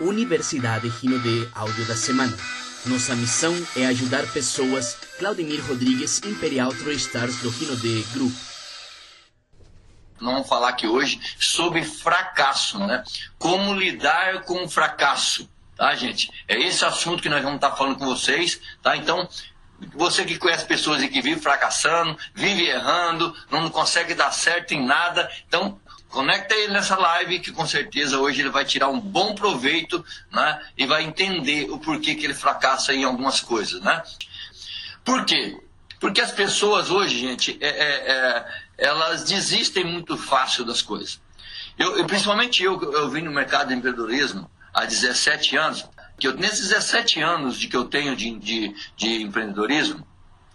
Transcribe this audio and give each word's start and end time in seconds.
Universidade 0.00 0.88
Rino 0.88 1.18
de 1.20 1.48
Áudio 1.54 1.86
da 1.86 1.94
Semana. 1.96 2.36
Nossa 2.86 3.14
missão 3.14 3.54
é 3.76 3.86
ajudar 3.86 4.26
pessoas. 4.32 4.96
Claudemir 5.18 5.64
Rodrigues, 5.66 6.20
Imperial 6.24 6.72
True 6.72 6.94
Stars 6.96 7.36
do 7.36 7.50
Rino 7.50 7.76
de 7.76 8.02
Group. 8.14 8.32
Nós 10.20 10.34
vamos 10.34 10.48
falar 10.48 10.70
aqui 10.70 10.86
hoje 10.86 11.20
sobre 11.38 11.82
fracasso, 11.84 12.78
né? 12.78 13.02
Como 13.38 13.74
lidar 13.74 14.42
com 14.42 14.64
o 14.64 14.68
fracasso, 14.68 15.48
tá, 15.76 15.94
gente? 15.94 16.30
É 16.46 16.60
esse 16.60 16.84
assunto 16.84 17.22
que 17.22 17.28
nós 17.28 17.42
vamos 17.42 17.56
estar 17.56 17.72
falando 17.72 17.98
com 17.98 18.06
vocês, 18.06 18.60
tá? 18.82 18.96
Então, 18.96 19.28
você 19.94 20.24
que 20.24 20.38
conhece 20.38 20.64
pessoas 20.64 21.02
e 21.02 21.08
que 21.08 21.20
vive 21.20 21.40
fracassando, 21.40 22.16
vive 22.34 22.68
errando, 22.68 23.34
não 23.50 23.68
consegue 23.68 24.14
dar 24.14 24.30
certo 24.30 24.72
em 24.72 24.84
nada, 24.84 25.28
então 25.48 25.80
Conecta 26.12 26.54
ele 26.54 26.74
nessa 26.74 26.94
live 26.94 27.40
que 27.40 27.50
com 27.50 27.66
certeza 27.66 28.18
hoje 28.18 28.42
ele 28.42 28.50
vai 28.50 28.66
tirar 28.66 28.88
um 28.88 29.00
bom 29.00 29.34
proveito 29.34 30.04
né, 30.30 30.62
e 30.76 30.84
vai 30.84 31.04
entender 31.04 31.70
o 31.70 31.78
porquê 31.78 32.14
que 32.14 32.26
ele 32.26 32.34
fracassa 32.34 32.92
em 32.92 33.02
algumas 33.02 33.40
coisas. 33.40 33.80
Né? 33.80 34.02
Por 35.02 35.24
quê? 35.24 35.58
Porque 35.98 36.20
as 36.20 36.30
pessoas 36.30 36.90
hoje, 36.90 37.18
gente, 37.18 37.56
é, 37.62 37.66
é, 37.66 38.12
é, 38.12 38.46
elas 38.76 39.24
desistem 39.24 39.84
muito 39.84 40.18
fácil 40.18 40.66
das 40.66 40.82
coisas. 40.82 41.18
Eu, 41.78 41.96
eu, 41.96 42.04
principalmente 42.04 42.62
eu, 42.62 42.78
eu 42.92 43.08
vim 43.08 43.22
no 43.22 43.32
mercado 43.32 43.68
de 43.68 43.74
empreendedorismo 43.74 44.50
há 44.74 44.84
17 44.84 45.56
anos, 45.56 45.88
que 46.18 46.28
eu, 46.28 46.34
nesses 46.34 46.68
17 46.68 47.22
anos 47.22 47.58
de 47.58 47.68
que 47.68 47.76
eu 47.76 47.86
tenho 47.86 48.14
de, 48.14 48.38
de, 48.38 48.76
de 48.98 49.22
empreendedorismo, 49.22 50.06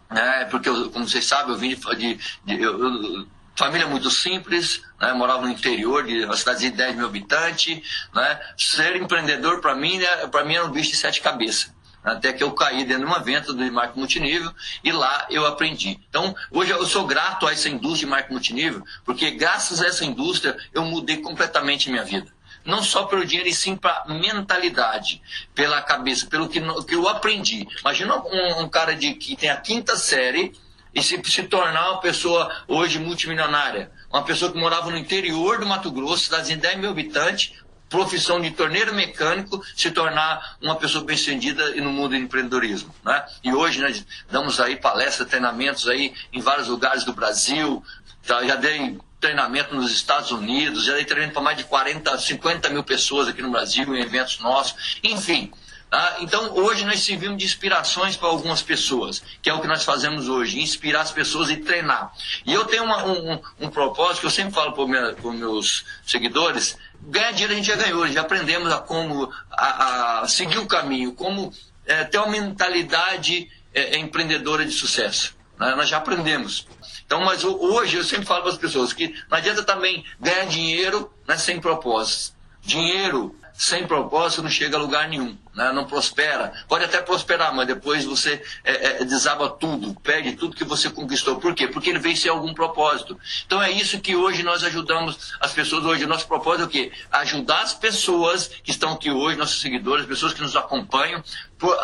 né, 0.07 0.45
porque, 0.51 0.69
eu, 0.69 0.91
como 0.91 1.09
vocês 1.09 1.25
sabem, 1.25 1.51
eu 1.51 1.57
vim 1.57 1.69
de, 1.69 1.75
de, 1.95 2.19
de 2.45 2.61
eu, 2.61 3.27
família 3.55 3.87
muito 3.87 4.11
simples, 4.11 4.83
né? 4.99 5.13
morava 5.13 5.43
no 5.43 5.49
interior 5.49 6.05
de 6.05 6.25
uma 6.25 6.35
cidade 6.35 6.61
de 6.61 6.71
10 6.71 6.95
mil 6.95 7.05
habitantes. 7.05 7.81
Né? 8.13 8.39
Ser 8.57 8.95
empreendedor, 8.95 9.61
para 9.61 9.75
mim, 9.75 9.97
né? 9.97 10.07
para 10.27 10.43
mim 10.43 10.55
era 10.55 10.65
um 10.65 10.71
bicho 10.71 10.91
de 10.91 10.97
sete 10.97 11.21
cabeças. 11.21 11.75
Até 12.03 12.31
que 12.31 12.41
eu 12.41 12.51
caí 12.53 12.85
dentro 12.85 13.05
de 13.05 13.11
uma 13.11 13.19
venda 13.19 13.51
do 13.51 13.71
marketing 13.71 13.99
multinível 13.99 14.51
e 14.83 14.91
lá 14.91 15.27
eu 15.29 15.45
aprendi. 15.45 15.99
Então, 16.09 16.33
hoje 16.51 16.71
eu 16.71 16.85
sou 16.85 17.05
grato 17.05 17.45
a 17.45 17.51
essa 17.51 17.67
indústria 17.67 18.05
de 18.05 18.05
marketing 18.05 18.33
multinível, 18.33 18.83
porque 19.03 19.31
graças 19.31 19.81
a 19.81 19.87
essa 19.87 20.05
indústria 20.05 20.55
eu 20.73 20.85
mudei 20.85 21.17
completamente 21.17 21.89
minha 21.89 22.03
vida 22.03 22.37
não 22.67 22.83
só 22.83 23.05
pelo 23.05 23.25
dinheiro, 23.25 23.49
e 23.49 23.53
sim 23.53 23.77
para 23.77 24.03
mentalidade, 24.07 25.21
pela 25.55 25.81
cabeça, 25.81 26.27
pelo 26.27 26.49
que, 26.49 26.59
que 26.85 26.95
eu 26.95 27.07
aprendi. 27.07 27.65
Imagina 27.79 28.17
um, 28.17 28.63
um, 28.63 28.69
cara 28.69 28.93
de, 28.93 29.13
que 29.13 29.37
tem 29.37 29.49
a 29.49 29.55
quinta 29.55 29.95
série 29.95 30.51
e 30.93 31.01
se, 31.01 31.19
se 31.23 31.43
tornar 31.43 31.91
uma 31.91 32.01
pessoa 32.01 32.53
hoje 32.67 32.99
multimilionária. 32.99 33.89
Uma 34.09 34.23
pessoa 34.23 34.51
que 34.51 34.57
morava 34.57 34.89
no 34.89 34.97
interior 34.97 35.59
do 35.59 35.65
Mato 35.65 35.91
Grosso, 35.91 36.25
cidade 36.25 36.47
de 36.47 36.55
10 36.55 36.79
mil 36.79 36.89
habitantes, 36.89 37.53
profissão 37.89 38.39
de 38.39 38.51
torneiro 38.51 38.93
mecânico, 38.93 39.61
se 39.75 39.91
tornar 39.91 40.57
uma 40.61 40.75
pessoa 40.75 41.03
bem 41.03 41.17
sucedida 41.17 41.75
no 41.75 41.91
mundo 41.91 42.09
do 42.09 42.15
empreendedorismo. 42.15 42.93
Né? 43.03 43.25
E 43.43 43.53
hoje 43.53 43.81
nós 43.81 44.05
damos 44.29 44.59
aí 44.59 44.75
palestras, 44.75 45.27
treinamentos 45.27 45.87
aí 45.87 46.13
em 46.31 46.41
vários 46.41 46.67
lugares 46.67 47.03
do 47.03 47.13
Brasil, 47.13 47.83
tá? 48.25 48.43
já 48.45 48.55
dei 48.55 48.97
treinamento 49.19 49.75
nos 49.75 49.91
Estados 49.91 50.31
Unidos, 50.31 50.85
já 50.85 50.93
dei 50.93 51.05
treinamento 51.05 51.33
para 51.33 51.43
mais 51.43 51.57
de 51.57 51.63
40, 51.63 52.17
50 52.17 52.69
mil 52.69 52.83
pessoas 52.83 53.27
aqui 53.27 53.41
no 53.41 53.51
Brasil, 53.51 53.95
em 53.95 54.01
eventos 54.01 54.39
nossos, 54.39 54.99
enfim. 55.03 55.51
Tá? 55.89 56.17
Então, 56.19 56.53
hoje 56.53 56.83
nós 56.83 56.99
servimos 56.99 57.37
de 57.37 57.45
inspirações 57.45 58.17
para 58.17 58.27
algumas 58.27 58.61
pessoas, 58.61 59.23
que 59.41 59.49
é 59.49 59.53
o 59.53 59.61
que 59.61 59.67
nós 59.67 59.85
fazemos 59.85 60.27
hoje, 60.27 60.61
inspirar 60.61 61.01
as 61.01 61.11
pessoas 61.11 61.49
e 61.49 61.57
treinar. 61.57 62.11
E 62.45 62.53
eu 62.53 62.65
tenho 62.65 62.83
uma, 62.83 63.05
um, 63.05 63.41
um, 63.61 63.69
propósito 63.69 64.21
que 64.21 64.25
eu 64.25 64.31
sempre 64.31 64.53
falo 64.53 64.73
para 64.73 64.83
os 65.29 65.35
meus 65.35 65.85
seguidores: 66.05 66.77
ganhar 67.01 67.31
dinheiro 67.31 67.53
a 67.53 67.55
gente 67.55 67.67
já 67.67 67.75
ganhou, 67.77 68.05
já 68.09 68.21
aprendemos 68.21 68.71
a 68.71 68.79
como 68.79 69.31
a, 69.49 70.21
a 70.21 70.27
seguir 70.27 70.57
o 70.57 70.67
caminho, 70.67 71.13
como 71.13 71.53
é, 71.85 72.03
ter 72.03 72.17
uma 72.17 72.27
mentalidade 72.27 73.49
é, 73.73 73.95
é 73.95 73.97
empreendedora 73.97 74.65
de 74.65 74.73
sucesso. 74.73 75.37
Né? 75.57 75.73
Nós 75.73 75.87
já 75.87 75.97
aprendemos. 75.97 76.67
Então, 77.05 77.21
mas 77.21 77.45
hoje 77.45 77.95
eu 77.95 78.03
sempre 78.03 78.25
falo 78.25 78.41
para 78.41 78.51
as 78.51 78.57
pessoas 78.57 78.91
que 78.91 79.15
não 79.29 79.37
adianta 79.37 79.63
também 79.63 80.03
ganhar 80.19 80.45
dinheiro 80.47 81.09
né, 81.25 81.37
sem 81.37 81.61
propósito. 81.61 82.35
Dinheiro 82.61 83.33
sem 83.57 83.87
propósito 83.87 84.43
não 84.43 84.51
chega 84.51 84.77
a 84.77 84.79
lugar 84.79 85.09
nenhum, 85.09 85.35
né? 85.55 85.71
não 85.71 85.83
prospera. 85.83 86.53
Pode 86.67 86.85
até 86.85 87.01
prosperar, 87.01 87.53
mas 87.55 87.65
depois 87.65 88.05
você 88.05 88.39
é, 88.63 89.01
é, 89.01 89.03
desaba 89.03 89.49
tudo, 89.49 89.99
perde 89.99 90.33
tudo 90.33 90.55
que 90.55 90.63
você 90.63 90.91
conquistou. 90.91 91.39
Por 91.39 91.55
quê? 91.55 91.67
Porque 91.67 91.89
ele 91.89 91.97
veio 91.97 92.15
sem 92.15 92.29
algum 92.29 92.53
propósito. 92.53 93.19
Então 93.47 93.59
é 93.59 93.71
isso 93.71 93.99
que 93.99 94.15
hoje 94.15 94.43
nós 94.43 94.63
ajudamos 94.63 95.33
as 95.39 95.53
pessoas. 95.53 95.83
Hoje 95.85 96.05
o 96.05 96.07
nosso 96.07 96.27
propósito 96.27 96.61
é 96.61 96.65
o 96.65 96.69
quê? 96.69 96.91
Ajudar 97.11 97.63
as 97.63 97.73
pessoas 97.73 98.47
que 98.47 98.69
estão 98.69 98.93
aqui 98.93 99.09
hoje, 99.09 99.39
nossos 99.39 99.59
seguidores, 99.59 100.03
as 100.03 100.09
pessoas 100.09 100.35
que 100.35 100.41
nos 100.41 100.55
acompanham, 100.55 101.23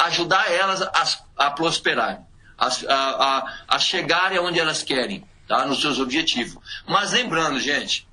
ajudar 0.01 0.51
elas 0.51 0.79
a, 0.84 1.47
a 1.47 1.50
prosperarem, 1.50 2.19
a, 2.55 2.67
a, 2.88 3.53
a 3.67 3.79
chegarem 3.79 4.38
aonde 4.38 4.59
elas 4.59 4.84
querem, 4.84 5.28
tá? 5.47 5.66
nos 5.66 5.81
seus 5.81 5.97
objetivos. 6.00 6.61
Mas 6.88 7.13
lembrando, 7.13 7.59
gente, 7.59 8.07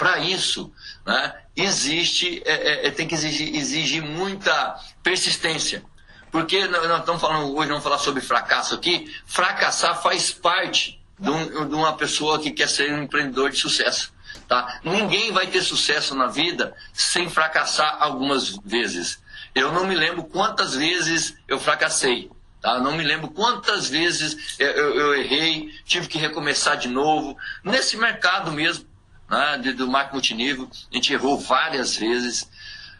para 0.00 0.18
isso, 0.18 0.72
né, 1.04 1.34
existe, 1.54 2.42
é, 2.46 2.52
é, 2.52 2.86
é, 2.86 2.90
tem 2.90 3.06
que 3.06 3.14
exigir, 3.14 3.54
exigir 3.54 4.02
muita 4.02 4.80
persistência. 5.02 5.84
Porque 6.32 6.66
nós 6.68 7.00
estamos 7.00 7.20
falando 7.20 7.54
hoje, 7.54 7.68
vamos 7.68 7.84
falar 7.84 7.98
sobre 7.98 8.22
fracasso 8.22 8.74
aqui. 8.74 9.14
Fracassar 9.26 10.00
faz 10.00 10.32
parte 10.32 10.98
de, 11.18 11.28
um, 11.28 11.68
de 11.68 11.74
uma 11.74 11.98
pessoa 11.98 12.40
que 12.40 12.50
quer 12.50 12.70
ser 12.70 12.90
um 12.94 13.02
empreendedor 13.02 13.50
de 13.50 13.58
sucesso. 13.58 14.10
Tá? 14.48 14.80
Ninguém 14.82 15.32
vai 15.32 15.48
ter 15.48 15.60
sucesso 15.60 16.14
na 16.14 16.28
vida 16.28 16.74
sem 16.94 17.28
fracassar 17.28 17.98
algumas 18.00 18.56
vezes. 18.64 19.22
Eu 19.54 19.70
não 19.70 19.86
me 19.86 19.94
lembro 19.94 20.24
quantas 20.24 20.74
vezes 20.74 21.36
eu 21.46 21.60
fracassei. 21.60 22.30
Tá? 22.62 22.78
Não 22.78 22.96
me 22.96 23.04
lembro 23.04 23.28
quantas 23.28 23.88
vezes 23.90 24.56
eu, 24.58 24.68
eu, 24.68 24.94
eu 24.94 25.14
errei, 25.14 25.74
tive 25.84 26.08
que 26.08 26.16
recomeçar 26.16 26.78
de 26.78 26.88
novo. 26.88 27.36
Nesse 27.62 27.98
mercado 27.98 28.50
mesmo, 28.50 28.88
né, 29.30 29.58
do 29.58 29.86
marketing 29.86 30.14
multinível. 30.14 30.70
A 30.90 30.94
gente 30.94 31.12
errou 31.12 31.38
várias 31.38 31.96
vezes. 31.96 32.50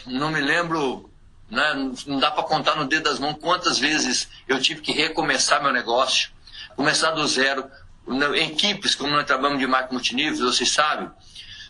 Não 0.07 0.31
me 0.31 0.41
lembro, 0.41 1.11
né, 1.51 1.75
não 2.07 2.21
dá 2.21 2.31
para 2.31 2.45
contar 2.45 2.77
no 2.77 2.87
dedo 2.87 3.05
das 3.05 3.19
mãos 3.19 3.37
quantas 3.41 3.79
vezes 3.79 4.29
eu 4.47 4.61
tive 4.61 4.81
que 4.81 4.93
recomeçar 4.93 5.63
meu 5.63 5.73
negócio, 5.73 6.31
começar 6.77 7.11
do 7.11 7.27
zero. 7.27 7.69
Equipes, 8.37 8.95
como 8.95 9.13
nós 9.13 9.27
trabalhamos 9.27 9.59
de 9.61 9.67
marketing 9.67 9.95
multinível, 9.95 10.47
vocês 10.47 10.71
sabem, 10.71 11.11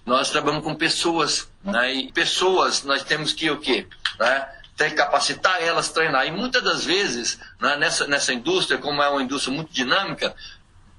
nós 0.06 0.30
trabalhamos 0.30 0.64
com 0.64 0.74
pessoas. 0.74 1.48
Né, 1.64 1.94
e 1.94 2.12
pessoas 2.12 2.84
nós 2.84 3.02
temos 3.02 3.32
que 3.32 3.50
o 3.50 3.58
quê? 3.58 3.86
Né, 4.18 4.48
tem 4.76 4.90
que 4.90 4.96
capacitar 4.96 5.62
elas, 5.62 5.90
treinar. 5.90 6.26
E 6.26 6.30
muitas 6.30 6.62
das 6.62 6.84
vezes, 6.84 7.38
né, 7.60 7.76
nessa, 7.76 8.06
nessa 8.06 8.32
indústria, 8.32 8.78
como 8.78 9.02
é 9.02 9.08
uma 9.08 9.22
indústria 9.22 9.54
muito 9.54 9.70
dinâmica, 9.72 10.34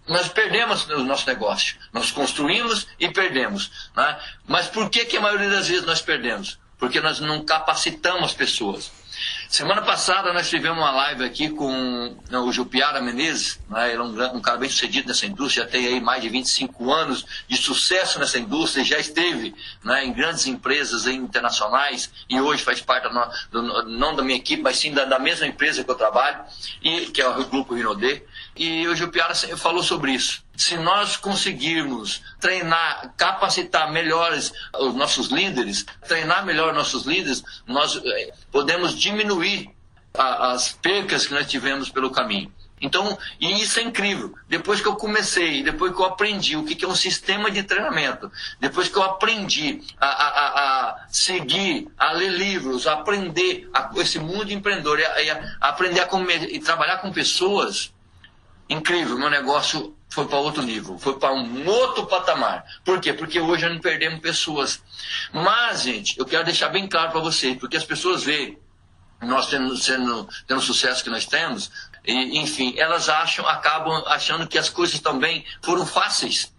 nós 0.07 0.27
perdemos 0.27 0.87
o 0.89 1.03
nosso 1.03 1.27
negócio. 1.27 1.75
Nós 1.93 2.11
construímos 2.11 2.87
e 2.99 3.09
perdemos. 3.09 3.89
Né? 3.95 4.19
Mas 4.47 4.67
por 4.67 4.89
que, 4.89 5.05
que 5.05 5.17
a 5.17 5.21
maioria 5.21 5.49
das 5.49 5.67
vezes 5.67 5.85
nós 5.85 6.01
perdemos? 6.01 6.59
Porque 6.77 6.99
nós 6.99 7.19
não 7.19 7.45
capacitamos 7.45 8.23
as 8.23 8.33
pessoas. 8.33 8.91
Semana 9.47 9.81
passada 9.81 10.33
nós 10.33 10.49
tivemos 10.49 10.77
uma 10.77 10.91
live 10.91 11.25
aqui 11.25 11.49
com 11.49 12.15
né, 12.29 12.39
o 12.39 12.51
Jupiara 12.51 13.01
Menezes, 13.01 13.59
né, 13.69 13.91
ele 13.91 14.01
é 14.01 14.01
um, 14.01 14.37
um, 14.37 14.41
cara 14.41 14.57
bem 14.57 14.69
sucedido 14.69 15.07
nessa 15.07 15.25
indústria, 15.25 15.65
já 15.65 15.69
tem 15.69 15.85
aí 15.87 15.99
mais 15.99 16.21
de 16.21 16.29
25 16.29 16.91
anos 16.91 17.25
de 17.47 17.57
sucesso 17.57 18.17
nessa 18.17 18.39
indústria, 18.39 18.83
já 18.83 18.97
esteve 18.97 19.53
né, 19.83 20.05
em 20.05 20.13
grandes 20.13 20.47
empresas 20.47 21.05
internacionais 21.05 22.09
e 22.29 22.39
hoje 22.39 22.63
faz 22.63 22.81
parte 22.81 23.07
do, 23.51 23.83
não 23.89 24.15
da 24.15 24.23
minha 24.23 24.37
equipe, 24.37 24.61
mas 24.61 24.77
sim 24.77 24.93
da, 24.93 25.05
da, 25.05 25.19
mesma 25.19 25.45
empresa 25.45 25.83
que 25.83 25.91
eu 25.91 25.95
trabalho, 25.95 26.43
e, 26.81 27.07
que 27.07 27.21
é 27.21 27.27
o 27.27 27.45
Grupo 27.45 27.75
Rinodê. 27.75 28.23
E 28.63 28.87
o 28.87 28.95
Jupiara 28.95 29.33
falou 29.33 29.81
sobre 29.81 30.11
isso. 30.11 30.43
Se 30.55 30.77
nós 30.77 31.17
conseguirmos 31.17 32.21
treinar, 32.39 33.11
capacitar 33.17 33.91
melhores 33.91 34.53
os 34.79 34.93
nossos 34.93 35.29
líderes, 35.29 35.83
treinar 36.07 36.45
melhor 36.45 36.71
nossos 36.71 37.07
líderes, 37.07 37.43
nós 37.65 37.99
eh, 38.05 38.33
podemos 38.51 38.95
diminuir 38.95 39.71
a, 40.13 40.51
as 40.51 40.73
percas 40.73 41.25
que 41.25 41.33
nós 41.33 41.49
tivemos 41.49 41.89
pelo 41.89 42.11
caminho. 42.11 42.53
Então, 42.79 43.17
e 43.39 43.63
isso 43.63 43.79
é 43.79 43.83
incrível. 43.83 44.31
Depois 44.47 44.79
que 44.79 44.87
eu 44.87 44.95
comecei, 44.95 45.63
depois 45.63 45.91
que 45.91 45.99
eu 45.99 46.05
aprendi 46.05 46.55
o 46.55 46.63
que 46.63 46.85
é 46.85 46.87
um 46.87 46.93
sistema 46.93 47.49
de 47.49 47.63
treinamento, 47.63 48.31
depois 48.59 48.87
que 48.87 48.95
eu 48.95 49.01
aprendi 49.01 49.81
a, 49.99 50.05
a, 50.05 50.89
a 50.89 51.07
seguir, 51.09 51.87
a 51.97 52.11
ler 52.11 52.29
livros, 52.29 52.85
a 52.85 52.93
aprender 52.93 53.67
a, 53.73 53.89
esse 53.95 54.19
mundo 54.19 54.51
empreendedor, 54.51 54.99
e 54.99 55.29
a, 55.31 55.57
aprender 55.61 56.01
a 56.01 56.05
comer, 56.05 56.43
e 56.43 56.59
trabalhar 56.59 56.97
com 56.97 57.11
pessoas, 57.11 57.91
incrível, 58.71 59.17
meu 59.17 59.29
negócio 59.29 59.95
foi 60.09 60.25
para 60.27 60.37
outro 60.37 60.63
nível, 60.63 60.97
foi 60.97 61.19
para 61.19 61.33
um 61.33 61.67
outro 61.67 62.05
patamar. 62.05 62.65
Por 62.83 62.99
quê? 62.99 63.13
Porque 63.13 63.39
hoje 63.39 63.65
nós 63.65 63.73
não 63.73 63.81
perdemos 63.81 64.19
pessoas. 64.19 64.81
Mas, 65.33 65.83
gente, 65.83 66.17
eu 66.17 66.25
quero 66.25 66.45
deixar 66.45 66.69
bem 66.69 66.87
claro 66.87 67.11
para 67.11 67.19
vocês, 67.19 67.57
porque 67.57 67.77
as 67.77 67.83
pessoas 67.83 68.23
veem 68.23 68.57
nós 69.21 69.47
tendo, 69.47 69.75
sendo, 69.77 70.27
tendo 70.47 70.57
o 70.57 70.63
sucesso 70.63 71.03
que 71.03 71.09
nós 71.09 71.25
temos, 71.25 71.69
e, 72.05 72.39
enfim, 72.39 72.73
elas 72.77 73.07
acham, 73.07 73.47
acabam 73.47 74.03
achando 74.07 74.47
que 74.47 74.57
as 74.57 74.69
coisas 74.69 74.99
também 74.99 75.45
foram 75.61 75.85
fáceis, 75.85 76.51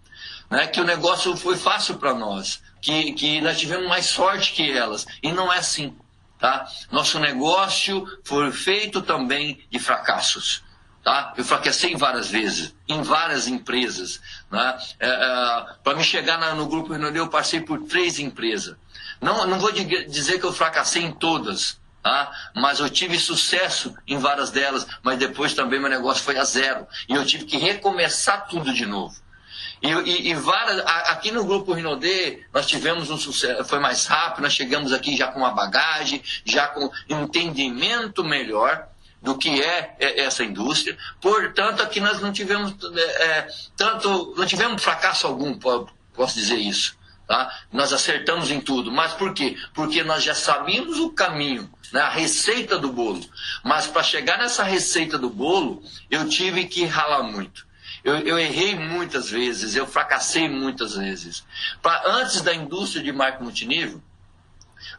né? 0.49 0.67
que 0.67 0.79
o 0.79 0.85
negócio 0.85 1.35
foi 1.35 1.57
fácil 1.57 1.97
para 1.97 2.13
nós, 2.13 2.61
que, 2.81 3.13
que 3.13 3.41
nós 3.41 3.59
tivemos 3.59 3.87
mais 3.87 4.05
sorte 4.05 4.53
que 4.53 4.71
elas. 4.71 5.05
E 5.21 5.31
não 5.31 5.51
é 5.51 5.57
assim. 5.57 5.97
Tá? 6.39 6.67
Nosso 6.91 7.19
negócio 7.19 8.05
foi 8.23 8.51
feito 8.51 9.01
também 9.01 9.65
de 9.69 9.79
fracassos. 9.79 10.63
Tá? 11.03 11.33
Eu 11.35 11.43
fracassei 11.43 11.95
várias 11.97 12.29
vezes, 12.29 12.73
em 12.87 13.01
várias 13.01 13.47
empresas. 13.47 14.21
Né? 14.49 14.79
É, 14.99 15.09
é, 15.09 15.65
Para 15.83 15.97
me 15.97 16.03
chegar 16.03 16.37
na, 16.37 16.55
no 16.55 16.65
Grupo 16.65 16.93
Renault, 16.93 17.17
eu 17.17 17.27
passei 17.27 17.59
por 17.59 17.83
três 17.83 18.19
empresas. 18.19 18.77
Não, 19.19 19.45
não 19.45 19.59
vou 19.59 19.71
dizer 19.71 20.39
que 20.39 20.45
eu 20.45 20.53
fracassei 20.53 21.03
em 21.03 21.11
todas, 21.11 21.77
tá? 22.01 22.31
mas 22.55 22.79
eu 22.79 22.89
tive 22.89 23.19
sucesso 23.19 23.93
em 24.07 24.17
várias 24.17 24.49
delas, 24.49 24.87
mas 25.01 25.19
depois 25.19 25.53
também 25.53 25.79
meu 25.79 25.89
negócio 25.89 26.23
foi 26.23 26.37
a 26.37 26.45
zero. 26.45 26.87
E 27.09 27.13
eu 27.13 27.25
tive 27.25 27.45
que 27.45 27.57
recomeçar 27.57 28.47
tudo 28.47 28.73
de 28.73 28.85
novo. 28.85 29.13
E, 29.81 29.89
e, 29.89 30.29
e 30.29 30.35
várias, 30.35 30.79
aqui 31.09 31.31
no 31.31 31.43
Grupo 31.43 31.73
Rinodê, 31.73 32.45
nós 32.53 32.65
tivemos 32.65 33.09
um 33.09 33.17
sucesso, 33.17 33.65
foi 33.65 33.79
mais 33.79 34.05
rápido, 34.05 34.43
nós 34.43 34.53
chegamos 34.53 34.93
aqui 34.93 35.17
já 35.17 35.27
com 35.27 35.39
uma 35.39 35.51
bagagem, 35.51 36.23
já 36.45 36.67
com 36.67 36.89
entendimento 37.09 38.23
melhor 38.23 38.87
do 39.23 39.37
que 39.37 39.61
é, 39.61 39.95
é 39.99 40.19
essa 40.21 40.43
indústria. 40.43 40.97
Portanto, 41.21 41.81
aqui 41.81 42.01
nós 42.01 42.19
não 42.19 42.33
tivemos 42.33 42.75
é, 42.93 43.23
é 43.23 43.47
tanto, 43.75 44.35
não 44.37 44.45
tivemos 44.45 44.83
fracasso 44.83 45.25
algum, 45.25 45.57
posso 46.13 46.35
dizer 46.35 46.57
isso. 46.57 46.97
Tá? 47.25 47.49
Nós 47.71 47.93
acertamos 47.93 48.51
em 48.51 48.59
tudo. 48.59 48.91
Mas 48.91 49.13
por 49.13 49.33
quê? 49.33 49.57
Porque 49.73 50.03
nós 50.03 50.21
já 50.21 50.35
sabíamos 50.35 50.99
o 50.99 51.09
caminho, 51.09 51.71
né? 51.93 52.01
a 52.01 52.09
receita 52.09 52.77
do 52.77 52.91
bolo. 52.91 53.25
Mas 53.63 53.87
para 53.87 54.03
chegar 54.03 54.37
nessa 54.37 54.61
receita 54.61 55.17
do 55.17 55.29
bolo, 55.29 55.81
eu 56.11 56.27
tive 56.27 56.65
que 56.65 56.83
ralar 56.83 57.23
muito. 57.23 57.65
Eu, 58.03 58.17
eu, 58.19 58.37
errei 58.37 58.75
muitas 58.75 59.29
vezes, 59.29 59.77
eu 59.77 59.87
fracassei 59.87 60.49
muitas 60.49 60.97
vezes. 60.97 61.45
Pra, 61.81 62.03
antes 62.05 62.41
da 62.41 62.53
indústria 62.53 63.01
de 63.01 63.13
marketing 63.13 63.43
multinível, 63.45 64.03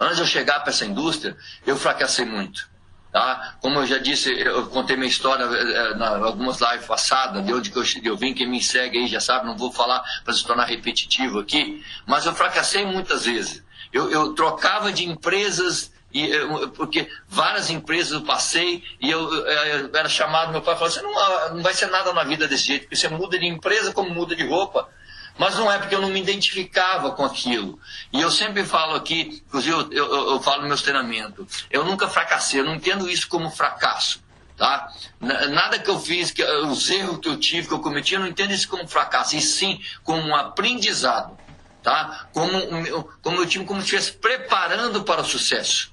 antes 0.01 0.17
de 0.17 0.23
eu 0.23 0.27
chegar 0.27 0.61
para 0.61 0.71
essa 0.71 0.87
indústria, 0.87 1.37
eu 1.67 1.77
fracassei 1.77 2.25
muito. 2.25 2.73
Tá? 3.15 3.55
Como 3.61 3.79
eu 3.79 3.87
já 3.87 3.99
disse, 3.99 4.29
eu 4.41 4.67
contei 4.67 4.97
minha 4.97 5.09
história 5.09 5.45
em 5.45 6.03
eh, 6.03 6.25
algumas 6.25 6.61
lives 6.61 6.85
passadas, 6.85 7.47
de 7.47 7.55
onde 7.55 7.71
que 7.71 7.79
eu, 7.79 7.85
eu 8.03 8.17
vim, 8.17 8.35
quem 8.35 8.45
me 8.45 8.61
segue 8.61 8.99
aí 8.99 9.07
já 9.07 9.21
sabe, 9.21 9.47
não 9.47 9.57
vou 9.57 9.71
falar 9.71 10.03
para 10.25 10.35
se 10.35 10.45
tornar 10.45 10.65
repetitivo 10.65 11.39
aqui, 11.39 11.81
mas 12.09 12.27
eu 12.27 12.35
fracassei 12.35 12.85
muitas 12.85 13.25
vezes. 13.25 13.63
Eu, 13.93 14.11
eu 14.11 14.33
trocava 14.35 14.91
de 14.91 15.09
empresas, 15.09 15.93
e, 16.13 16.29
porque 16.75 17.09
várias 17.29 17.71
empresas 17.71 18.15
eu 18.15 18.23
passei 18.23 18.83
e 19.01 19.09
eu, 19.09 19.33
eu, 19.33 19.91
era 19.95 20.09
chamado, 20.09 20.51
meu 20.51 20.63
pai 20.63 20.75
falou 20.75 20.89
assim, 20.89 21.03
não, 21.03 21.55
não 21.55 21.63
vai 21.63 21.73
ser 21.73 21.87
nada 21.87 22.13
na 22.13 22.25
vida 22.25 22.49
desse 22.49 22.67
jeito, 22.67 22.83
porque 22.83 22.97
você 22.97 23.09
muda 23.09 23.39
de 23.39 23.47
empresa 23.47 23.93
como 23.93 24.11
muda 24.11 24.35
de 24.35 24.45
roupa. 24.45 24.89
Mas 25.37 25.57
não 25.57 25.71
é 25.71 25.79
porque 25.79 25.95
eu 25.95 26.01
não 26.01 26.11
me 26.11 26.21
identificava 26.21 27.11
com 27.11 27.25
aquilo. 27.25 27.79
E 28.13 28.21
eu 28.21 28.31
sempre 28.31 28.65
falo 28.65 28.95
aqui, 28.95 29.43
inclusive 29.47 29.75
eu, 29.75 29.93
eu, 29.93 30.31
eu 30.31 30.41
falo 30.41 30.63
no 30.63 30.69
meu 30.69 30.77
treinamento, 30.77 31.47
eu 31.71 31.85
nunca 31.85 32.09
fracassei, 32.09 32.61
eu 32.61 32.65
não 32.65 32.75
entendo 32.75 33.11
isso 33.11 33.29
como 33.29 33.51
fracasso. 33.51 34.23
Tá? 34.57 34.89
Nada 35.21 35.81
que 35.81 35.91
eu 35.91 35.99
fiz, 35.99 36.31
que, 36.31 36.45
os 36.45 36.89
erros 36.89 37.19
que 37.19 37.29
eu 37.29 37.37
tive, 37.37 37.67
que 37.67 37.75
eu 37.75 37.81
cometi, 37.81 38.15
eu 38.15 38.21
não 38.21 38.29
entendo 38.29 38.53
isso 38.53 38.69
como 38.69 38.87
fracasso, 38.87 39.35
e 39.37 39.41
sim 39.41 39.81
como 40.05 40.23
um 40.23 40.37
aprendizado. 40.37 41.37
Tá? 41.83 42.29
Como, 42.33 42.51
como 43.21 43.43
eu 43.43 43.65
como 43.67 43.81
se 43.81 43.87
estivesse 43.87 44.13
preparando 44.13 45.03
para 45.03 45.23
o 45.23 45.25
sucesso. 45.25 45.93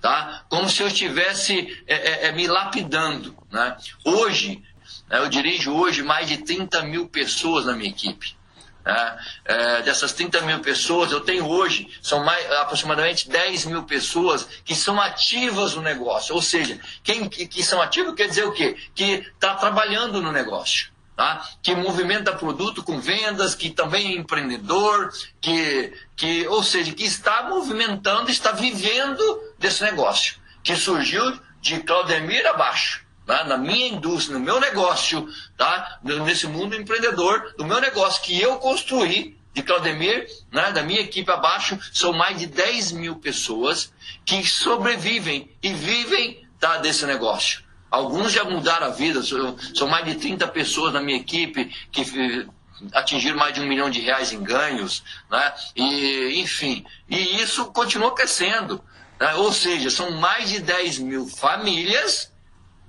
Tá? 0.00 0.44
Como 0.48 0.68
se 0.68 0.82
eu 0.82 0.88
estivesse 0.88 1.82
é, 1.86 1.94
é, 1.94 2.26
é, 2.28 2.32
me 2.32 2.46
lapidando. 2.46 3.34
Né? 3.50 3.76
Hoje, 4.04 4.62
né, 5.08 5.18
eu 5.18 5.28
dirijo 5.28 5.72
hoje 5.72 6.02
mais 6.02 6.28
de 6.28 6.38
30 6.38 6.82
mil 6.82 7.08
pessoas 7.08 7.64
na 7.64 7.72
minha 7.72 7.90
equipe. 7.90 8.36
Né? 8.84 9.18
É, 9.44 9.82
dessas 9.82 10.12
30 10.12 10.40
mil 10.42 10.60
pessoas, 10.60 11.12
eu 11.12 11.20
tenho 11.20 11.46
hoje, 11.46 11.88
são 12.02 12.24
mais, 12.24 12.50
aproximadamente 12.52 13.28
10 13.28 13.66
mil 13.66 13.84
pessoas 13.84 14.46
que 14.64 14.74
são 14.74 15.00
ativas 15.00 15.74
no 15.74 15.82
negócio. 15.82 16.34
Ou 16.34 16.42
seja, 16.42 16.78
quem 17.02 17.28
que, 17.28 17.46
que 17.46 17.62
são 17.62 17.80
ativos 17.80 18.14
quer 18.14 18.28
dizer 18.28 18.44
o 18.44 18.52
quê? 18.52 18.76
Que 18.94 19.24
está 19.34 19.54
trabalhando 19.54 20.20
no 20.20 20.32
negócio. 20.32 20.90
Tá? 21.14 21.46
que 21.62 21.74
movimenta 21.74 22.32
produto 22.32 22.82
com 22.82 22.98
vendas, 22.98 23.54
que 23.54 23.68
também 23.68 24.08
é 24.08 24.16
empreendedor, 24.16 25.12
que, 25.42 25.92
que, 26.16 26.48
ou 26.48 26.64
seja, 26.64 26.90
que 26.90 27.04
está 27.04 27.42
movimentando, 27.42 28.30
está 28.30 28.50
vivendo 28.50 29.22
desse 29.58 29.84
negócio, 29.84 30.36
que 30.64 30.74
surgiu 30.74 31.38
de 31.60 31.80
Claudemir 31.80 32.44
abaixo 32.46 33.04
tá? 33.32 33.44
na 33.44 33.56
minha 33.56 33.88
indústria, 33.88 34.38
no 34.38 34.44
meu 34.44 34.60
negócio, 34.60 35.26
tá? 35.56 35.98
nesse 36.02 36.46
mundo 36.46 36.76
empreendedor, 36.76 37.54
no 37.58 37.64
meu 37.64 37.80
negócio 37.80 38.22
que 38.22 38.38
eu 38.38 38.56
construí, 38.56 39.38
de 39.54 39.62
Claudemir, 39.62 40.26
né? 40.52 40.70
da 40.72 40.82
minha 40.82 41.00
equipe 41.00 41.30
abaixo, 41.30 41.78
são 41.94 42.12
mais 42.12 42.38
de 42.38 42.46
10 42.46 42.92
mil 42.92 43.16
pessoas 43.16 43.90
que 44.24 44.46
sobrevivem 44.46 45.50
e 45.62 45.72
vivem 45.72 46.46
tá, 46.60 46.76
desse 46.76 47.06
negócio. 47.06 47.62
Alguns 47.90 48.32
já 48.32 48.44
mudaram 48.44 48.88
a 48.88 48.90
vida, 48.90 49.22
são 49.22 49.88
mais 49.88 50.04
de 50.04 50.14
30 50.16 50.48
pessoas 50.48 50.92
na 50.92 51.00
minha 51.00 51.18
equipe 51.18 51.66
que 51.90 52.02
eh, 52.02 52.46
atingiram 52.94 53.38
mais 53.38 53.54
de 53.54 53.60
um 53.60 53.66
milhão 53.66 53.90
de 53.90 54.00
reais 54.00 54.32
em 54.32 54.42
ganhos, 54.42 55.02
né? 55.30 55.52
e, 55.76 56.40
enfim, 56.40 56.84
e 57.08 57.42
isso 57.42 57.66
continua 57.66 58.14
crescendo. 58.14 58.82
Né? 59.20 59.34
Ou 59.34 59.52
seja, 59.52 59.90
são 59.90 60.10
mais 60.12 60.50
de 60.50 60.60
10 60.60 60.98
mil 60.98 61.26
famílias 61.26 62.31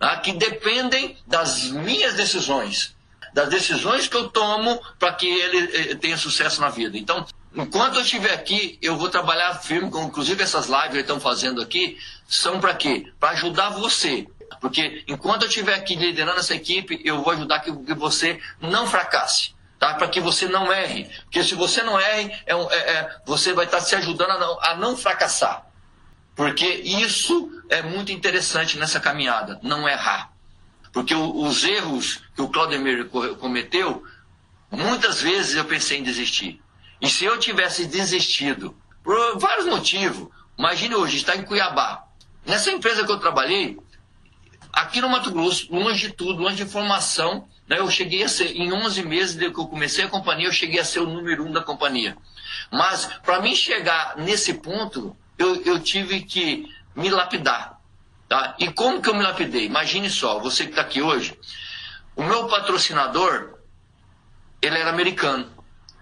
tá? 0.04 0.18
que 0.18 0.34
dependem 0.34 1.16
das 1.26 1.72
minhas 1.72 2.14
decisões, 2.14 2.94
das 3.34 3.48
decisões 3.48 4.06
que 4.06 4.18
eu 4.18 4.28
tomo 4.28 4.82
para 5.00 5.14
que 5.14 5.26
ele 5.26 5.92
eh, 5.92 5.96
tenha 5.96 6.18
sucesso 6.18 6.60
na 6.60 6.68
vida. 6.68 6.98
Então, 6.98 7.26
enquanto 7.56 7.96
eu 7.96 8.02
estiver 8.02 8.34
aqui, 8.34 8.78
eu 8.82 8.98
vou 8.98 9.10
trabalhar 9.10 9.56
firme, 9.56 9.90
com, 9.90 10.04
inclusive 10.04 10.44
essas 10.44 10.68
lives 10.68 10.92
que 10.92 10.98
estão 10.98 11.22
fazendo 11.22 11.62
aqui, 11.62 11.98
são 12.28 12.60
para 12.60 12.74
quê? 12.76 13.14
Para 13.18 13.30
ajudar 13.30 13.70
você. 13.70 14.28
Porque 14.60 15.06
enquanto 15.08 15.44
eu 15.44 15.48
estiver 15.48 15.76
aqui 15.76 15.96
liderando 15.96 16.40
essa 16.40 16.54
equipe, 16.54 17.02
eu 17.06 17.24
vou 17.24 17.32
ajudar 17.32 17.60
que, 17.60 17.72
que 17.72 17.94
você 17.94 18.42
não 18.60 18.86
fracasse. 18.86 19.56
Tá? 19.80 19.94
Para 19.94 20.10
que 20.10 20.20
você 20.20 20.48
não 20.48 20.72
erre. 20.72 21.10
Porque 21.24 21.44
se 21.46 21.56
você 21.56 21.82
não 21.82 21.98
erre, 21.98 22.30
é, 22.46 22.54
é, 22.54 22.76
é, 22.76 23.16
você 23.26 23.54
vai 23.54 23.66
estar 23.66 23.80
se 23.80 23.96
ajudando 23.96 24.32
a 24.32 24.38
não, 24.38 24.60
a 24.62 24.76
não 24.76 24.98
fracassar. 24.98 25.66
Porque 26.36 26.66
isso 26.66 27.52
é 27.70 27.82
muito 27.82 28.12
interessante 28.12 28.78
nessa 28.78 29.00
caminhada, 29.00 29.60
não 29.62 29.88
errar. 29.88 30.32
Porque 30.92 31.14
os 31.16 31.64
erros 31.64 32.22
que 32.36 32.42
o 32.42 32.50
Claudemir 32.50 33.10
cometeu, 33.40 34.04
muitas 34.72 35.22
vezes 35.22 35.56
eu 35.56 35.66
pensei 35.66 36.00
em 36.00 36.04
desistir. 36.04 36.62
E 37.02 37.10
se 37.10 37.26
eu 37.26 37.38
tivesse 37.40 37.86
desistido, 37.86 38.76
por 39.04 39.38
vários 39.38 39.66
motivos, 39.66 40.30
imagine 40.58 40.96
hoje, 40.96 41.18
está 41.18 41.36
em 41.36 41.44
Cuiabá. 41.44 42.06
Nessa 42.46 42.72
empresa 42.72 43.06
que 43.06 43.12
eu 43.12 43.20
trabalhei, 43.20 43.78
aqui 44.72 45.02
no 45.02 45.10
Mato 45.10 45.32
Grosso, 45.32 45.68
longe 45.74 46.08
de 46.08 46.14
tudo, 46.14 46.42
longe 46.42 46.58
de 46.58 46.64
informação, 46.64 47.48
né, 47.68 47.80
eu 47.80 47.90
cheguei 47.90 48.24
a 48.24 48.30
ser, 48.30 48.56
em 48.56 48.72
11 48.72 49.04
meses 49.04 49.36
desde 49.36 49.54
que 49.54 49.60
eu 49.60 49.68
comecei 49.68 50.06
a 50.06 50.10
companhia, 50.10 50.48
eu 50.48 50.54
cheguei 50.54 50.80
a 50.80 50.86
ser 50.86 51.00
o 51.00 51.08
número 51.08 51.46
um 51.46 51.52
da 51.52 51.62
companhia. 51.62 52.16
Mas, 52.72 53.06
para 53.24 53.42
mim 53.42 53.56
chegar 53.56 54.18
nesse 54.18 54.54
ponto, 54.56 55.16
eu, 55.38 55.62
eu 55.64 55.80
tive 55.80 56.22
que 56.22 56.68
me 56.96 57.10
lapidar. 57.10 57.80
Tá? 58.28 58.56
E 58.60 58.72
como 58.72 59.02
que 59.02 59.10
eu 59.10 59.16
me 59.16 59.24
lapidei? 59.24 59.66
Imagine 59.66 60.10
só, 60.10 60.40
você 60.40 60.64
que 60.64 60.72
está 60.72 60.82
aqui 60.82 61.02
hoje, 61.02 61.38
o 62.16 62.24
meu 62.24 62.48
patrocinador, 62.48 63.60
ele 64.62 64.78
era 64.78 64.90
americano. 64.90 65.48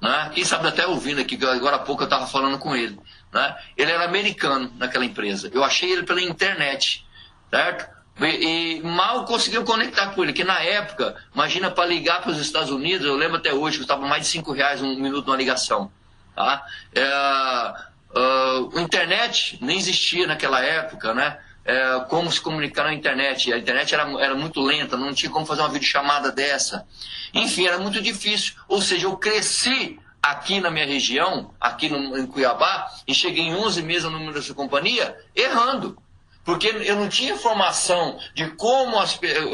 Né? 0.02 0.32
Quem 0.34 0.44
sabe 0.44 0.68
até 0.68 0.88
ouvindo 0.88 1.22
aqui, 1.22 1.38
agora 1.46 1.76
há 1.76 1.80
pouco 1.80 2.04
eu 2.04 2.06
estava 2.06 2.26
falando 2.28 2.58
com 2.58 2.76
ele. 2.76 3.00
Né? 3.34 3.56
Ele 3.78 3.92
era 3.92 4.06
americano 4.06 4.72
naquela 4.78 5.06
empresa. 5.06 5.50
Eu 5.54 5.64
achei 5.64 5.92
ele 5.92 6.04
pela 6.04 6.22
internet, 6.22 7.06
certo? 7.50 7.90
E, 8.20 8.80
e 8.80 8.84
mal 8.84 9.26
conseguiu 9.26 9.64
conectar 9.64 10.10
com 10.10 10.24
ele, 10.24 10.34
que 10.34 10.44
na 10.44 10.60
época, 10.60 11.16
imagina 11.34 11.72
para 11.72 11.86
ligar 11.86 12.22
para 12.22 12.32
os 12.32 12.40
Estados 12.40 12.70
Unidos, 12.70 13.06
eu 13.06 13.16
lembro 13.16 13.38
até 13.38 13.54
hoje 13.54 13.78
que 13.78 13.84
estava 13.84 14.06
mais 14.06 14.24
de 14.24 14.28
5 14.30 14.52
reais 14.52 14.82
um 14.82 14.96
minuto 14.96 15.28
uma 15.28 15.38
ligação. 15.38 15.92
Tá? 16.36 16.66
É, 16.94 17.74
Uh, 18.15 18.77
a 18.77 18.82
internet 18.82 19.58
nem 19.62 19.77
existia 19.77 20.27
naquela 20.27 20.60
época, 20.62 21.13
né? 21.13 21.38
É, 21.63 22.00
como 22.10 22.32
se 22.32 22.41
comunicar 22.41 22.86
na 22.86 22.94
internet. 22.94 23.53
A 23.53 23.58
internet 23.58 23.94
era, 23.94 24.03
era 24.20 24.34
muito 24.34 24.60
lenta, 24.62 24.98
não 24.98 25.13
tinha 25.13 25.32
como 25.32 25.46
fazer 25.46 25.62
uma 25.62 25.70
videochamada 25.70 26.32
dessa. 26.32 26.88
Enfim, 27.34 27.68
era 27.68 27.77
muito 27.77 28.01
difícil. 28.01 28.56
Ou 28.68 28.82
seja, 28.82 29.06
eu 29.06 29.15
cresci 29.15 30.00
aqui 30.22 30.60
na 30.60 30.72
minha 30.72 30.86
região, 30.86 31.53
aqui 31.60 31.88
no, 31.88 32.18
em 32.18 32.25
Cuiabá, 32.25 32.91
e 33.08 33.13
cheguei 33.13 33.44
em 33.44 33.56
11 33.56 33.82
meses 33.84 34.03
no 34.06 34.12
número 34.12 34.34
dessa 34.34 34.53
companhia, 34.53 35.15
errando. 35.36 35.98
Porque 36.44 36.68
eu 36.68 36.96
não 36.96 37.08
tinha 37.08 37.34
informação 37.34 38.20
de 38.34 38.48
como 38.51 38.98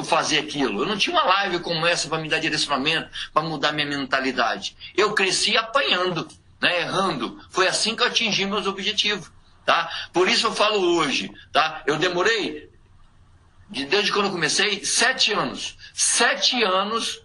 fazer 0.03 0.39
aquilo. 0.39 0.83
Eu 0.83 0.87
não 0.87 0.97
tinha 0.97 1.13
uma 1.13 1.25
live 1.25 1.59
como 1.59 1.85
essa 1.85 2.07
para 2.07 2.17
me 2.17 2.29
dar 2.29 2.39
direcionamento, 2.39 3.09
para 3.33 3.43
mudar 3.43 3.73
minha 3.73 3.85
mentalidade. 3.85 4.75
Eu 4.95 5.13
cresci 5.13 5.57
apanhando 5.57 6.27
né, 6.61 6.81
errando. 6.81 7.39
Foi 7.49 7.67
assim 7.67 7.95
que 7.95 8.03
eu 8.03 8.07
atingi 8.07 8.45
meus 8.45 8.67
objetivos. 8.67 9.31
Tá? 9.65 9.89
Por 10.13 10.29
isso 10.29 10.47
eu 10.47 10.53
falo 10.53 10.79
hoje. 10.97 11.29
Tá? 11.51 11.83
Eu 11.85 11.97
demorei, 11.97 12.69
desde 13.69 14.11
quando 14.11 14.27
eu 14.27 14.31
comecei, 14.31 14.83
sete 14.85 15.33
anos. 15.33 15.77
Sete 15.93 16.63
anos 16.63 17.21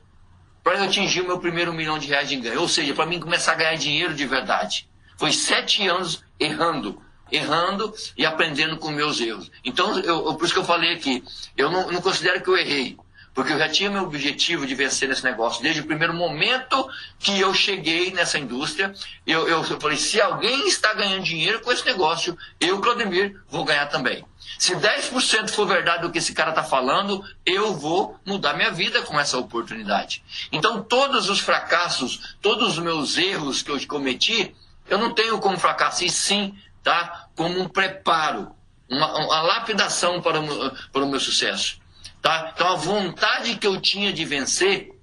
para 0.63 0.79
eu 0.79 0.85
atingir 0.85 1.21
o 1.21 1.27
meu 1.27 1.39
primeiro 1.39 1.73
milhão 1.73 1.99
de 1.99 2.09
reais 2.09 2.29
de 2.29 2.37
ganho. 2.37 2.61
Ou 2.61 2.69
seja, 2.69 2.95
para 2.95 3.07
mim 3.07 3.21
começar 3.21 3.53
a 3.53 3.57
ganhar 3.57 3.77
dinheiro 3.77 4.15
de 4.15 4.27
verdade. 4.27 4.89
Foi 5.17 5.33
sete 5.33 5.87
anos 5.87 6.25
errando. 6.39 7.01
errando 7.31 7.95
e 8.17 8.27
aprendendo 8.27 8.77
com 8.77 8.91
meus 8.91 9.21
erros. 9.21 9.51
Então, 9.65 9.99
eu, 10.01 10.35
por 10.35 10.45
isso 10.45 10.53
que 10.53 10.61
eu 10.61 10.65
falei 10.65 10.95
aqui, 10.95 11.25
eu 11.57 11.71
não, 11.71 11.91
não 11.91 12.03
considero 12.03 12.43
que 12.43 12.51
eu 12.51 12.57
errei. 12.57 12.97
Porque 13.35 13.53
eu 13.53 13.59
já 13.59 13.69
tinha 13.69 13.91
meu 13.91 14.03
objetivo 14.03 14.67
de 14.67 14.75
vencer 14.75 15.09
nesse 15.09 15.25
negócio. 15.25 15.63
Desde 15.63 15.81
o 15.81 15.87
primeiro 15.87 16.13
momento 16.13 16.89
que 17.19 17.41
eu 17.41 17.55
cheguei 17.55 18.13
nessa 18.13 18.39
indústria, 18.39 18.93
eu, 19.27 19.49
eu, 19.49 19.65
eu 19.65 19.81
falei: 19.81 19.97
se 19.97 20.21
alguém 20.21 20.69
está 20.69 20.93
ganhando 20.93 21.25
dinheiro 21.25 21.61
com 21.61 21.73
esse 21.73 21.85
negócio, 21.85 22.37
eu, 22.61 22.81
Claudemir, 22.81 23.41
vou 23.49 23.65
ganhar 23.65 23.87
também. 23.87 24.25
Se 24.59 24.77
10% 24.77 25.51
for 25.51 25.67
verdade 25.67 26.03
do 26.03 26.11
que 26.11 26.19
esse 26.19 26.35
cara 26.35 26.51
está 26.51 26.63
falando, 26.63 27.25
eu 27.45 27.75
vou 27.75 28.21
mudar 28.25 28.55
minha 28.55 28.71
vida 28.71 29.03
com 29.03 29.19
essa 29.19 29.39
oportunidade. 29.39 30.23
Então, 30.53 30.83
todos 30.83 31.29
os 31.31 31.41
fracassos, 31.41 32.37
todos 32.41 32.77
os 32.77 32.79
meus 32.79 33.17
erros 33.17 33.63
que 33.63 33.71
eu 33.71 33.87
cometi, 33.87 34.55
eu 34.89 34.99
não 34.99 35.15
tenho 35.15 35.39
como 35.39 35.59
fracasso, 35.59 36.05
e 36.05 36.11
sim, 36.11 36.55
tá? 36.83 37.29
Como 37.35 37.61
um 37.61 37.69
preparo, 37.69 38.55
uma, 38.89 39.13
uma 39.19 39.43
lapidação 39.43 40.21
para 40.21 40.41
o, 40.41 40.71
para 40.93 41.03
o 41.03 41.09
meu 41.09 41.19
sucesso. 41.19 41.82
Tá? 42.23 42.53
Então 42.55 42.69
a 42.69 42.77
vontade 42.77 43.57
que 43.57 43.67
eu 43.67 43.81
tinha 43.81 44.13
de 44.13 44.25
vencer 44.25 44.97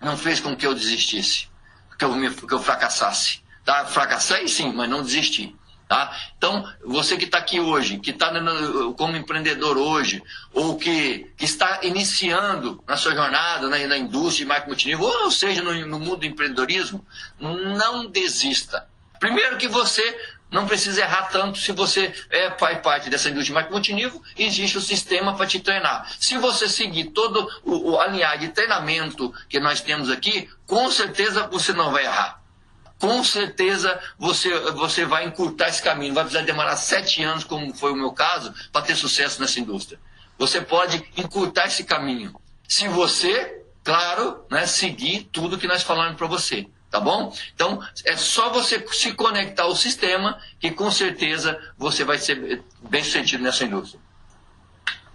não 0.00 0.16
fez 0.16 0.40
com 0.40 0.54
que 0.54 0.66
eu 0.66 0.74
desistisse, 0.74 1.48
que 1.98 2.04
eu, 2.04 2.12
me, 2.14 2.30
que 2.30 2.52
eu 2.52 2.62
fracassasse. 2.62 3.42
Tá? 3.64 3.86
Fracassei 3.86 4.46
sim, 4.46 4.72
mas 4.72 4.88
não 4.88 5.02
desisti. 5.02 5.56
Tá? 5.88 6.16
Então, 6.38 6.72
você 6.84 7.16
que 7.16 7.24
está 7.24 7.38
aqui 7.38 7.58
hoje, 7.58 7.98
que 7.98 8.10
está 8.10 8.30
como 8.96 9.16
empreendedor 9.16 9.76
hoje, 9.76 10.22
ou 10.52 10.76
que, 10.76 11.32
que 11.36 11.44
está 11.44 11.80
iniciando 11.82 12.80
na 12.86 12.96
sua 12.96 13.12
jornada 13.12 13.68
na, 13.68 13.76
na 13.88 13.98
indústria 13.98 14.44
de 14.44 14.48
marketing 14.48 14.68
multinível, 14.68 15.06
ou 15.06 15.30
seja, 15.32 15.62
no, 15.62 15.74
no 15.86 15.98
mundo 15.98 16.18
do 16.18 16.26
empreendedorismo, 16.26 17.04
não 17.40 18.06
desista. 18.06 18.86
Primeiro 19.18 19.58
que 19.58 19.66
você 19.66 20.16
não 20.50 20.66
precisa 20.66 21.00
errar 21.00 21.28
tanto 21.28 21.58
se 21.58 21.70
você 21.72 22.12
é, 22.28 22.50
faz 22.58 22.78
parte 22.80 23.08
dessa 23.08 23.28
indústria 23.30 23.54
marketing 23.54 23.72
multinível 23.72 24.22
existe 24.36 24.78
o 24.78 24.80
sistema 24.80 25.36
para 25.36 25.46
te 25.46 25.60
treinar. 25.60 26.10
Se 26.18 26.36
você 26.38 26.68
seguir 26.68 27.06
todo 27.10 27.48
o, 27.64 27.92
o 27.92 28.00
alinhar 28.00 28.36
de 28.38 28.48
treinamento 28.48 29.32
que 29.48 29.60
nós 29.60 29.80
temos 29.80 30.10
aqui, 30.10 30.48
com 30.66 30.90
certeza 30.90 31.46
você 31.46 31.72
não 31.72 31.92
vai 31.92 32.04
errar. 32.04 32.40
Com 32.98 33.24
certeza 33.24 33.98
você, 34.18 34.50
você 34.72 35.06
vai 35.06 35.24
encurtar 35.24 35.68
esse 35.68 35.82
caminho. 35.82 36.12
Vai 36.12 36.24
precisar 36.24 36.44
demorar 36.44 36.76
sete 36.76 37.22
anos, 37.22 37.44
como 37.44 37.72
foi 37.72 37.92
o 37.92 37.96
meu 37.96 38.12
caso, 38.12 38.52
para 38.70 38.82
ter 38.82 38.94
sucesso 38.94 39.40
nessa 39.40 39.58
indústria. 39.58 39.98
Você 40.36 40.60
pode 40.60 41.02
encurtar 41.16 41.66
esse 41.66 41.84
caminho. 41.84 42.34
Se 42.68 42.88
você, 42.88 43.62
claro, 43.82 44.44
né, 44.50 44.66
seguir 44.66 45.28
tudo 45.32 45.56
que 45.56 45.66
nós 45.66 45.82
falamos 45.82 46.16
para 46.16 46.26
você. 46.26 46.66
Tá 46.90 46.98
bom? 46.98 47.32
Então, 47.54 47.80
é 48.04 48.16
só 48.16 48.50
você 48.50 48.84
se 48.90 49.12
conectar 49.12 49.62
ao 49.62 49.76
sistema 49.76 50.40
que 50.58 50.72
com 50.72 50.90
certeza 50.90 51.58
você 51.78 52.02
vai 52.04 52.18
ser 52.18 52.64
bem 52.82 53.04
sucedido 53.04 53.44
nessa 53.44 53.64
indústria. 53.64 54.00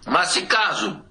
Mas 0.06 0.30
se 0.30 0.42
caso 0.42 1.04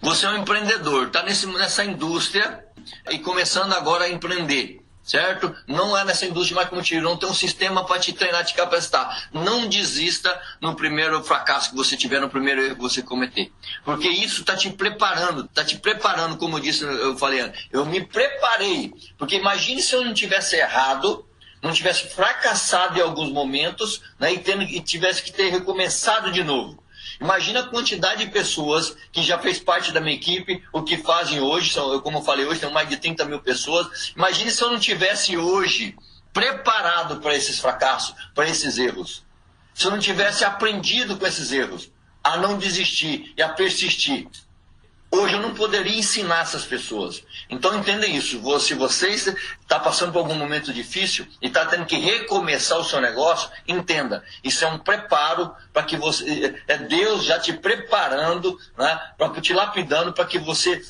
você 0.00 0.26
é 0.26 0.28
um 0.28 0.36
empreendedor, 0.36 1.06
está 1.06 1.22
nessa 1.22 1.84
indústria 1.84 2.64
e 3.10 3.18
começando 3.18 3.72
agora 3.72 4.04
a 4.04 4.10
empreender, 4.10 4.84
certo? 5.06 5.54
Não 5.68 5.96
é 5.96 6.04
nessa 6.04 6.26
indústria 6.26 6.56
mais 6.56 6.68
como 6.68 6.82
não 7.00 7.16
tem 7.16 7.28
um 7.28 7.34
sistema 7.34 7.86
para 7.86 8.00
te 8.00 8.12
treinar, 8.12 8.44
te 8.44 8.54
capacitar. 8.54 9.28
Não 9.32 9.68
desista 9.68 10.38
no 10.60 10.74
primeiro 10.74 11.22
fracasso 11.22 11.70
que 11.70 11.76
você 11.76 11.96
tiver, 11.96 12.20
no 12.20 12.28
primeiro 12.28 12.60
erro 12.60 12.74
que 12.74 12.82
você 12.82 13.00
cometer. 13.00 13.52
Porque 13.84 14.08
isso 14.08 14.40
está 14.40 14.56
te 14.56 14.68
preparando, 14.70 15.44
está 15.44 15.64
te 15.64 15.78
preparando, 15.78 16.36
como 16.36 16.56
eu 16.56 16.60
disse, 16.60 16.82
eu 16.82 17.16
falei, 17.16 17.52
eu 17.72 17.86
me 17.86 18.04
preparei. 18.04 18.92
Porque 19.16 19.36
imagine 19.36 19.80
se 19.80 19.94
eu 19.94 20.04
não 20.04 20.12
tivesse 20.12 20.56
errado, 20.56 21.24
não 21.62 21.72
tivesse 21.72 22.08
fracassado 22.08 22.98
em 22.98 23.02
alguns 23.02 23.30
momentos, 23.30 24.02
né, 24.18 24.32
e, 24.32 24.38
tendo, 24.38 24.64
e 24.64 24.80
tivesse 24.80 25.22
que 25.22 25.32
ter 25.32 25.50
recomeçado 25.50 26.32
de 26.32 26.42
novo. 26.42 26.82
Imagina 27.20 27.60
a 27.60 27.66
quantidade 27.66 28.24
de 28.24 28.30
pessoas 28.30 28.96
que 29.10 29.22
já 29.22 29.38
fez 29.38 29.58
parte 29.58 29.92
da 29.92 30.00
minha 30.00 30.14
equipe, 30.14 30.62
o 30.72 30.82
que 30.82 30.96
fazem 30.98 31.40
hoje, 31.40 31.72
são, 31.72 32.00
como 32.00 32.18
eu 32.18 32.22
falei 32.22 32.46
hoje, 32.46 32.60
tem 32.60 32.70
mais 32.70 32.88
de 32.88 32.96
30 32.96 33.24
mil 33.24 33.40
pessoas. 33.40 34.12
Imagine 34.16 34.50
se 34.50 34.62
eu 34.62 34.70
não 34.70 34.78
tivesse 34.78 35.36
hoje 35.36 35.96
preparado 36.32 37.20
para 37.20 37.34
esses 37.34 37.58
fracassos, 37.58 38.14
para 38.34 38.48
esses 38.48 38.76
erros. 38.78 39.24
Se 39.72 39.86
eu 39.86 39.90
não 39.90 39.98
tivesse 39.98 40.44
aprendido 40.44 41.16
com 41.16 41.26
esses 41.26 41.50
erros, 41.52 41.90
a 42.22 42.36
não 42.36 42.58
desistir 42.58 43.32
e 43.36 43.42
a 43.42 43.48
persistir. 43.48 44.28
Hoje 45.10 45.34
eu 45.34 45.40
não 45.40 45.54
poderia 45.54 45.98
ensinar 45.98 46.42
essas 46.42 46.64
pessoas. 46.64 47.22
Então 47.48 47.76
entenda 47.78 48.06
isso. 48.06 48.40
Se 48.60 48.74
você 48.74 49.08
está 49.08 49.78
passando 49.78 50.12
por 50.12 50.18
algum 50.18 50.34
momento 50.34 50.72
difícil 50.72 51.26
e 51.40 51.46
está 51.46 51.64
tendo 51.64 51.86
que 51.86 51.96
recomeçar 51.96 52.78
o 52.78 52.84
seu 52.84 53.00
negócio, 53.00 53.48
entenda. 53.66 54.24
Isso 54.42 54.64
é 54.64 54.68
um 54.68 54.78
preparo 54.78 55.54
para 55.72 55.84
que 55.84 55.96
você. 55.96 56.54
É 56.66 56.76
Deus 56.78 57.24
já 57.24 57.38
te 57.38 57.52
preparando, 57.52 58.58
né, 58.76 59.00
para 59.16 59.40
te 59.40 59.52
lapidando 59.52 60.12
para 60.12 60.24
que 60.24 60.38
você 60.38 60.82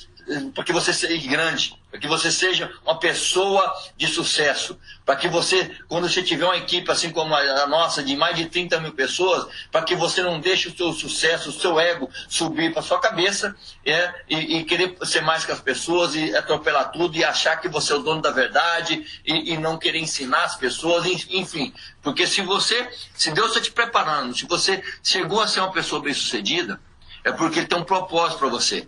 para 0.55 0.65
que 0.65 0.73
você 0.73 0.93
seja 0.93 1.31
grande, 1.31 1.77
para 1.97 2.01
que 2.01 2.09
você 2.09 2.31
seja 2.31 2.71
uma 2.85 2.99
pessoa 2.99 3.75
de 3.97 4.07
sucesso, 4.07 4.79
para 5.05 5.17
que 5.17 5.29
você, 5.29 5.75
quando 5.89 6.07
você 6.07 6.23
tiver 6.23 6.45
uma 6.45 6.57
equipe 6.57 6.91
assim 6.91 7.11
como 7.11 7.35
a 7.35 7.67
nossa, 7.67 8.03
de 8.03 8.15
mais 8.15 8.37
de 8.37 8.47
30 8.47 8.79
mil 8.81 8.93
pessoas, 8.93 9.47
para 9.73 9.83
que 9.83 9.97
você 9.97 10.23
não 10.23 10.39
deixe 10.39 10.69
o 10.69 10.77
seu 10.77 10.93
sucesso, 10.93 11.49
o 11.49 11.53
seu 11.53 11.81
ego 11.81 12.11
subir 12.29 12.73
para 12.73 12.83
sua 12.83 13.01
cabeça 13.01 13.57
é, 13.85 14.13
e, 14.29 14.59
e, 14.59 14.65
querer 14.65 14.95
ser 15.05 15.23
mais 15.23 15.47
que 15.47 15.53
as 15.53 15.61
pessoas 15.61 16.15
e 16.15 16.37
atropelar 16.37 16.91
tudo 16.93 17.17
e 17.17 17.25
achar 17.25 17.57
que 17.61 17.69
você 17.69 17.95
é 17.95 17.97
o 17.97 18.01
dono 18.01 18.21
da 18.21 18.31
verdade 18.31 19.07
e, 19.25 19.55
e 19.55 19.57
não 19.57 19.79
querer 19.79 19.99
ensinar 19.99 20.45
as 20.45 20.57
pessoas, 20.57 21.07
enfim. 21.31 21.73
Porque 22.03 22.27
se 22.27 22.43
você, 22.43 22.91
se 23.15 23.31
Deus 23.31 23.49
está 23.49 23.61
te 23.63 23.73
preparando, 23.73 24.37
se 24.37 24.45
você 24.45 24.83
chegou 25.03 25.41
a 25.41 25.49
ser 25.49 25.61
uma 25.61 25.73
pessoa 25.73 26.03
bem 26.03 26.13
sucedida, 26.13 26.79
é 27.25 27.33
porque 27.33 27.61
Ele 27.61 27.67
tem 27.67 27.79
um 27.79 27.85
propósito 27.85 28.39
para 28.39 28.49
você. 28.49 28.87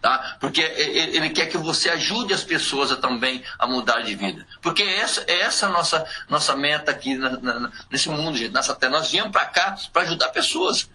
Tá? 0.00 0.38
Porque 0.40 0.62
ele 0.62 1.28
quer 1.28 1.46
que 1.46 1.58
você 1.58 1.90
ajude 1.90 2.32
as 2.32 2.42
pessoas 2.42 2.90
a, 2.90 2.96
também 2.96 3.42
a 3.58 3.66
mudar 3.66 4.00
de 4.00 4.14
vida. 4.14 4.46
Porque 4.62 4.82
essa, 4.82 5.22
é 5.26 5.40
essa 5.42 5.66
a 5.66 5.68
nossa, 5.68 6.06
nossa 6.26 6.56
meta 6.56 6.90
aqui 6.90 7.14
na, 7.16 7.30
na, 7.38 7.72
nesse 7.90 8.08
mundo, 8.08 8.36
gente, 8.36 8.52
nessa 8.52 8.74
terra. 8.74 8.92
Nós 8.92 9.10
viemos 9.10 9.30
para 9.30 9.44
cá 9.44 9.76
para 9.92 10.02
ajudar 10.02 10.30
pessoas. 10.30 10.88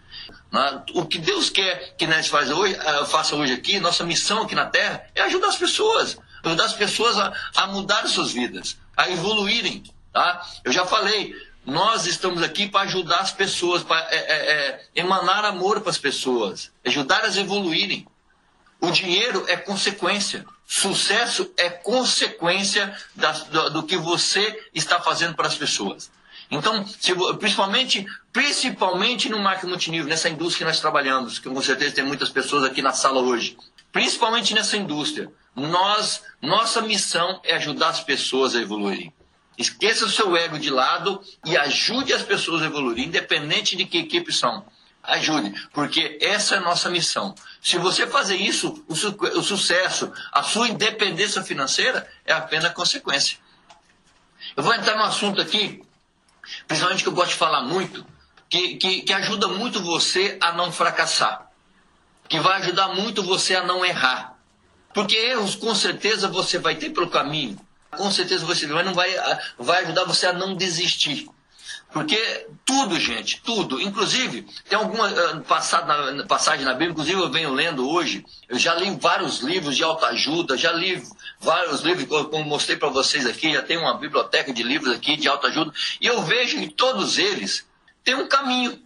Né? 0.51 0.81
O 0.95 1.05
que 1.05 1.19
Deus 1.19 1.51
quer 1.51 1.93
que 1.95 2.07
nós 2.07 2.27
faz 2.27 2.50
hoje, 2.50 2.75
eh, 2.75 3.05
faça 3.05 3.35
hoje 3.35 3.53
aqui, 3.53 3.79
nossa 3.79 4.03
missão 4.03 4.41
aqui 4.41 4.55
na 4.55 4.65
terra, 4.65 5.05
é 5.13 5.21
ajudar 5.21 5.50
as 5.50 5.57
pessoas. 5.57 6.17
Ajudar 6.43 6.65
as 6.65 6.74
pessoas 6.74 7.19
a, 7.19 7.31
a 7.57 7.67
mudar 7.67 8.07
suas 8.07 8.31
vidas, 8.31 8.75
a 8.97 9.07
evoluírem. 9.09 9.83
Tá? 10.12 10.43
Eu 10.63 10.71
já 10.71 10.83
falei, 10.83 11.35
nós 11.63 12.07
estamos 12.07 12.41
aqui 12.41 12.67
para 12.67 12.81
ajudar 12.81 13.19
as 13.19 13.31
pessoas, 13.31 13.83
para 13.83 14.00
é, 14.09 14.15
é, 14.15 14.51
é, 14.51 14.85
emanar 14.95 15.45
amor 15.45 15.81
para 15.81 15.91
as 15.91 15.97
pessoas, 15.97 16.71
ajudar-as 16.83 17.38
a 17.38 17.41
evoluírem. 17.41 18.07
O 18.79 18.91
dinheiro 18.91 19.46
é 19.48 19.55
consequência. 19.55 20.46
Sucesso 20.67 21.51
é 21.58 21.70
consequência 21.70 22.96
da, 23.15 23.32
do, 23.32 23.70
do, 23.70 23.84
que 23.84 23.98
você 23.98 24.63
está 24.74 25.00
fazendo 25.00 25.36
para 25.36 25.48
as 25.48 25.55
pessoas. 25.55 26.12
Então, 26.50 26.86
se, 26.88 27.13
principalmente, 27.38 28.05
principalmente 28.32 29.29
no 29.29 29.39
marketing 29.39 29.67
multinível, 29.67 30.08
nessa 30.08 30.29
indústria 30.29 30.65
que 30.65 30.72
nós 30.72 30.79
trabalhamos, 30.79 31.39
que 31.39 31.50
com 31.50 31.62
certeza 31.62 31.96
tem 31.96 32.05
muitas 32.05 32.29
pessoas 32.29 32.63
aqui 32.63 32.82
na 32.82 32.94
sala 32.94 33.22
hoje, 33.22 33.58
principalmente 33.91 34.53
nessa 34.53 34.77
indústria, 34.77 35.32
nós, 35.55 36.24
nossa 36.41 36.82
missão 36.82 37.39
é 37.44 37.55
ajudar 37.55 37.89
as 37.89 38.01
pessoas 38.01 38.55
a 38.55 38.62
evoluírem. 38.62 39.13
Esqueça 39.58 40.05
o 40.05 40.10
seu 40.10 40.36
ego 40.36 40.60
de 40.60 40.70
lado 40.70 41.22
e 41.46 41.55
ajude 41.55 42.12
as 42.13 42.22
pessoas 42.22 42.62
a 42.62 42.65
evoluírem, 42.65 43.05
independente 43.05 43.75
de 43.75 43.86
que 43.86 44.00
equipe 44.00 44.34
são 44.34 44.65
ajude, 45.07 45.53
porque 45.74 46.17
essa 46.21 46.55
é 46.55 46.57
a 46.57 46.62
nossa 46.62 46.89
missão. 46.89 47.35
Se 47.62 47.77
você 47.77 48.07
fazer 48.07 48.35
isso, 48.35 48.83
o, 48.88 48.95
su 48.95 49.09
o 49.09 49.41
sucesso, 49.41 50.12
a 50.31 50.43
sua 50.43 50.67
independência 50.67 51.43
financeira 51.43 52.07
é 52.25 52.33
apenas 52.33 52.74
consequência. 52.74 53.38
Eu 54.55 54.63
vou 54.63 54.74
entrar 54.74 54.95
num 54.95 55.03
assunto 55.03 55.41
aqui, 55.41 55.83
principalmente 56.67 57.03
que 57.03 57.09
eu 57.09 57.13
gosto 57.13 57.31
de 57.31 57.38
falar 57.38 57.62
muito, 57.63 58.05
que, 58.50 58.75
que, 58.75 59.01
que 59.01 59.13
ajuda 59.13 59.47
muito 59.47 59.81
você 59.81 60.38
a 60.41 60.51
não 60.51 60.71
fracassar, 60.71 61.50
que 62.29 62.39
vai 62.39 62.62
ajudar 62.62 62.89
muito 62.89 63.24
você 63.24 63.55
a 63.55 63.63
não 63.63 63.85
errar. 63.85 64.35
Porque 64.93 65.15
erros, 65.15 65.55
com 65.55 65.75
certeza, 65.75 66.27
você 66.27 66.57
vai 66.57 66.75
ter 66.75 66.91
pelo 66.91 67.09
caminho. 67.09 67.59
Com 67.91 68.09
certeza 68.12 68.45
você 68.45 68.65
vai, 68.65 68.83
não 68.83 68.93
vai, 68.93 69.09
vai 69.57 69.83
ajudar 69.83 70.05
você 70.05 70.27
a 70.27 70.33
não 70.33 70.55
desistir. 70.55 71.27
Porque 71.95 72.45
tudo, 72.65 72.99
gente, 72.99 73.41
tudo. 73.41 73.81
Inclusive, 73.81 74.45
tem 74.67 74.77
alguma 74.77 75.07
uh, 75.07 76.25
passagem 76.27 76.65
na 76.65 76.73
Bíblia, 76.73 76.89
inclusive 76.89 77.21
eu 77.21 77.31
venho 77.31 77.53
lendo 77.53 77.89
hoje, 77.89 78.25
eu 78.49 78.59
já 78.59 78.75
li 78.75 78.93
vários 78.99 79.39
livros 79.39 79.77
de 79.77 79.83
autoajuda, 79.85 80.57
já 80.57 80.73
li 80.73 81.01
vários 81.39 81.83
livros, 81.83 82.05
como 82.27 82.43
mostrei 82.43 82.75
para 82.75 82.89
vocês 82.89 83.25
aqui, 83.25 83.53
já 83.53 83.61
tem 83.61 83.77
uma 83.77 83.97
biblioteca 83.97 84.51
de 84.51 84.61
livros 84.61 84.93
aqui 84.93 85.15
de 85.15 85.29
autoajuda, 85.29 85.71
e 86.01 86.05
eu 86.05 86.21
vejo 86.21 86.57
em 86.57 86.69
todos 86.69 87.17
eles 87.17 87.65
tem 88.03 88.13
um 88.13 88.27
caminho. 88.27 88.79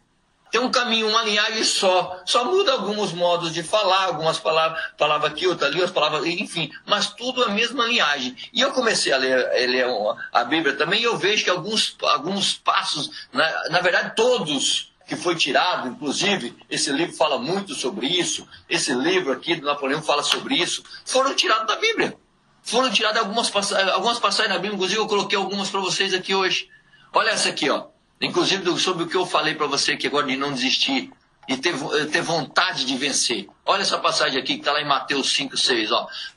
Tem 0.52 0.60
um 0.60 0.72
caminho, 0.72 1.08
uma 1.08 1.24
linhagem 1.24 1.64
só. 1.64 2.22
Só 2.26 2.46
muda 2.46 2.72
alguns 2.72 3.14
modos 3.14 3.54
de 3.54 3.62
falar, 3.62 4.06
algumas 4.06 4.40
palavras, 4.40 4.82
palavra 4.98 5.28
aqui, 5.28 5.48
outra 5.48 5.68
ali, 5.68 5.76
outras 5.76 5.92
palavras, 5.92 6.26
enfim. 6.26 6.72
Mas 6.86 7.10
tudo 7.10 7.44
a 7.44 7.50
mesma 7.50 7.86
linhagem. 7.86 8.36
E 8.52 8.62
eu 8.62 8.72
comecei 8.72 9.14
a 9.14 9.18
ler, 9.18 9.46
a 9.46 9.68
ler 9.68 9.86
a 10.34 10.44
Bíblia 10.44 10.76
também 10.76 11.02
e 11.02 11.04
eu 11.04 11.18
vejo 11.18 11.44
que 11.44 11.50
alguns, 11.50 11.96
alguns 12.02 12.54
passos, 12.54 13.28
na, 13.32 13.70
na 13.70 13.82
verdade 13.82 14.16
todos 14.16 14.90
que 15.06 15.16
foi 15.16 15.36
tirado, 15.36 15.88
inclusive, 15.88 16.56
esse 16.70 16.92
livro 16.92 17.16
fala 17.16 17.40
muito 17.40 17.74
sobre 17.74 18.06
isso, 18.06 18.48
esse 18.70 18.94
livro 18.94 19.34
aqui 19.34 19.56
do 19.56 19.66
Napoleão 19.66 20.04
fala 20.04 20.22
sobre 20.22 20.54
isso, 20.54 20.84
foram 21.04 21.34
tirados 21.34 21.66
da 21.66 21.76
Bíblia. 21.78 22.16
Foram 22.62 22.92
tiradas 22.92 23.24
algumas, 23.24 23.52
algumas 23.72 24.20
passagens 24.20 24.54
na 24.54 24.60
Bíblia, 24.60 24.76
inclusive 24.76 25.00
eu 25.00 25.08
coloquei 25.08 25.36
algumas 25.36 25.70
para 25.70 25.80
vocês 25.80 26.14
aqui 26.14 26.36
hoje. 26.36 26.70
Olha 27.12 27.32
essa 27.32 27.50
aqui, 27.50 27.68
ó. 27.70 27.88
Inclusive 28.22 28.78
sobre 28.80 29.04
o 29.04 29.08
que 29.08 29.16
eu 29.16 29.26
falei 29.26 29.56
para 29.56 29.68
você 29.68 29.94
aqui 29.94 30.08
agora 30.08 30.28
de 30.28 30.36
não 30.36 30.54
desistir 30.54 31.12
e 31.48 31.58
ter, 31.58 31.74
ter 32.12 32.22
vontade 32.22 32.86
de 32.86 32.96
vencer. 32.98 33.48
Olha 33.66 33.82
essa 33.82 33.98
passagem 33.98 34.40
aqui 34.40 34.56
que 34.56 34.60
está 34.60 34.74
lá 34.74 34.82
em 34.82 34.88
Mateus 34.88 35.34
5, 35.34 35.58
6. 35.58 35.90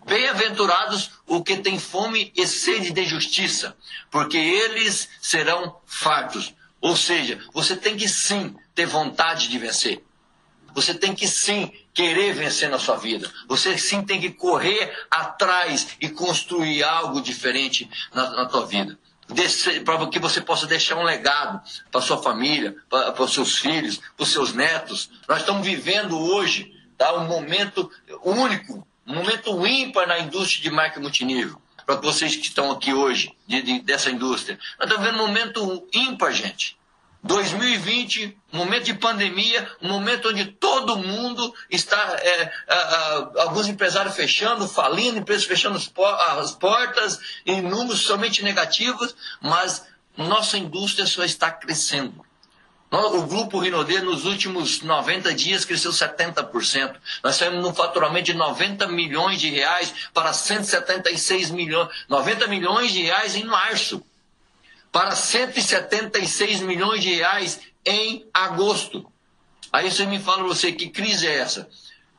Bem-aventurados 0.06 1.10
o 1.26 1.42
que 1.42 1.56
tem 1.56 1.78
fome 1.78 2.32
e 2.36 2.46
sede 2.46 2.92
de 2.92 3.04
justiça, 3.04 3.76
porque 4.10 4.38
eles 4.38 5.08
serão 5.20 5.76
fartos. 5.84 6.54
Ou 6.80 6.96
seja, 6.96 7.40
você 7.52 7.76
tem 7.76 7.96
que 7.96 8.08
sim 8.08 8.56
ter 8.74 8.86
vontade 8.86 9.48
de 9.48 9.58
vencer. 9.58 10.02
Você 10.74 10.94
tem 10.94 11.14
que 11.14 11.28
sim 11.28 11.70
querer 11.92 12.32
vencer 12.32 12.70
na 12.70 12.78
sua 12.78 12.96
vida. 12.96 13.30
Você 13.48 13.76
sim 13.76 14.02
tem 14.02 14.20
que 14.20 14.30
correr 14.30 15.06
atrás 15.10 15.88
e 16.00 16.08
construir 16.08 16.82
algo 16.82 17.20
diferente 17.20 17.90
na, 18.14 18.30
na 18.30 18.46
tua 18.46 18.64
vida 18.64 18.98
para 19.84 20.06
que 20.08 20.18
você 20.18 20.40
possa 20.40 20.66
deixar 20.66 20.96
um 20.96 21.02
legado 21.02 21.60
para 21.90 22.00
sua 22.00 22.22
família, 22.22 22.76
para 22.88 23.22
os 23.22 23.32
seus 23.32 23.58
filhos, 23.58 24.00
para 24.16 24.24
os 24.24 24.32
seus 24.32 24.52
netos. 24.52 25.10
Nós 25.28 25.40
estamos 25.40 25.66
vivendo 25.66 26.18
hoje 26.18 26.72
tá, 26.96 27.14
um 27.14 27.26
momento 27.26 27.90
único, 28.22 28.86
um 29.06 29.14
momento 29.14 29.66
ímpar 29.66 30.06
na 30.06 30.18
indústria 30.18 30.62
de 30.62 30.70
marca 30.70 31.00
multinível. 31.00 31.60
Para 31.84 31.96
vocês 31.96 32.36
que 32.36 32.46
estão 32.46 32.70
aqui 32.70 32.94
hoje, 32.94 33.34
de, 33.46 33.60
de, 33.60 33.80
dessa 33.80 34.10
indústria. 34.10 34.58
Nós 34.78 34.88
estamos 34.88 35.04
vivendo 35.04 35.22
um 35.22 35.26
momento 35.26 35.88
ímpar, 35.92 36.32
gente. 36.32 36.76
2020, 37.22 38.36
momento 38.50 38.84
de 38.84 38.94
pandemia, 38.94 39.70
momento 39.80 40.28
onde 40.28 40.44
todo 40.46 40.98
mundo 40.98 41.54
está, 41.70 41.96
é, 42.20 42.52
alguns 43.38 43.68
empresários 43.68 44.16
fechando, 44.16 44.68
falindo, 44.68 45.18
empresas 45.18 45.44
fechando 45.44 45.76
as 45.76 46.52
portas, 46.52 47.20
em 47.46 47.62
números 47.62 48.00
somente 48.00 48.42
negativos, 48.42 49.14
mas 49.40 49.86
nossa 50.16 50.58
indústria 50.58 51.06
só 51.06 51.24
está 51.24 51.50
crescendo. 51.50 52.24
O 52.90 53.22
grupo 53.22 53.58
Rinodê, 53.58 54.00
nos 54.00 54.26
últimos 54.26 54.82
90 54.82 55.32
dias, 55.32 55.64
cresceu 55.64 55.92
70%. 55.92 56.96
Nós 57.24 57.36
saímos 57.36 57.62
num 57.62 57.72
faturamento 57.72 58.26
de 58.26 58.34
90 58.34 58.86
milhões 58.88 59.40
de 59.40 59.48
reais 59.48 59.94
para 60.12 60.32
176 60.34 61.50
milhões, 61.50 61.88
90 62.06 62.48
milhões 62.48 62.92
de 62.92 63.02
reais 63.02 63.34
em 63.34 63.44
março 63.44 64.04
para 64.92 65.16
176 65.16 66.60
milhões 66.60 67.02
de 67.02 67.14
reais 67.14 67.60
em 67.84 68.28
agosto. 68.32 69.10
Aí 69.72 69.90
você 69.90 70.04
me 70.04 70.20
fala 70.20 70.42
você 70.42 70.70
que 70.70 70.90
crise 70.90 71.26
é 71.26 71.38
essa? 71.38 71.68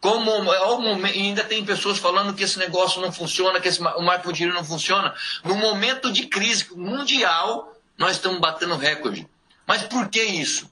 Como 0.02 0.44
momento, 0.44 1.16
ainda 1.16 1.44
tem 1.46 1.64
pessoas 1.64 1.98
falando 1.98 2.34
que 2.34 2.44
esse 2.44 2.60
negócio 2.60 3.00
não 3.00 3.12
funciona, 3.14 3.62
que 3.62 3.70
esse, 3.70 3.80
o 3.82 4.02
marco 4.02 4.34
dinheiro 4.34 4.58
não 4.58 4.66
funciona. 4.66 5.14
No 5.46 5.56
momento 5.56 6.12
de 6.12 6.26
crise 6.26 6.68
mundial, 6.76 7.74
nós 7.98 8.18
estamos 8.18 8.40
batendo 8.42 8.76
recorde. 8.76 9.26
Mas 9.66 9.84
por 9.84 10.10
que 10.10 10.22
isso? 10.22 10.70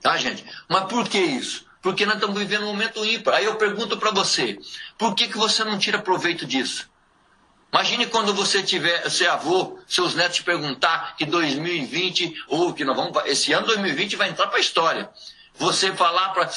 Tá, 0.00 0.16
gente? 0.18 0.44
Mas 0.68 0.84
por 0.84 1.08
que 1.08 1.18
isso? 1.18 1.66
Porque 1.82 2.06
nós 2.06 2.14
estamos 2.16 2.38
vivendo 2.38 2.64
um 2.64 2.68
momento 2.68 3.04
ímpar. 3.04 3.34
Aí 3.34 3.46
eu 3.46 3.56
pergunto 3.56 3.96
para 3.96 4.12
você, 4.12 4.58
por 4.96 5.14
que, 5.14 5.26
que 5.26 5.36
você 5.36 5.64
não 5.64 5.78
tira 5.78 5.98
proveito 5.98 6.46
disso? 6.46 6.88
Imagine 7.74 8.06
quando 8.06 8.32
você 8.32 8.62
tiver, 8.62 9.10
ser 9.10 9.26
avô, 9.26 9.80
seus 9.84 10.14
netos 10.14 10.36
te 10.36 10.44
perguntar 10.44 11.16
que 11.16 11.26
2020, 11.26 12.32
ou 12.46 12.72
que 12.72 12.84
nós 12.84 12.94
vamos, 12.94 13.20
esse 13.24 13.52
ano 13.52 13.66
2020 13.66 14.14
vai 14.14 14.28
entrar 14.28 14.46
para 14.46 14.58
a 14.58 14.60
história. 14.60 15.10
Você 15.56 15.92
falar 15.92 16.28
para 16.28 16.48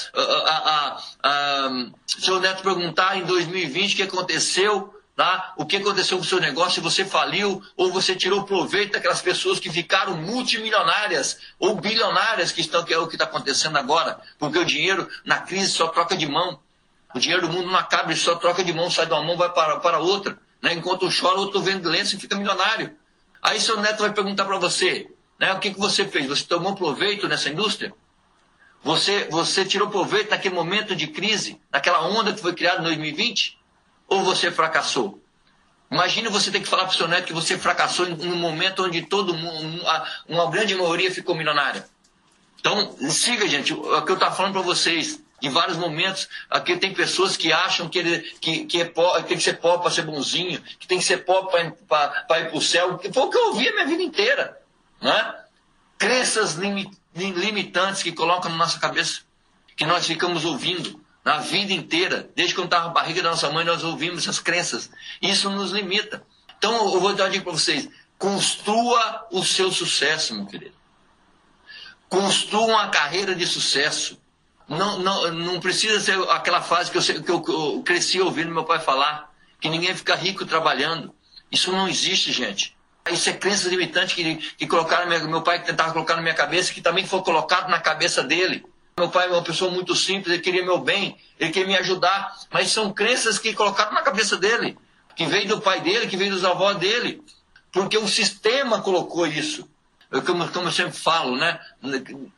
seu 2.06 2.40
neto 2.40 2.62
perguntar 2.62 3.18
em 3.18 3.26
2020 3.26 3.94
o 3.94 3.96
que 3.96 4.04
aconteceu, 4.04 4.94
tá? 5.16 5.56
o 5.58 5.66
que 5.66 5.78
aconteceu 5.78 6.20
com 6.20 6.24
o 6.24 6.28
seu 6.28 6.40
negócio, 6.40 6.74
se 6.74 6.82
você 6.82 7.04
faliu 7.04 7.64
ou 7.76 7.92
você 7.92 8.16
tirou 8.16 8.44
proveito 8.44 8.92
daquelas 8.92 9.20
pessoas 9.20 9.60
que 9.60 9.72
ficaram 9.72 10.16
multimilionárias 10.18 11.40
ou 11.58 11.74
bilionárias, 11.78 12.52
que, 12.52 12.62
estão, 12.62 12.86
que 12.86 12.94
é 12.94 12.98
o 13.00 13.08
que 13.08 13.16
está 13.16 13.26
acontecendo 13.26 13.76
agora, 13.80 14.20
porque 14.38 14.60
o 14.60 14.66
dinheiro 14.66 15.10
na 15.26 15.40
crise 15.40 15.72
só 15.72 15.88
troca 15.88 16.16
de 16.16 16.28
mão. 16.28 16.60
O 17.16 17.20
dinheiro 17.20 17.48
do 17.48 17.52
mundo 17.52 17.72
não 17.72 17.80
acaba, 17.80 18.12
ele 18.12 18.20
só 18.20 18.36
troca 18.36 18.64
de 18.64 18.72
mão, 18.72 18.92
sai 18.92 19.08
de 19.08 19.14
uma 19.14 19.24
mão, 19.24 19.36
vai 19.36 19.52
para, 19.52 19.78
para 19.78 19.98
outra. 19.98 20.38
Né? 20.62 20.74
Enquanto 20.74 21.08
chora, 21.10 21.38
o 21.38 21.42
outro 21.42 21.62
vende 21.62 21.88
lenço 21.88 22.16
e 22.16 22.20
fica 22.20 22.36
milionário. 22.36 22.96
Aí 23.42 23.60
seu 23.60 23.80
neto 23.80 24.00
vai 24.00 24.12
perguntar 24.12 24.46
para 24.46 24.58
você, 24.58 25.10
né, 25.40 25.54
o 25.54 25.60
que, 25.60 25.74
que 25.74 25.80
você 25.80 26.06
fez? 26.06 26.28
Você 26.28 26.44
tomou 26.44 26.76
proveito 26.76 27.28
nessa 27.28 27.50
indústria? 27.50 27.94
Você, 28.84 29.28
você 29.30 29.66
tirou 29.66 29.90
proveito 29.90 30.30
naquele 30.30 30.56
momento 30.56 30.96
de 30.96 31.08
crise, 31.08 31.60
naquela 31.72 32.08
onda 32.08 32.34
que 32.34 32.42
foi 32.42 32.54
criada 32.54 32.80
em 32.80 32.84
2020? 32.84 33.58
Ou 34.08 34.24
você 34.24 34.52
fracassou? 34.52 35.22
Imagine 35.90 36.30
você 36.30 36.52
ter 36.52 36.60
que 36.60 36.68
falar 36.68 36.84
para 36.84 36.94
o 36.94 36.98
seu 36.98 37.08
neto 37.08 37.26
que 37.26 37.34
você 37.34 37.58
fracassou 37.58 38.08
em 38.08 38.32
um 38.32 38.36
momento 38.36 38.84
onde 38.84 39.04
todo 39.04 39.34
mundo, 39.34 39.82
uma 40.28 40.50
grande 40.50 40.76
maioria 40.76 41.12
ficou 41.12 41.36
milionária. 41.36 41.86
Então, 42.60 42.98
siga, 43.10 43.48
gente, 43.48 43.74
o 43.74 44.02
que 44.02 44.12
eu 44.12 44.16
estou 44.16 44.32
falando 44.32 44.54
para 44.54 44.62
vocês. 44.62 45.22
Em 45.42 45.50
vários 45.50 45.78
momentos, 45.78 46.28
aqui 46.50 46.76
tem 46.78 46.94
pessoas 46.94 47.38
que 47.38 47.54
acham 47.54 47.88
que, 47.88 48.00
ele, 48.00 48.22
que, 48.42 48.66
que, 48.66 48.82
é 48.82 48.86
pobre, 48.86 49.24
tem 49.24 49.38
que 49.38 49.44
ser 49.44 49.60
pobre 49.60 49.84
para 49.84 49.92
ser 49.92 50.02
bonzinho, 50.02 50.60
que 50.80 50.88
tem 50.88 50.98
que 50.98 51.06
ser 51.06 51.18
pobre 51.26 51.74
para 51.88 52.40
ir 52.40 52.50
para 52.50 52.58
o 52.58 52.62
céu. 52.62 53.00
Foi 53.14 53.24
o 53.24 53.30
que 53.30 53.38
eu 53.38 53.48
ouvi 53.50 53.68
a 53.68 53.74
minha 53.74 53.86
vida 53.86 54.02
inteira. 54.02 54.60
Né? 55.00 55.36
Crenças 55.98 56.56
limitantes 56.56 58.02
que 58.02 58.12
colocam 58.12 58.50
na 58.50 58.58
nossa 58.58 58.80
cabeça, 58.80 59.22
que 59.76 59.86
nós 59.86 60.08
ficamos 60.08 60.44
ouvindo 60.44 61.00
na 61.24 61.38
vida 61.38 61.72
inteira. 61.72 62.28
Desde 62.36 62.56
quando 62.56 62.66
estava 62.66 62.88
na 62.88 62.94
barriga 62.94 63.22
da 63.22 63.30
nossa 63.30 63.52
mãe, 63.52 63.64
nós 63.64 63.84
ouvimos 63.84 64.24
essas 64.24 64.40
crenças. 64.40 64.90
Isso 65.22 65.52
nos 65.52 65.72
limita. 65.72 66.24
Então, 66.58 66.94
eu 66.94 67.00
vou 67.00 67.14
dar 67.14 67.26
uma 67.26 67.30
dica 67.30 67.44
para 67.44 67.54
vocês. 67.54 67.88
Construa 68.18 69.28
o 69.32 69.44
seu 69.46 69.72
sucesso, 69.72 70.34
meu 70.34 70.48
querido. 70.48 70.76
Construa 72.10 72.66
uma 72.66 72.88
carreira 72.90 73.36
de 73.36 73.46
sucesso 73.46 74.20
não, 74.68 75.00
não, 75.00 75.32
não 75.32 75.60
precisa 75.60 76.00
ser 76.00 76.20
aquela 76.30 76.62
fase 76.62 76.92
que 76.92 76.98
eu, 76.98 77.42
que 77.42 77.52
eu 77.52 77.82
cresci 77.86 78.20
ouvindo 78.20 78.54
meu 78.54 78.66
pai 78.66 78.80
falar, 78.80 79.32
que 79.62 79.70
ninguém 79.70 79.96
fica 79.96 80.16
rico 80.16 80.46
trabalhando. 80.46 81.14
Isso 81.52 81.72
não 81.72 81.88
existe, 81.88 82.32
gente. 82.32 82.76
Isso 83.10 83.30
é 83.30 83.34
crença 83.34 83.70
limitante 83.70 84.14
que, 84.14 84.36
que 84.36 84.68
colocaram 84.68 85.08
meu 85.30 85.42
pai 85.42 85.64
tentava 85.64 85.94
colocar 85.94 86.18
na 86.18 86.22
minha 86.22 86.34
cabeça, 86.34 86.74
que 86.74 86.82
também 86.82 87.06
foi 87.06 87.22
colocado 87.22 87.70
na 87.70 87.80
cabeça 87.80 88.22
dele. 88.22 88.66
Meu 88.98 89.10
pai 89.10 89.28
é 89.28 89.30
uma 89.30 89.44
pessoa 89.44 89.72
muito 89.72 89.96
simples, 89.96 90.34
ele 90.34 90.42
queria 90.42 90.66
meu 90.66 90.80
bem, 90.80 91.16
ele 91.40 91.52
queria 91.52 91.68
me 91.68 91.78
ajudar, 91.78 92.36
mas 92.52 92.72
são 92.72 92.92
crenças 92.92 93.40
que 93.40 93.54
colocaram 93.54 93.94
na 93.94 94.02
cabeça 94.02 94.36
dele, 94.36 94.78
que 95.16 95.26
veio 95.26 95.48
do 95.48 95.62
pai 95.62 95.80
dele, 95.82 96.08
que 96.08 96.18
veio 96.18 96.32
dos 96.32 96.44
avós 96.44 96.78
dele, 96.78 97.22
porque 97.72 97.98
o 97.98 98.08
sistema 98.08 98.82
colocou 98.82 99.26
isso 99.28 99.70
como, 100.26 100.48
como 100.50 100.68
eu 100.68 100.72
sempre 100.72 100.98
falo, 100.98 101.36
né? 101.36 101.60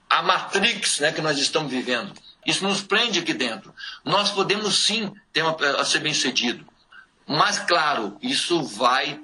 a 0.09 0.23
matrix 0.23 0.99
né, 0.99 1.11
que 1.11 1.21
nós 1.21 1.37
estamos 1.37 1.71
vivendo. 1.71 2.13
Isso 2.45 2.63
nos 2.65 2.81
prende 2.81 3.19
aqui 3.19 3.33
dentro. 3.33 3.73
Nós 4.03 4.31
podemos 4.31 4.75
sim 4.75 5.13
ter 5.31 5.43
uma, 5.43 5.55
a 5.79 5.85
ser 5.85 5.99
bem 5.99 6.13
sucedido. 6.13 6.65
Mas, 7.27 7.59
claro, 7.59 8.17
isso 8.23 8.63
vai 8.63 9.21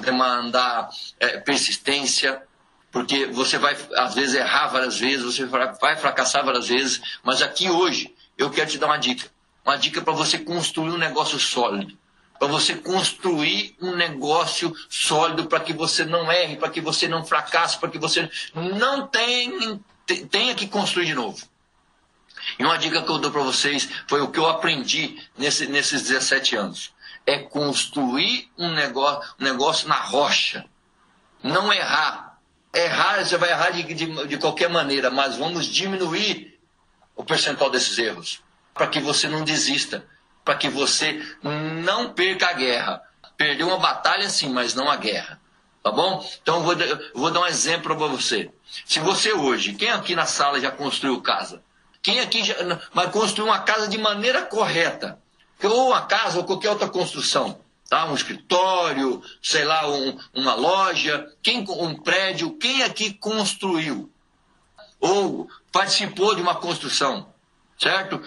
demandar 0.00 0.90
é, 1.18 1.38
persistência, 1.38 2.40
porque 2.92 3.26
você 3.26 3.58
vai, 3.58 3.76
às 3.96 4.14
vezes, 4.14 4.36
errar 4.36 4.68
várias 4.68 5.00
vezes, 5.00 5.24
você 5.24 5.44
vai 5.44 5.96
fracassar 5.96 6.44
várias 6.44 6.68
vezes. 6.68 7.18
Mas 7.24 7.42
aqui 7.42 7.68
hoje, 7.68 8.14
eu 8.38 8.48
quero 8.48 8.70
te 8.70 8.78
dar 8.78 8.86
uma 8.86 8.96
dica. 8.96 9.28
Uma 9.64 9.76
dica 9.76 10.00
para 10.02 10.12
você 10.12 10.38
construir 10.38 10.90
um 10.90 10.98
negócio 10.98 11.38
sólido 11.40 11.98
para 12.38 12.48
você 12.48 12.74
construir 12.74 13.76
um 13.80 13.94
negócio 13.94 14.74
sólido, 14.88 15.46
para 15.46 15.60
que 15.60 15.72
você 15.72 16.04
não 16.04 16.30
erre, 16.30 16.56
para 16.56 16.68
que 16.68 16.80
você 16.80 17.08
não 17.08 17.24
fracasse, 17.24 17.78
para 17.78 17.88
que 17.88 17.98
você 17.98 18.28
não 18.54 19.06
tenha, 19.06 19.80
tenha 20.30 20.54
que 20.54 20.66
construir 20.66 21.06
de 21.06 21.14
novo. 21.14 21.46
E 22.58 22.64
uma 22.64 22.76
dica 22.76 23.02
que 23.02 23.10
eu 23.10 23.18
dou 23.18 23.30
para 23.30 23.42
vocês 23.42 23.88
foi 24.06 24.20
o 24.20 24.30
que 24.30 24.38
eu 24.38 24.46
aprendi 24.46 25.18
nesse, 25.38 25.66
nesses 25.66 26.02
17 26.02 26.56
anos. 26.56 26.92
É 27.26 27.38
construir 27.38 28.50
um 28.58 28.70
negócio, 28.74 29.34
um 29.40 29.44
negócio 29.44 29.88
na 29.88 29.96
rocha. 29.96 30.66
Não 31.42 31.72
errar. 31.72 32.38
Errar, 32.74 33.24
você 33.24 33.38
vai 33.38 33.50
errar 33.50 33.70
de, 33.70 33.82
de, 33.94 34.26
de 34.26 34.36
qualquer 34.36 34.68
maneira, 34.68 35.10
mas 35.10 35.36
vamos 35.36 35.66
diminuir 35.66 36.58
o 37.16 37.24
percentual 37.24 37.70
desses 37.70 37.96
erros. 37.96 38.42
Para 38.74 38.88
que 38.88 39.00
você 39.00 39.28
não 39.28 39.44
desista 39.44 40.04
para 40.44 40.56
que 40.56 40.68
você 40.68 41.20
não 41.42 42.12
perca 42.12 42.48
a 42.48 42.52
guerra. 42.52 43.02
Perdeu 43.36 43.68
uma 43.68 43.78
batalha 43.78 44.28
sim, 44.28 44.50
mas 44.50 44.74
não 44.74 44.90
a 44.90 44.96
guerra. 44.96 45.40
Tá 45.82 45.90
bom? 45.90 46.24
Então 46.42 46.56
eu 46.56 46.62
vou, 46.62 46.72
eu 46.74 47.10
vou 47.14 47.30
dar 47.30 47.40
um 47.40 47.46
exemplo 47.46 47.96
para 47.96 48.06
você. 48.06 48.50
Se 48.86 49.00
você 49.00 49.32
hoje, 49.32 49.74
quem 49.74 49.90
aqui 49.90 50.14
na 50.14 50.26
sala 50.26 50.60
já 50.60 50.70
construiu 50.70 51.20
casa? 51.20 51.62
Quem 52.02 52.20
aqui 52.20 52.44
já 52.44 52.54
mas 52.92 53.10
construiu 53.10 53.46
uma 53.46 53.60
casa 53.60 53.88
de 53.88 53.98
maneira 53.98 54.42
correta? 54.42 55.18
Ou 55.62 55.88
uma 55.88 56.02
casa 56.02 56.38
ou 56.38 56.44
qualquer 56.44 56.70
outra 56.70 56.88
construção, 56.88 57.58
tá? 57.88 58.04
Um 58.06 58.14
escritório, 58.14 59.22
sei 59.42 59.64
lá, 59.64 59.88
um, 59.90 60.18
uma 60.34 60.54
loja, 60.54 61.26
quem 61.42 61.64
um 61.68 61.94
prédio, 61.94 62.58
quem 62.58 62.82
aqui 62.82 63.14
construiu? 63.14 64.10
Ou 65.00 65.48
participou 65.72 66.34
de 66.34 66.42
uma 66.42 66.54
construção, 66.56 67.32
certo? 67.78 68.20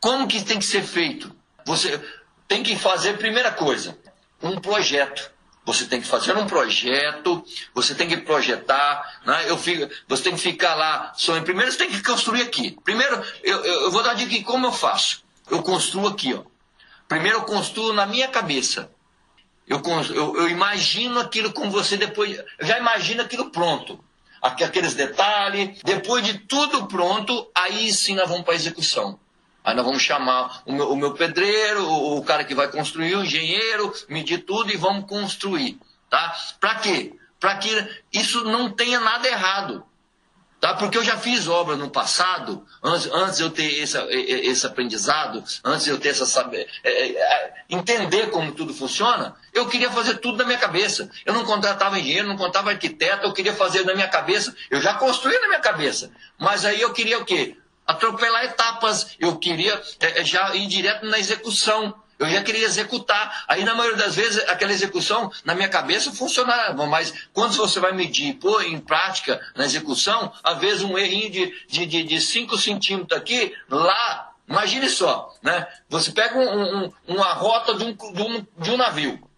Como 0.00 0.26
que 0.26 0.44
tem 0.44 0.58
que 0.58 0.64
ser 0.64 0.82
feito? 0.82 1.35
Você 1.66 2.00
tem 2.46 2.62
que 2.62 2.76
fazer 2.76 3.18
primeira 3.18 3.50
coisa, 3.50 3.98
um 4.40 4.58
projeto. 4.60 5.34
Você 5.64 5.84
tem 5.84 6.00
que 6.00 6.06
fazer 6.06 6.36
um 6.36 6.46
projeto, 6.46 7.44
você 7.74 7.92
tem 7.92 8.06
que 8.06 8.18
projetar, 8.18 9.20
né? 9.26 9.50
eu 9.50 9.58
fico, 9.58 9.92
você 10.06 10.22
tem 10.22 10.34
que 10.36 10.40
ficar 10.40 10.76
lá 10.76 11.12
sonhando. 11.16 11.44
Primeiro 11.44 11.72
você 11.72 11.78
tem 11.78 11.90
que 11.90 12.00
construir 12.04 12.42
aqui. 12.42 12.76
Primeiro, 12.84 13.20
eu, 13.42 13.64
eu, 13.64 13.80
eu 13.82 13.90
vou 13.90 14.00
dar 14.00 14.14
dica 14.14 14.30
de 14.30 14.44
como 14.44 14.64
eu 14.64 14.72
faço. 14.72 15.24
Eu 15.50 15.60
construo 15.64 16.06
aqui, 16.06 16.34
ó. 16.34 16.44
Primeiro 17.08 17.38
eu 17.38 17.42
construo 17.42 17.92
na 17.92 18.06
minha 18.06 18.28
cabeça. 18.28 18.88
Eu, 19.66 19.82
eu, 20.14 20.36
eu 20.36 20.48
imagino 20.48 21.18
aquilo 21.18 21.52
com 21.52 21.68
você 21.68 21.96
depois. 21.96 22.40
Já 22.60 22.78
imagino 22.78 23.22
aquilo 23.22 23.50
pronto. 23.50 23.98
Aqueles 24.40 24.94
detalhes. 24.94 25.80
Depois 25.82 26.24
de 26.24 26.38
tudo 26.38 26.86
pronto, 26.86 27.50
aí 27.52 27.92
sim 27.92 28.14
nós 28.14 28.28
vamos 28.28 28.44
para 28.44 28.52
a 28.52 28.56
execução. 28.56 29.18
Aí 29.66 29.74
nós 29.74 29.84
vamos 29.84 30.00
chamar 30.00 30.62
o 30.64 30.72
meu, 30.72 30.92
o 30.92 30.96
meu 30.96 31.12
pedreiro, 31.14 31.82
o, 31.84 32.18
o, 32.18 32.24
cara 32.24 32.44
que 32.44 32.54
vai 32.54 32.68
construir, 32.68 33.16
o 33.16 33.24
engenheiro, 33.24 33.92
medir 34.08 34.44
tudo 34.44 34.72
e 34.72 34.76
vamos 34.76 35.06
construir. 35.06 35.76
Tá? 36.08 36.36
Para 36.60 36.76
quê? 36.76 37.12
Para 37.40 37.56
que 37.56 38.00
isso 38.12 38.44
não 38.44 38.70
tenha 38.70 39.00
nada 39.00 39.26
errado. 39.26 39.84
Tá? 40.60 40.74
Porque 40.74 40.96
eu 40.96 41.02
já 41.02 41.18
fiz 41.18 41.48
obra 41.48 41.74
no 41.74 41.90
passado, 41.90 42.64
antes, 42.80 43.10
antes 43.12 43.40
eu 43.40 43.50
ter 43.50 43.80
esse, 43.80 43.98
esse 44.08 44.64
aprendizado, 44.64 45.42
antes 45.64 45.88
eu 45.88 45.98
ter 45.98 46.10
essa 46.10 46.26
saber, 46.26 46.68
é, 46.84 46.90
é, 46.90 47.16
é, 47.16 47.54
entender 47.68 48.30
como 48.30 48.52
tudo 48.52 48.72
funciona, 48.72 49.34
eu 49.52 49.66
queria 49.66 49.90
fazer 49.90 50.18
tudo 50.18 50.38
na 50.38 50.44
minha 50.44 50.58
cabeça. 50.58 51.10
Eu 51.24 51.34
não 51.34 51.44
contratava 51.44 51.98
engenheiro, 51.98 52.28
não 52.28 52.36
contratava 52.36 52.70
arquiteto, 52.70 53.26
eu 53.26 53.32
queria 53.32 53.52
fazer 53.52 53.84
na 53.84 53.94
minha 53.94 54.06
cabeça. 54.06 54.54
Eu 54.70 54.80
já 54.80 54.94
construí 54.94 55.36
na 55.40 55.48
minha 55.48 55.60
cabeça. 55.60 56.12
Mas 56.38 56.64
aí 56.64 56.80
eu 56.80 56.92
queria 56.92 57.18
o 57.18 57.24
quê? 57.24 57.56
Atropelar 57.86 58.44
etapas. 58.44 59.16
Eu 59.18 59.36
queria 59.38 59.80
é, 60.00 60.20
é, 60.20 60.24
já 60.24 60.54
ir 60.54 60.66
direto 60.66 61.06
na 61.06 61.18
execução. 61.18 61.94
Eu 62.18 62.28
já 62.30 62.42
queria 62.42 62.64
executar. 62.64 63.44
Aí, 63.46 63.62
na 63.62 63.74
maioria 63.74 63.98
das 63.98 64.14
vezes, 64.14 64.42
aquela 64.48 64.72
execução, 64.72 65.30
na 65.44 65.54
minha 65.54 65.68
cabeça, 65.68 66.10
funcionava. 66.10 66.86
Mas 66.86 67.12
quando 67.32 67.54
você 67.54 67.78
vai 67.78 67.92
medir 67.92 68.34
pôr 68.34 68.64
em 68.64 68.80
prática, 68.80 69.40
na 69.54 69.64
execução, 69.64 70.32
às 70.42 70.58
vezes 70.58 70.82
um 70.82 70.96
errinho 70.96 71.30
de 71.30 71.44
5 71.44 71.56
de, 71.68 71.86
de, 71.86 72.02
de 72.04 72.20
cinco 72.20 72.56
centímetros 72.56 73.18
aqui, 73.18 73.54
lá, 73.68 74.32
imagine 74.48 74.88
só, 74.88 75.34
né? 75.42 75.66
Você 75.90 76.10
pega 76.10 76.38
um, 76.38 76.84
um, 76.84 76.92
uma 77.06 77.34
rota 77.34 77.74
de 77.74 77.84
um, 77.84 77.92
de, 77.94 78.22
um, 78.22 78.46
de 78.58 78.70
um 78.70 78.76
navio. 78.78 79.30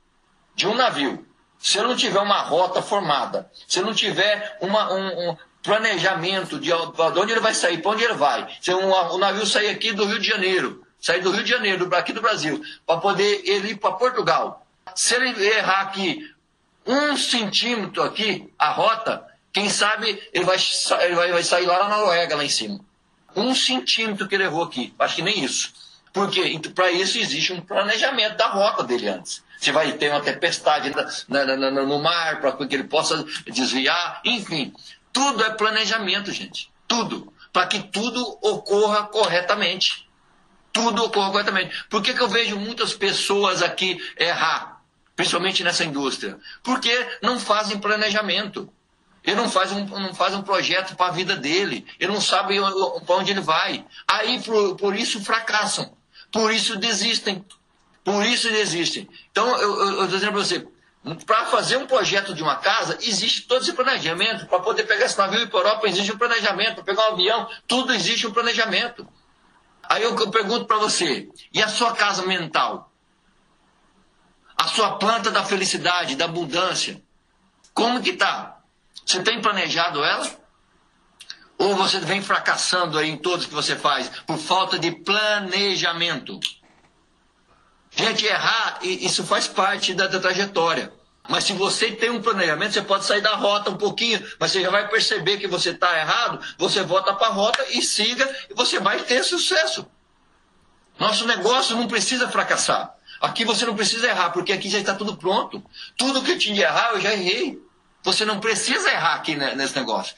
De 0.55 0.67
um 0.69 0.75
navio. 0.75 1.27
Se 1.59 1.79
eu 1.79 1.89
não 1.89 1.97
tiver 1.97 2.21
uma 2.21 2.43
rota 2.43 2.81
formada, 2.81 3.51
se 3.67 3.81
eu 3.81 3.85
não 3.85 3.93
tiver 3.93 4.57
uma, 4.61 4.93
um, 4.93 5.37
planejamento 5.69 6.59
de 6.59 6.73
onde 6.73 7.33
ele 7.33 7.41
vai 7.41 7.55
sair, 7.55 7.83
para 7.83 7.91
onde 7.91 8.03
ele 8.03 8.15
vai. 8.15 8.49
Se 8.61 8.73
um, 8.73 8.91
o 8.91 9.19
navio 9.19 9.45
sair 9.45 9.69
aqui 9.69 9.93
do 9.93 10.07
Rio 10.07 10.19
de 10.19 10.27
Janeiro, 10.27 10.83
sair 10.99 11.21
do 11.21 11.31
Rio 11.31 11.45
de 11.45 11.51
Janeiro, 11.51 11.95
aqui 11.95 12.13
do 12.15 12.23
Brasil, 12.23 12.63
para 12.87 12.99
poder 12.99 13.43
ele 13.45 13.73
ir 13.73 13.77
para 13.77 13.93
Portugal. 13.93 14.67
Se 14.95 15.15
ele 15.15 15.47
errar 15.47 15.83
aqui 15.83 16.27
um 16.87 17.19
centímetro 17.19 18.03
aqui, 18.03 18.51
a 18.59 18.71
rota, 18.71 19.23
quem 19.53 19.69
sabe 19.69 20.19
ele 20.33 20.47
vai, 20.47 20.57
ele 21.03 21.15
vai, 21.15 21.33
vai 21.33 21.43
sair 21.43 21.67
lá 21.67 21.87
na 21.87 21.99
Noruega, 21.99 22.35
lá 22.35 22.45
em 22.45 22.49
cima. 22.49 22.81
Um 23.37 23.55
centímetro 23.55 24.27
que 24.27 24.35
ele 24.35 24.45
errou 24.45 24.65
aqui, 24.65 24.95
acho 24.99 25.17
que 25.17 25.23
nem 25.23 25.45
isso. 25.45 25.71
Porque 26.15 26.41
então, 26.49 26.73
para 26.73 26.91
isso 26.91 27.19
existe 27.19 27.53
um 27.53 27.61
planejamento 27.61 28.39
da 28.39 28.47
rota 28.47 28.83
dele 28.83 29.09
antes. 29.09 29.45
Se 29.59 29.71
vai 29.71 29.93
ter 29.93 30.09
uma 30.11 30.21
tempestade 30.21 30.91
na, 31.29 31.45
na, 31.45 31.57
na, 31.57 31.71
no 31.71 31.99
mar 31.99 32.41
para 32.41 32.53
que 32.53 32.75
ele 32.75 32.85
possa 32.85 33.23
desviar, 33.47 34.23
enfim. 34.25 34.73
Tudo 35.19 35.43
é 35.43 35.51
planejamento, 35.51 36.31
gente. 36.31 36.71
Tudo. 36.87 37.33
Para 37.53 37.67
que 37.67 37.81
tudo 37.81 38.39
ocorra 38.41 39.03
corretamente. 39.09 40.09
Tudo 40.73 41.03
ocorra 41.03 41.33
corretamente. 41.33 41.87
Por 41.91 42.01
que, 42.01 42.15
que 42.15 42.23
eu 42.23 42.29
vejo 42.29 42.57
muitas 42.57 42.95
pessoas 42.95 43.61
aqui 43.61 44.01
errar? 44.17 44.81
Principalmente 45.17 45.65
nessa 45.65 45.85
indústria. 45.85 46.39
Porque 46.63 46.89
não 47.21 47.41
fazem 47.41 47.81
planejamento. 47.81 48.73
Ele 49.25 49.35
não 49.35 49.51
faz 49.51 49.73
um, 49.73 49.85
não 49.87 50.15
faz 50.15 50.37
um 50.37 50.43
projeto 50.43 50.95
para 50.95 51.07
a 51.07 51.11
vida 51.13 51.35
dele. 51.35 51.85
Ele 51.99 52.13
não 52.13 52.21
sabe 52.21 52.55
para 53.05 53.17
onde 53.17 53.33
ele 53.33 53.41
vai. 53.41 53.85
Aí, 54.07 54.41
por, 54.41 54.77
por 54.77 54.95
isso, 54.95 55.21
fracassam. 55.25 55.97
Por 56.31 56.53
isso, 56.53 56.77
desistem. 56.77 57.45
Por 58.05 58.25
isso, 58.25 58.49
desistem. 58.51 59.09
Então, 59.33 59.49
eu 59.59 59.91
estou 59.91 60.07
dizendo 60.07 60.31
para 60.31 60.45
você, 60.45 60.65
para 61.25 61.47
fazer 61.47 61.77
um 61.77 61.87
projeto 61.87 62.35
de 62.35 62.43
uma 62.43 62.57
casa, 62.57 62.99
existe 63.01 63.43
todo 63.43 63.63
esse 63.63 63.73
planejamento. 63.73 64.47
Para 64.47 64.61
poder 64.61 64.85
pegar 64.85 65.07
esse 65.07 65.17
navio 65.17 65.41
e 65.41 65.43
ir 65.45 65.49
para 65.49 65.61
a 65.61 65.63
Europa, 65.63 65.89
existe 65.89 66.13
um 66.13 66.19
planejamento. 66.19 66.77
Para 66.77 66.85
pegar 66.85 67.11
um 67.11 67.13
avião, 67.13 67.49
tudo 67.67 67.95
existe 67.95 68.27
um 68.27 68.33
planejamento. 68.33 69.07
Aí 69.89 70.03
eu, 70.03 70.15
eu 70.19 70.31
pergunto 70.31 70.67
para 70.67 70.79
você: 70.79 71.29
e 71.53 71.63
a 71.63 71.69
sua 71.69 71.95
casa 71.95 72.27
mental? 72.27 72.93
A 74.57 74.67
sua 74.69 74.99
planta 74.99 75.31
da 75.31 75.45
felicidade, 75.45 76.17
da 76.17 76.25
abundância? 76.25 77.01
Como 77.73 78.03
que 78.03 78.11
está? 78.11 78.59
Você 79.07 79.23
tem 79.23 79.41
planejado 79.41 80.03
ela? 80.03 80.29
Ou 81.57 81.75
você 81.77 81.99
vem 82.01 82.21
fracassando 82.21 82.99
aí 82.99 83.09
em 83.09 83.17
todos 83.17 83.47
que 83.47 83.55
você 83.55 83.77
faz 83.77 84.09
por 84.27 84.37
falta 84.37 84.79
de 84.79 84.91
planejamento? 84.91 86.39
Gente, 87.99 88.25
errar, 88.27 88.79
isso 88.81 89.25
faz 89.25 89.49
parte 89.49 89.93
da, 89.93 90.07
da 90.07 90.21
trajetória. 90.21 90.93
Mas 91.29 91.43
se 91.43 91.53
você 91.53 91.91
tem 91.91 92.11
um 92.11 92.23
planejamento, 92.23 92.73
você 92.73 92.81
pode 92.81 93.05
sair 93.05 93.21
da 93.21 93.35
rota 93.35 93.71
um 93.71 93.77
pouquinho, 93.77 94.25
mas 94.39 94.53
você 94.53 94.63
já 94.63 94.71
vai 94.71 94.89
perceber 94.89 95.37
que 95.39 95.49
você 95.49 95.71
está 95.71 95.99
errado, 95.99 96.41
você 96.57 96.81
volta 96.85 97.13
para 97.13 97.27
a 97.27 97.33
rota 97.33 97.67
e 97.71 97.83
siga, 97.83 98.25
e 98.49 98.55
você 98.55 98.79
vai 98.79 99.03
ter 99.03 99.25
sucesso. 99.25 99.85
Nosso 100.97 101.27
negócio 101.27 101.77
não 101.77 101.89
precisa 101.89 102.29
fracassar. 102.29 102.95
Aqui 103.21 103.45
você 103.45 103.67
não 103.67 103.75
precisa 103.75 104.07
errar, 104.07 104.31
porque 104.31 104.53
aqui 104.53 104.71
já 104.71 104.79
está 104.79 104.95
tudo 104.95 105.17
pronto. 105.17 105.61
Tudo 105.97 106.23
que 106.23 106.31
eu 106.31 106.39
tinha 106.39 106.55
de 106.55 106.61
errar, 106.61 106.93
eu 106.93 107.01
já 107.01 107.13
errei. 107.13 107.61
Você 108.05 108.25
não 108.25 108.39
precisa 108.39 108.89
errar 108.91 109.15
aqui 109.15 109.35
nesse 109.35 109.75
negócio. 109.75 110.15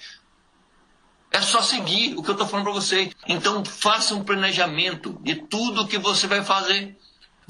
É 1.32 1.40
só 1.40 1.62
seguir 1.62 2.14
o 2.18 2.22
que 2.22 2.28
eu 2.28 2.34
estou 2.34 2.46
falando 2.46 2.64
para 2.64 2.74
você. 2.74 3.10
Então, 3.26 3.64
faça 3.64 4.14
um 4.14 4.22
planejamento 4.22 5.18
de 5.22 5.36
tudo 5.36 5.88
que 5.88 5.96
você 5.96 6.26
vai 6.26 6.44
fazer. 6.44 6.98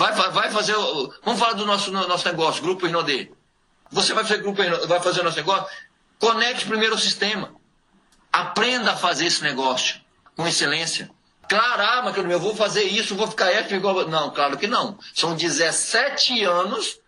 Vai, 0.01 0.15
vai 0.15 0.51
fazer. 0.51 0.75
Vamos 1.23 1.39
falar 1.39 1.53
do 1.53 1.67
nosso, 1.67 1.93
nosso 1.93 2.27
negócio, 2.27 2.63
Grupo 2.63 2.87
Inodê. 2.87 3.31
Você 3.91 4.15
vai 4.15 4.25
fazer, 4.25 4.41
grupo, 4.41 4.63
vai 4.89 4.99
fazer 4.99 5.21
o 5.21 5.25
nosso 5.25 5.37
negócio? 5.37 5.67
Conecte 6.19 6.65
primeiro 6.65 6.95
o 6.95 6.99
sistema. 6.99 7.55
Aprenda 8.33 8.93
a 8.93 8.97
fazer 8.97 9.27
esse 9.27 9.43
negócio 9.43 10.01
com 10.35 10.49
excelência. 10.49 11.11
Claro, 11.47 11.83
ah, 11.83 12.03
mas 12.03 12.17
eu 12.17 12.41
vou 12.41 12.57
fazer 12.57 12.85
isso, 12.85 13.15
vou 13.15 13.27
ficar 13.27 13.51
ético 13.51 13.75
igual. 13.75 14.09
Não, 14.09 14.31
claro 14.31 14.57
que 14.57 14.67
não. 14.67 14.99
São 15.15 15.35
17 15.35 16.45
anos 16.45 16.99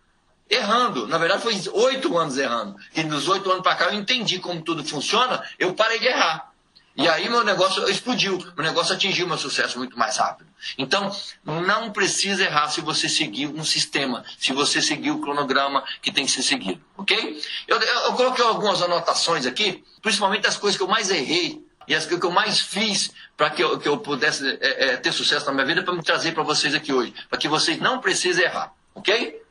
errando. 0.47 1.07
Na 1.07 1.17
verdade, 1.17 1.41
foi 1.41 1.59
8 1.73 2.15
anos 2.15 2.37
errando. 2.37 2.75
E 2.95 3.03
nos 3.03 3.27
8 3.27 3.49
anos 3.49 3.63
para 3.63 3.75
cá 3.75 3.85
eu 3.85 3.93
entendi 3.95 4.37
como 4.37 4.61
tudo 4.61 4.85
funciona, 4.85 5.41
eu 5.57 5.73
parei 5.73 5.97
de 5.97 6.05
errar. 6.05 6.52
E 6.95 7.07
aí 7.07 7.27
meu 7.27 7.43
negócio 7.43 7.89
explodiu, 7.89 8.37
meu 8.55 8.63
negócio 8.63 8.93
atingiu 8.93 9.27
meu 9.27 9.37
sucesso 9.37 9.79
muito 9.79 9.97
mais 9.97 10.17
rápido. 10.17 10.47
Então, 10.77 11.11
não 11.43 11.91
precisa 11.91 12.43
errar 12.43 12.69
se 12.69 12.81
você 12.81 13.09
seguir 13.09 13.47
um 13.47 13.63
sistema, 13.63 14.23
se 14.37 14.53
você 14.53 14.79
seguir 14.79 15.09
o 15.09 15.19
cronograma 15.19 15.83
que 16.01 16.11
tem 16.11 16.25
que 16.25 16.31
ser 16.31 16.43
seguido, 16.43 16.79
ok? 16.95 17.41
Eu, 17.67 17.81
eu, 17.81 18.13
coloquei 18.13 18.45
algumas 18.45 18.81
anotações 18.81 19.47
aqui, 19.47 19.83
principalmente 20.03 20.45
as 20.45 20.55
coisas 20.55 20.77
que 20.77 20.83
eu 20.83 20.87
mais 20.87 21.09
errei 21.09 21.65
e 21.87 21.95
as 21.95 22.05
que 22.05 22.13
eu 22.13 22.31
mais 22.31 22.59
fiz 22.59 23.11
para 23.35 23.49
que 23.49 23.63
eu, 23.63 23.79
que 23.79 23.87
eu 23.87 23.97
pudesse 23.97 24.47
é, 24.61 24.93
é, 24.93 24.97
ter 24.97 25.11
sucesso 25.11 25.47
na 25.47 25.51
minha 25.51 25.65
vida, 25.65 25.81
para 25.81 25.95
me 25.95 26.03
trazer 26.03 26.33
para 26.33 26.43
vocês 26.43 26.75
aqui 26.75 26.93
hoje, 26.93 27.13
para 27.27 27.39
que 27.39 27.47
vocês 27.47 27.79
não 27.79 27.99
precisem 27.99 28.45
errar, 28.45 28.71
ok? 28.93 29.41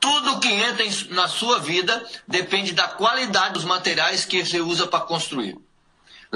Tudo 0.00 0.40
que 0.40 0.48
entra 0.48 0.84
na 1.10 1.28
sua 1.28 1.58
vida 1.58 2.04
depende 2.26 2.72
da 2.72 2.88
qualidade 2.88 3.54
dos 3.54 3.64
materiais 3.64 4.24
que 4.24 4.44
você 4.44 4.60
usa 4.60 4.86
para 4.86 5.00
construir. 5.00 5.58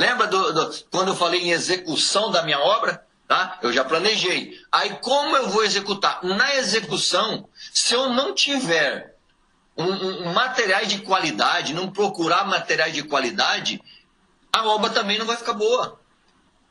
Lembra 0.01 0.29
do, 0.29 0.53
do, 0.55 0.85
quando 0.91 1.09
eu 1.09 1.15
falei 1.15 1.43
em 1.43 1.51
execução 1.51 2.31
da 2.31 2.43
minha 2.43 2.59
obra? 2.59 3.07
Tá? 3.29 3.59
Eu 3.61 3.71
já 3.71 3.85
planejei. 3.85 4.59
Aí 4.73 4.97
como 5.03 5.37
eu 5.37 5.51
vou 5.51 5.63
executar? 5.63 6.21
Na 6.23 6.57
execução, 6.57 7.47
se 7.71 7.93
eu 7.93 8.09
não 8.09 8.35
tiver 8.35 9.15
um, 9.77 9.85
um, 9.85 10.33
materiais 10.33 10.89
de 10.89 11.03
qualidade, 11.03 11.75
não 11.75 11.91
procurar 11.91 12.47
materiais 12.47 12.95
de 12.95 13.03
qualidade, 13.03 13.79
a 14.51 14.67
obra 14.69 14.89
também 14.89 15.19
não 15.19 15.27
vai 15.27 15.37
ficar 15.37 15.53
boa. 15.53 16.01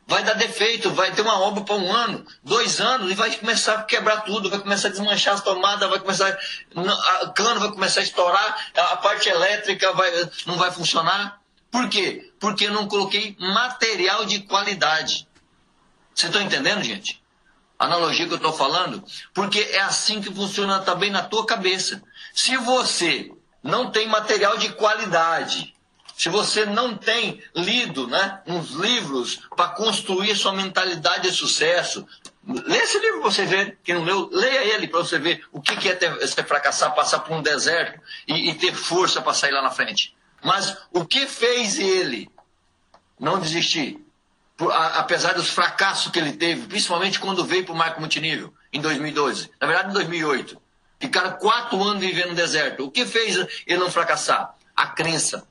vai 0.07 0.23
dar 0.23 0.33
defeito, 0.33 0.89
vai 0.89 1.11
ter 1.11 1.21
uma 1.21 1.39
obra 1.39 1.63
para 1.63 1.75
um 1.75 1.93
ano, 1.93 2.25
dois 2.43 2.81
anos, 2.81 3.11
e 3.11 3.13
vai 3.13 3.29
começar 3.35 3.75
a 3.75 3.83
quebrar 3.83 4.21
tudo, 4.21 4.49
vai 4.49 4.59
começar 4.59 4.87
a 4.87 4.91
desmanchar 4.91 5.35
as 5.35 5.41
tomadas, 5.41 5.87
vai 5.87 5.99
começar. 5.99 6.35
A 6.75 7.27
cano 7.27 7.59
vai 7.59 7.69
começar 7.69 7.99
a 7.99 8.03
estourar, 8.03 8.71
a 8.75 8.97
parte 8.97 9.29
elétrica 9.29 9.93
vai, 9.93 10.11
não 10.47 10.57
vai 10.57 10.71
funcionar. 10.71 11.38
Por 11.71 11.89
quê? 11.89 12.31
Porque 12.39 12.65
eu 12.65 12.73
não 12.73 12.87
coloquei 12.87 13.35
material 13.39 14.25
de 14.25 14.41
qualidade. 14.41 15.27
Vocês 16.13 16.29
estão 16.31 16.41
entendendo, 16.41 16.83
gente? 16.83 17.21
Analogia 17.77 18.27
que 18.27 18.33
eu 18.33 18.37
estou 18.37 18.51
falando? 18.51 19.03
Porque 19.33 19.59
é 19.59 19.81
assim 19.81 20.21
que 20.21 20.33
funciona 20.33 20.79
também 20.79 21.09
na 21.09 21.23
tua 21.23 21.45
cabeça. 21.45 22.01
Se 22.33 22.57
você 22.57 23.31
não 23.63 23.91
tem 23.91 24.07
material 24.07 24.57
de 24.57 24.69
qualidade, 24.73 25.73
se 26.19 26.27
você 26.27 26.65
não 26.65 26.97
tem 26.97 27.41
lido 27.55 28.05
né, 28.05 28.41
uns 28.45 28.71
livros 28.71 29.39
para 29.55 29.69
construir 29.69 30.35
sua 30.35 30.51
mentalidade 30.51 31.29
de 31.29 31.33
sucesso, 31.33 32.05
lê 32.45 32.77
esse 32.79 32.99
livro 32.99 33.21
para 33.21 33.31
você 33.31 33.45
ver. 33.45 33.77
Quem 33.81 33.95
não 33.95 34.03
leu, 34.03 34.29
leia 34.29 34.75
ele 34.75 34.85
para 34.85 34.99
você 34.99 35.17
ver 35.17 35.45
o 35.49 35.61
que, 35.61 35.87
é 35.87 35.95
ter, 35.95 36.27
ser 36.27 36.43
fracassar, 36.43 36.93
passar 36.93 37.19
por 37.19 37.33
um 37.37 37.41
deserto 37.41 38.01
e, 38.27 38.49
e 38.49 38.55
ter 38.55 38.75
força 38.75 39.21
para 39.21 39.33
sair 39.33 39.51
lá 39.51 39.61
na 39.61 39.71
frente. 39.71 40.13
Mas 40.43 40.77
o 40.91 41.05
que 41.05 41.27
fez 41.27 41.77
ele 41.77 42.29
não 43.19 43.39
desistir? 43.39 44.03
Apesar 44.95 45.33
dos 45.33 45.49
fracassos 45.49 46.11
que 46.11 46.19
ele 46.19 46.33
teve, 46.33 46.67
principalmente 46.67 47.19
quando 47.19 47.45
veio 47.45 47.65
para 47.65 47.73
o 47.73 47.77
Marco 47.77 47.99
Multinível, 47.99 48.53
em 48.73 48.81
2012. 48.81 49.49
Na 49.59 49.67
verdade, 49.67 49.89
em 49.89 49.93
2008. 49.93 50.61
Ficaram 50.99 51.37
quatro 51.37 51.81
anos 51.81 52.01
vivendo 52.01 52.29
no 52.29 52.35
deserto. 52.35 52.85
O 52.85 52.91
que 52.91 53.05
fez 53.05 53.37
ele 53.65 53.79
não 53.79 53.89
fracassar? 53.89 54.53
A 54.75 54.87
crença 54.87 55.47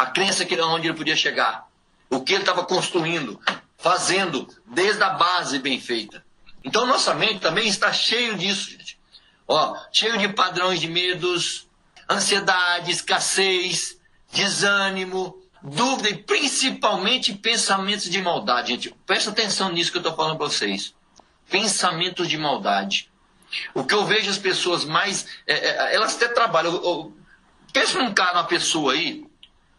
a 0.00 0.06
crença 0.06 0.46
que 0.46 0.58
onde 0.58 0.88
ele 0.88 0.96
podia 0.96 1.14
chegar, 1.14 1.68
o 2.08 2.22
que 2.22 2.32
ele 2.32 2.42
estava 2.42 2.64
construindo, 2.64 3.38
fazendo 3.76 4.48
desde 4.64 5.02
a 5.02 5.10
base 5.10 5.58
bem 5.58 5.78
feita. 5.78 6.24
Então 6.64 6.86
nossa 6.86 7.12
mente 7.12 7.40
também 7.40 7.68
está 7.68 7.92
cheio 7.92 8.34
disso, 8.34 8.70
gente. 8.70 8.98
Ó, 9.46 9.76
cheio 9.92 10.16
de 10.16 10.26
padrões 10.28 10.80
de 10.80 10.88
medos, 10.88 11.68
ansiedade, 12.08 12.90
escassez, 12.90 13.98
desânimo, 14.32 15.40
dúvida 15.62 16.10
e 16.10 16.16
principalmente 16.16 17.34
pensamentos 17.34 18.08
de 18.08 18.20
maldade, 18.22 18.68
gente. 18.68 18.94
Presta 19.06 19.30
atenção 19.30 19.70
nisso 19.70 19.90
que 19.90 19.98
eu 19.98 20.02
estou 20.02 20.16
falando 20.16 20.36
para 20.36 20.46
vocês. 20.46 20.94
Pensamentos 21.48 22.28
de 22.28 22.38
maldade. 22.38 23.10
O 23.74 23.84
que 23.84 23.94
eu 23.94 24.04
vejo 24.04 24.30
as 24.30 24.38
pessoas 24.38 24.84
mais. 24.84 25.26
É, 25.46 25.54
é, 25.54 25.94
elas 25.94 26.14
até 26.14 26.28
trabalham. 26.28 26.72
Eu, 26.72 26.84
eu, 26.84 27.16
pensa 27.72 27.98
num 27.98 28.14
cara, 28.14 28.34
uma 28.34 28.44
pessoa 28.44 28.92
aí, 28.92 29.24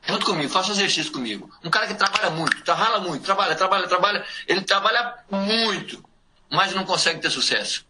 Junto 0.04 0.26
comigo, 0.26 0.52
faça 0.52 0.72
exercício 0.72 1.12
comigo. 1.12 1.50
Um 1.64 1.70
cara 1.70 1.88
que 1.88 1.94
trabalha 1.94 2.32
muito, 2.32 2.64
trabalha 2.64 3.00
muito, 3.00 3.24
trabalha, 3.24 3.56
trabalha, 3.56 3.88
trabalha. 3.88 4.26
Ele 4.48 4.62
trabalha 4.62 5.24
muito, 5.30 6.04
mas 6.50 6.74
não 6.74 6.84
consegue 6.84 7.22
ter 7.22 7.30
sucesso. 7.30 7.86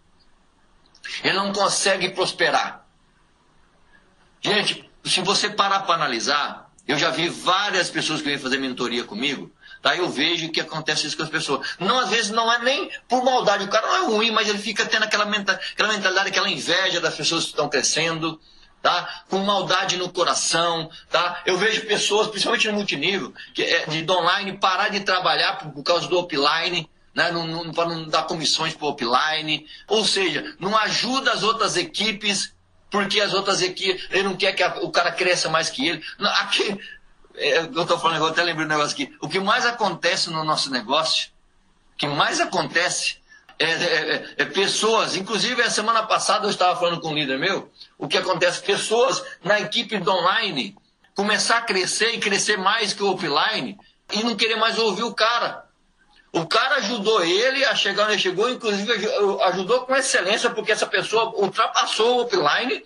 Ele 1.23 1.33
não 1.33 1.53
consegue 1.53 2.09
prosperar. 2.09 2.85
Gente, 4.41 4.90
se 5.05 5.21
você 5.21 5.49
parar 5.49 5.81
para 5.81 5.95
analisar, 5.95 6.69
eu 6.87 6.97
já 6.97 7.09
vi 7.09 7.29
várias 7.29 7.89
pessoas 7.89 8.21
que 8.21 8.29
vêm 8.29 8.37
fazer 8.37 8.57
mentoria 8.57 9.03
comigo, 9.03 9.51
tá? 9.81 9.95
Eu 9.95 10.09
vejo 10.09 10.49
que 10.49 10.59
acontece 10.59 11.07
isso 11.07 11.15
com 11.15 11.23
as 11.23 11.29
pessoas. 11.29 11.75
Não, 11.79 11.99
às 11.99 12.09
vezes 12.09 12.31
não 12.31 12.51
é 12.51 12.59
nem 12.59 12.89
por 13.07 13.23
maldade, 13.23 13.63
o 13.63 13.69
cara 13.69 13.87
não 13.87 13.95
é 13.95 14.05
ruim, 14.07 14.31
mas 14.31 14.49
ele 14.49 14.59
fica 14.59 14.85
tendo 14.85 15.03
aquela, 15.03 15.23
aquela 15.23 15.93
mentalidade, 15.93 16.29
aquela 16.29 16.49
inveja 16.49 16.99
das 16.99 17.15
pessoas 17.15 17.43
que 17.43 17.49
estão 17.51 17.69
crescendo 17.69 18.39
tá? 18.81 19.23
com 19.29 19.39
maldade 19.39 19.97
no 19.97 20.11
coração. 20.11 20.89
Tá? 21.09 21.41
Eu 21.45 21.57
vejo 21.57 21.85
pessoas, 21.85 22.27
principalmente 22.27 22.67
no 22.67 22.73
multinível, 22.73 23.33
que 23.53 23.63
é 23.63 23.85
de 23.85 24.09
online, 24.11 24.57
parar 24.57 24.89
de 24.89 25.01
trabalhar 25.01 25.57
por, 25.59 25.71
por 25.71 25.83
causa 25.83 26.07
do 26.07 26.17
offline. 26.17 26.89
Né? 27.13 27.31
Não, 27.31 27.45
não, 27.45 27.71
para 27.71 27.89
não 27.89 28.07
dar 28.07 28.23
comissões 28.23 28.73
para 28.73 28.87
o 28.87 28.91
offline. 28.91 29.65
Ou 29.87 30.03
seja, 30.03 30.55
não 30.59 30.75
ajuda 30.77 31.31
as 31.31 31.43
outras 31.43 31.77
equipes, 31.77 32.53
porque 32.91 33.21
as 33.21 33.33
outras 33.33 33.61
equipes, 33.61 34.05
ele 34.11 34.23
não 34.23 34.35
quer 34.35 34.51
que 34.51 34.61
a, 34.61 34.81
o 34.81 34.91
cara 34.91 35.11
cresça 35.11 35.49
mais 35.49 35.69
que 35.69 35.87
ele. 35.87 36.03
Não, 36.19 36.29
aqui, 36.29 36.77
é, 37.35 37.59
eu 37.59 37.81
estou 37.81 37.97
falando, 37.97 38.17
eu 38.17 38.27
até 38.27 38.43
lembrei 38.43 38.65
um 38.65 38.69
negócio 38.69 38.93
aqui. 38.93 39.15
O 39.21 39.29
que 39.29 39.39
mais 39.39 39.65
acontece 39.65 40.29
no 40.29 40.43
nosso 40.43 40.69
negócio, 40.69 41.29
o 41.93 41.97
que 41.97 42.05
mais 42.05 42.41
acontece 42.41 43.21
é, 43.57 43.63
é, 43.63 44.15
é, 44.15 44.33
é, 44.39 44.45
pessoas, 44.45 45.15
inclusive 45.15 45.61
a 45.61 45.69
semana 45.69 46.03
passada 46.03 46.45
eu 46.45 46.49
estava 46.49 46.77
falando 46.77 46.99
com 46.99 47.09
um 47.09 47.15
líder 47.15 47.39
meu, 47.39 47.71
o 47.97 48.07
que 48.07 48.17
acontece, 48.17 48.61
pessoas 48.61 49.23
na 49.43 49.59
equipe 49.59 49.97
do 49.99 50.11
online 50.11 50.75
começar 51.15 51.57
a 51.57 51.61
crescer 51.61 52.15
e 52.15 52.19
crescer 52.19 52.57
mais 52.57 52.93
que 52.93 53.03
o 53.03 53.13
offline 53.13 53.77
e 54.11 54.23
não 54.23 54.35
querer 54.35 54.55
mais 54.55 54.77
ouvir 54.77 55.03
o 55.03 55.13
cara. 55.13 55.65
O 56.33 56.45
cara 56.45 56.75
ajudou 56.75 57.23
ele 57.23 57.65
a 57.65 57.75
chegar 57.75 58.07
onde 58.07 58.19
chegou, 58.19 58.49
inclusive 58.49 58.91
ajudou 59.43 59.81
com 59.81 59.95
excelência, 59.95 60.49
porque 60.49 60.71
essa 60.71 60.87
pessoa 60.87 61.33
ultrapassou 61.35 62.17
o 62.17 62.23
offline, 62.23 62.83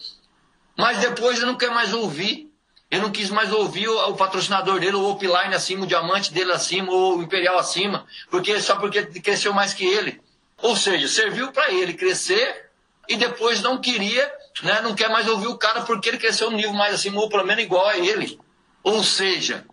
mas 0.76 0.98
depois 0.98 1.38
ele 1.38 1.46
não 1.46 1.58
quer 1.58 1.70
mais 1.70 1.94
ouvir. 1.94 2.52
Ele 2.90 3.02
não 3.02 3.12
quis 3.12 3.30
mais 3.30 3.52
ouvir 3.52 3.88
o, 3.88 4.10
o 4.10 4.16
patrocinador 4.16 4.80
dele, 4.80 4.96
o 4.96 5.12
offline 5.12 5.54
acima, 5.54 5.84
o 5.84 5.88
diamante 5.88 6.32
dele 6.32 6.52
acima, 6.52 6.92
ou 6.92 7.18
o 7.18 7.24
imperial 7.24 7.58
acima, 7.58 8.06
porque 8.30 8.60
só 8.62 8.76
porque 8.76 9.04
cresceu 9.22 9.54
mais 9.54 9.74
que 9.74 9.86
ele. 9.86 10.22
Ou 10.62 10.76
seja, 10.76 11.08
serviu 11.08 11.52
para 11.52 11.72
ele 11.72 11.94
crescer 11.94 12.70
e 13.08 13.16
depois 13.16 13.62
não 13.62 13.80
queria, 13.80 14.32
né, 14.64 14.82
não 14.82 14.96
quer 14.96 15.10
mais 15.10 15.28
ouvir 15.28 15.48
o 15.48 15.58
cara 15.58 15.82
porque 15.82 16.10
ele 16.10 16.18
cresceu 16.18 16.48
um 16.48 16.54
nível 16.54 16.74
mais 16.74 16.94
acima 16.94 17.20
ou 17.20 17.30
pelo 17.30 17.46
menos 17.46 17.64
igual 17.64 17.88
a 17.88 17.98
ele. 17.98 18.40
Ou 18.84 19.04
seja, 19.04 19.66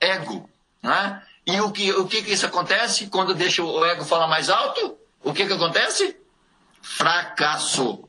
ego. 0.00 0.48
Né? 0.82 1.22
E 1.46 1.60
o 1.60 1.70
que, 1.70 1.92
o 1.92 2.06
que, 2.06 2.22
que 2.22 2.32
isso 2.32 2.44
acontece 2.44 3.06
quando 3.06 3.32
deixa 3.32 3.62
o 3.62 3.84
ego 3.84 4.04
falar 4.04 4.26
mais 4.26 4.50
alto? 4.50 4.98
O 5.22 5.32
que, 5.32 5.46
que 5.46 5.52
acontece? 5.52 6.16
Fracasso. 6.82 8.08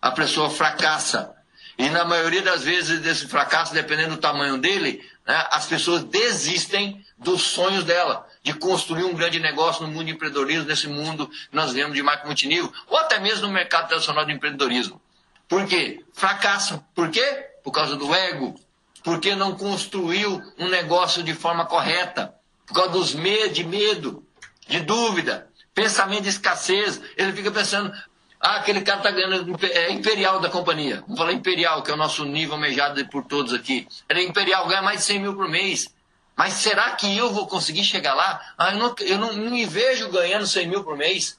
A 0.00 0.10
pessoa 0.10 0.50
fracassa. 0.50 1.32
E 1.78 1.88
na 1.88 2.04
maioria 2.04 2.42
das 2.42 2.62
vezes 2.64 3.00
desse 3.00 3.28
fracasso, 3.28 3.72
dependendo 3.72 4.16
do 4.16 4.20
tamanho 4.20 4.58
dele, 4.58 5.00
né, 5.26 5.46
as 5.50 5.66
pessoas 5.66 6.02
desistem 6.04 7.04
dos 7.16 7.42
sonhos 7.42 7.84
dela 7.84 8.26
de 8.42 8.52
construir 8.52 9.04
um 9.04 9.14
grande 9.14 9.38
negócio 9.38 9.86
no 9.86 9.92
mundo 9.92 10.06
de 10.06 10.12
empreendedorismo, 10.12 10.64
nesse 10.64 10.88
mundo 10.88 11.28
que 11.28 11.54
nós 11.56 11.72
vemos 11.72 11.94
de 11.94 12.02
marca 12.02 12.26
multinível, 12.26 12.72
ou 12.88 12.98
até 12.98 13.20
mesmo 13.20 13.46
no 13.46 13.52
mercado 13.52 13.88
tradicional 13.88 14.24
de 14.24 14.32
empreendedorismo. 14.32 15.00
Por 15.48 15.66
quê? 15.66 16.04
Fracassam. 16.12 16.84
Por 16.94 17.10
quê? 17.10 17.46
Por 17.62 17.70
causa 17.70 17.94
do 17.94 18.12
ego. 18.12 18.58
Porque 19.04 19.34
não 19.34 19.56
construiu 19.56 20.42
um 20.58 20.68
negócio 20.68 21.22
de 21.22 21.34
forma 21.34 21.64
correta. 21.66 22.34
Por 22.66 22.74
causa 22.74 22.90
dos 22.90 23.14
medos, 23.14 23.54
de 23.54 23.64
medo, 23.64 24.24
de 24.66 24.80
dúvida, 24.80 25.48
pensamento 25.74 26.22
de 26.22 26.30
escassez. 26.30 27.00
Ele 27.16 27.32
fica 27.32 27.50
pensando, 27.50 27.92
ah, 28.40 28.56
aquele 28.56 28.80
cara 28.82 28.98
está 28.98 29.10
ganhando, 29.10 29.56
é 29.64 29.92
imperial 29.92 30.40
da 30.40 30.50
companhia. 30.50 31.00
Vamos 31.02 31.16
falar 31.16 31.32
imperial, 31.32 31.82
que 31.82 31.90
é 31.90 31.94
o 31.94 31.96
nosso 31.96 32.24
nível 32.24 32.54
almejado 32.54 33.06
por 33.08 33.24
todos 33.24 33.52
aqui. 33.52 33.86
Ele 34.08 34.20
é 34.20 34.24
imperial, 34.24 34.66
ganha 34.66 34.82
mais 34.82 34.98
de 34.98 35.04
100 35.04 35.20
mil 35.20 35.34
por 35.34 35.48
mês. 35.48 35.94
Mas 36.36 36.54
será 36.54 36.90
que 36.92 37.16
eu 37.16 37.32
vou 37.32 37.46
conseguir 37.46 37.84
chegar 37.84 38.14
lá? 38.14 38.40
Ah, 38.58 38.72
eu 38.72 38.78
não, 38.78 38.94
eu 39.00 39.18
não, 39.18 39.32
não 39.32 39.50
me 39.50 39.64
vejo 39.64 40.10
ganhando 40.10 40.46
100 40.46 40.66
mil 40.66 40.82
por 40.82 40.96
mês. 40.96 41.38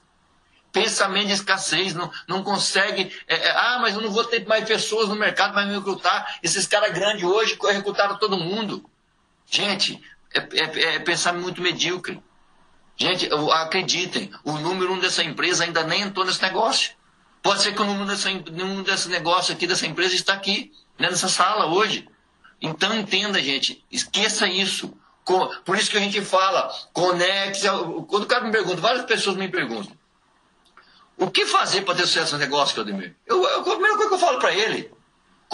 Pensamento 0.72 1.26
de 1.26 1.34
escassez, 1.34 1.94
não, 1.94 2.10
não 2.26 2.42
consegue. 2.42 3.14
É, 3.28 3.34
é, 3.34 3.50
ah, 3.50 3.78
mas 3.80 3.94
eu 3.94 4.00
não 4.00 4.10
vou 4.10 4.24
ter 4.24 4.46
mais 4.46 4.64
pessoas 4.64 5.08
no 5.08 5.14
mercado 5.14 5.52
para 5.52 5.66
me 5.66 5.74
recrutar. 5.74 6.38
Esses 6.42 6.66
caras 6.66 6.92
grandes 6.92 7.22
hoje 7.22 7.58
recrutaram 7.60 8.16
todo 8.18 8.38
mundo. 8.38 8.88
Gente, 9.44 10.02
é, 10.34 10.40
é, 10.40 10.94
é 10.96 10.98
pensamento 10.98 11.42
muito 11.42 11.62
medíocre. 11.62 12.22
Gente, 12.96 13.28
acreditem, 13.52 14.30
o 14.44 14.52
número 14.52 14.92
um 14.92 14.98
dessa 14.98 15.22
empresa 15.22 15.64
ainda 15.64 15.82
nem 15.82 16.02
entrou 16.02 16.24
nesse 16.24 16.42
negócio. 16.42 16.92
Pode 17.42 17.62
ser 17.62 17.74
que 17.74 17.82
o 17.82 17.84
número 17.84 18.06
dessa, 18.06 18.30
número 18.30 18.82
desse 18.82 19.08
negócio 19.08 19.52
aqui, 19.52 19.66
dessa 19.66 19.86
empresa, 19.86 20.14
está 20.14 20.32
aqui, 20.32 20.72
né, 20.98 21.10
nessa 21.10 21.28
sala 21.28 21.66
hoje. 21.66 22.08
Então 22.60 22.94
entenda, 22.94 23.42
gente, 23.42 23.84
esqueça 23.90 24.46
isso. 24.46 24.96
Por 25.64 25.76
isso 25.76 25.90
que 25.90 25.96
a 25.96 26.00
gente 26.00 26.20
fala, 26.20 26.72
conecte. 26.92 27.66
Quando 28.08 28.24
o 28.24 28.26
cara 28.26 28.44
me 28.44 28.52
pergunta, 28.52 28.80
várias 28.80 29.04
pessoas 29.04 29.36
me 29.36 29.48
perguntam, 29.48 29.96
o 31.16 31.30
que 31.30 31.46
fazer 31.46 31.82
para 31.82 31.94
ter 31.94 32.06
sucesso 32.06 32.34
no 32.34 32.40
negócio, 32.40 32.74
Claudemir? 32.74 33.16
Eu, 33.26 33.42
eu, 33.42 33.60
a 33.60 33.62
primeira 33.62 33.96
coisa 33.96 34.08
que 34.08 34.14
eu 34.14 34.18
falo 34.18 34.38
para 34.38 34.52
ele, 34.52 34.90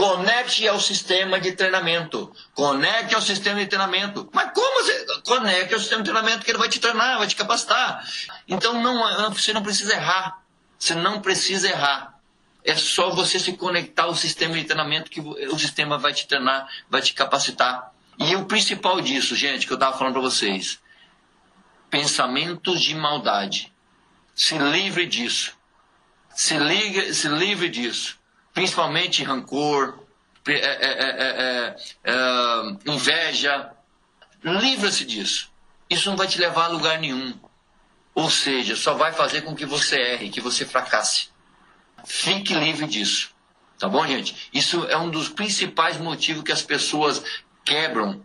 conecte 0.01 0.67
ao 0.67 0.81
sistema 0.81 1.39
de 1.39 1.53
treinamento. 1.53 2.33
Conecte 2.55 3.15
ao 3.15 3.21
sistema 3.21 3.61
de 3.61 3.67
treinamento. 3.67 4.29
Mas 4.33 4.51
como 4.55 4.83
você 4.83 5.05
conecte 5.23 5.75
ao 5.75 5.81
sistema 5.81 6.03
de 6.03 6.11
treinamento 6.11 6.45
que 6.45 6.51
ele 6.51 6.59
vai 6.59 6.71
te 6.71 6.81
treinar, 6.81 7.19
vai 7.19 7.27
te 7.27 7.37
capacitar? 7.37 8.03
Então 8.49 8.81
não, 8.83 9.31
você 9.31 9.53
não 9.53 9.63
precisa 9.63 9.93
errar. 9.93 10.43
Você 10.79 10.95
não 10.95 11.21
precisa 11.21 11.69
errar. 11.69 12.19
É 12.65 12.75
só 12.75 13.11
você 13.11 13.39
se 13.39 13.53
conectar 13.53 14.05
ao 14.05 14.15
sistema 14.15 14.55
de 14.55 14.65
treinamento 14.65 15.11
que 15.11 15.21
o 15.21 15.59
sistema 15.59 15.99
vai 15.99 16.15
te 16.15 16.27
treinar, 16.27 16.67
vai 16.89 17.03
te 17.03 17.13
capacitar. 17.13 17.93
E 18.19 18.37
o 18.37 18.47
principal 18.47 19.01
disso, 19.01 19.35
gente, 19.37 19.67
que 19.67 19.73
eu 19.73 19.77
estava 19.77 19.97
falando 19.97 20.15
para 20.15 20.23
vocês, 20.23 20.79
pensamentos 21.91 22.81
de 22.81 22.95
maldade. 22.95 23.73
Se 24.35 24.57
livre 24.57 25.07
disso. 25.07 25.55
Se, 26.35 26.57
liga, 26.57 27.13
se 27.13 27.29
livre 27.29 27.69
disso. 27.69 28.20
Principalmente 28.53 29.23
rancor, 29.23 30.01
é, 30.47 30.55
é, 30.55 31.77
é, 32.05 32.13
inveja. 32.87 33.71
Livra-se 34.43 35.05
disso. 35.05 35.51
Isso 35.89 36.09
não 36.09 36.17
vai 36.17 36.27
te 36.27 36.39
levar 36.39 36.67
a 36.67 36.69
lugar 36.69 36.99
nenhum. 36.99 37.35
Ou 38.15 38.31
seja, 38.31 38.75
só 38.77 38.95
vai 38.95 39.13
fazer 39.13 39.43
com 39.43 39.55
que 39.55 39.67
você 39.67 39.97
erre, 39.97 40.31
que 40.31 40.41
você 40.41 40.65
fracasse. 40.65 41.29
Fique 42.05 42.55
livre 42.55 42.87
disso. 42.87 43.31
Tá 43.79 43.89
bom, 43.89 44.07
gente? 44.07 44.49
Isso 44.53 44.85
é 44.87 44.97
um 44.97 45.11
dos 45.11 45.29
principais 45.29 45.99
motivos 45.99 46.43
que 46.43 46.53
as 46.53 46.63
pessoas 46.63 47.23
quebram, 47.65 48.23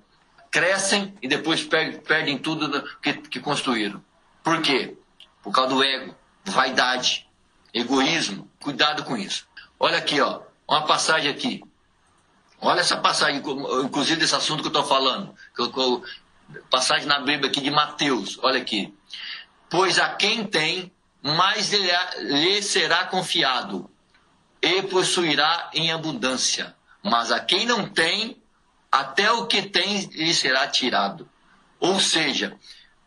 crescem 0.52 1.14
e 1.22 1.28
depois 1.28 1.64
perdem 1.64 2.38
tudo 2.38 2.84
que 3.30 3.40
construíram. 3.40 4.04
Por 4.44 4.62
quê? 4.62 4.98
Por 5.42 5.52
causa 5.52 5.74
do 5.74 5.84
ego, 5.84 6.16
vaidade, 6.44 7.28
egoísmo. 7.74 8.50
Cuidado 8.60 9.04
com 9.04 9.16
isso. 9.16 9.48
Olha 9.80 9.98
aqui, 9.98 10.20
ó, 10.22 10.42
uma 10.68 10.86
passagem 10.86 11.30
aqui. 11.30 11.64
Olha 12.62 12.80
essa 12.80 12.98
passagem, 12.98 13.42
inclusive 13.84 14.20
desse 14.20 14.36
assunto 14.36 14.62
que 14.62 14.68
eu 14.68 14.82
estou 14.82 14.84
falando. 14.84 15.36
Passagem 16.70 17.06
na 17.06 17.20
Bíblia 17.20 17.50
aqui 17.50 17.62
de 17.62 17.70
Mateus. 17.70 18.40
Olha 18.42 18.60
aqui. 18.60 18.94
Pois 19.70 20.00
a 20.00 20.10
quem 20.10 20.46
tem, 20.46 20.92
mais 21.22 21.72
lhe 21.72 22.62
será 22.62 23.06
confiado 23.06 23.90
e 24.62 24.82
possuirá 24.84 25.70
em 25.74 25.92
abundância. 25.92 26.76
Mas 27.04 27.32
a 27.32 27.40
quem 27.40 27.66
não 27.66 27.88
tem, 27.88 28.42
até 28.92 29.32
o 29.32 29.46
que 29.46 29.64
tem 29.64 30.06
lhe 30.08 30.34
será 30.34 30.68
tirado. 30.68 31.30
Ou 31.80 32.00
seja, 32.00 32.58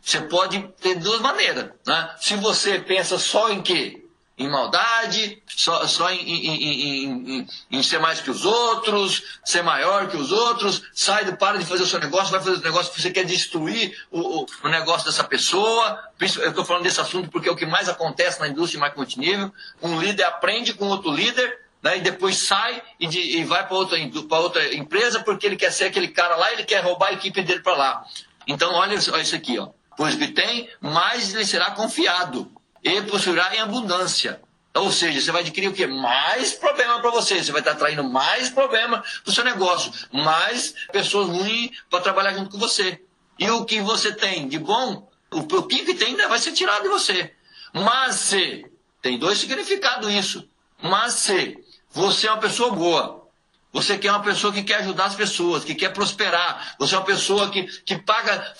você 0.01 0.21
pode 0.21 0.63
ter 0.81 0.97
duas 0.97 1.21
maneiras. 1.21 1.71
Né? 1.87 2.15
Se 2.21 2.37
você 2.37 2.79
pensa 2.79 3.19
só 3.19 3.51
em 3.51 3.63
quê? 3.63 4.05
Em 4.39 4.49
maldade, 4.49 5.43
só, 5.47 5.85
só 5.87 6.11
em, 6.11 6.21
em, 6.21 7.41
em, 7.41 7.49
em, 7.73 7.83
ser 7.83 7.99
mais 7.99 8.21
que 8.21 8.31
os 8.31 8.45
outros, 8.45 9.41
ser 9.45 9.63
maior 9.63 10.09
que 10.09 10.17
os 10.17 10.31
outros, 10.31 10.85
sai, 10.95 11.25
do, 11.25 11.37
para 11.37 11.59
de 11.59 11.67
fazer 11.67 11.83
o 11.83 11.87
seu 11.87 11.99
negócio, 11.99 12.31
vai 12.31 12.41
fazer 12.41 12.57
o 12.57 12.63
negócio 12.63 12.87
porque 12.87 13.03
você 13.03 13.11
quer 13.11 13.25
destruir 13.25 13.93
o, 14.13 14.47
o, 14.63 14.69
negócio 14.69 15.07
dessa 15.07 15.25
pessoa. 15.25 15.99
Eu 16.21 16.51
estou 16.51 16.65
falando 16.65 16.85
desse 16.85 17.01
assunto 17.01 17.29
porque 17.31 17.49
é 17.49 17.53
o 17.53 17.57
que 17.57 17.67
mais 17.67 17.89
acontece 17.89 18.39
na 18.39 18.47
indústria 18.47 18.81
mais 18.81 18.95
multinível. 18.95 19.53
Um 19.83 20.01
líder 20.01 20.25
aprende 20.25 20.73
com 20.73 20.87
outro 20.87 21.11
líder, 21.11 21.59
né, 21.83 21.99
e 21.99 22.01
depois 22.01 22.37
sai 22.37 22.81
e, 23.01 23.09
de, 23.09 23.19
e 23.19 23.45
vai 23.45 23.67
para 23.67 23.77
outra, 23.77 23.99
outra 24.37 24.75
empresa 24.75 25.21
porque 25.21 25.47
ele 25.47 25.57
quer 25.57 25.73
ser 25.73 25.87
aquele 25.87 26.09
cara 26.09 26.37
lá, 26.37 26.53
ele 26.53 26.63
quer 26.63 26.85
roubar 26.85 27.09
a 27.09 27.13
equipe 27.13 27.43
dele 27.43 27.61
para 27.61 27.75
lá. 27.75 28.05
Então, 28.47 28.73
olha 28.73 28.95
isso 28.95 29.35
aqui, 29.35 29.59
ó. 29.59 29.69
Pois 29.97 30.15
que 30.15 30.29
tem, 30.29 30.71
mais 30.81 31.33
lhe 31.33 31.45
será 31.45 31.73
confiado 31.73 32.49
e 32.83 33.03
possuirá 33.03 33.55
em 33.55 33.61
abundância. 33.61 34.41
Ou 34.75 34.93
seja, 34.93 35.21
você 35.21 35.33
vai 35.33 35.43
adquirir 35.43 35.69
o 35.69 35.73
quê? 35.73 35.87
Mais 35.87 36.53
problema 36.53 37.01
para 37.01 37.11
você. 37.11 37.43
Você 37.43 37.51
vai 37.51 37.61
estar 37.61 37.73
atraindo 37.73 38.05
mais 38.05 38.49
problema 38.49 39.03
para 39.25 39.31
o 39.31 39.35
seu 39.35 39.45
negócio. 39.45 39.93
Mais 40.13 40.75
pessoas 40.93 41.29
ruins 41.29 41.71
para 41.91 42.01
trabalhar 42.01 42.35
junto 42.35 42.51
com 42.51 42.59
você. 42.59 43.01
E 43.39 43.51
o 43.51 43.65
que 43.65 43.81
você 43.81 44.13
tem 44.13 44.49
de 44.49 44.59
bom, 44.59 45.09
o 45.33 45.45
pouquinho 45.45 45.85
que 45.85 45.95
tem 45.95 46.09
ainda 46.09 46.29
vai 46.29 46.39
ser 46.39 46.53
tirado 46.53 46.83
de 46.83 46.89
você. 46.89 47.33
Mas 47.73 48.17
se, 48.17 48.67
tem 49.03 49.19
dois 49.19 49.39
significados 49.39 50.13
isso. 50.13 50.49
Mas 50.83 51.15
se 51.15 51.59
você 51.91 52.29
é 52.29 52.33
uma 52.33 52.41
pessoa 52.41 52.71
boa, 52.71 53.29
você 53.73 53.99
quer 53.99 54.11
uma 54.11 54.23
pessoa 54.23 54.53
que 54.53 54.63
quer 54.63 54.77
ajudar 54.77 55.07
as 55.07 55.15
pessoas, 55.15 55.65
que 55.65 55.75
quer 55.75 55.93
prosperar. 55.93 56.77
Você 56.79 56.95
é 56.95 56.99
uma 56.99 57.05
pessoa 57.05 57.51
que, 57.51 57.65
que 57.83 57.99
paga. 57.99 58.55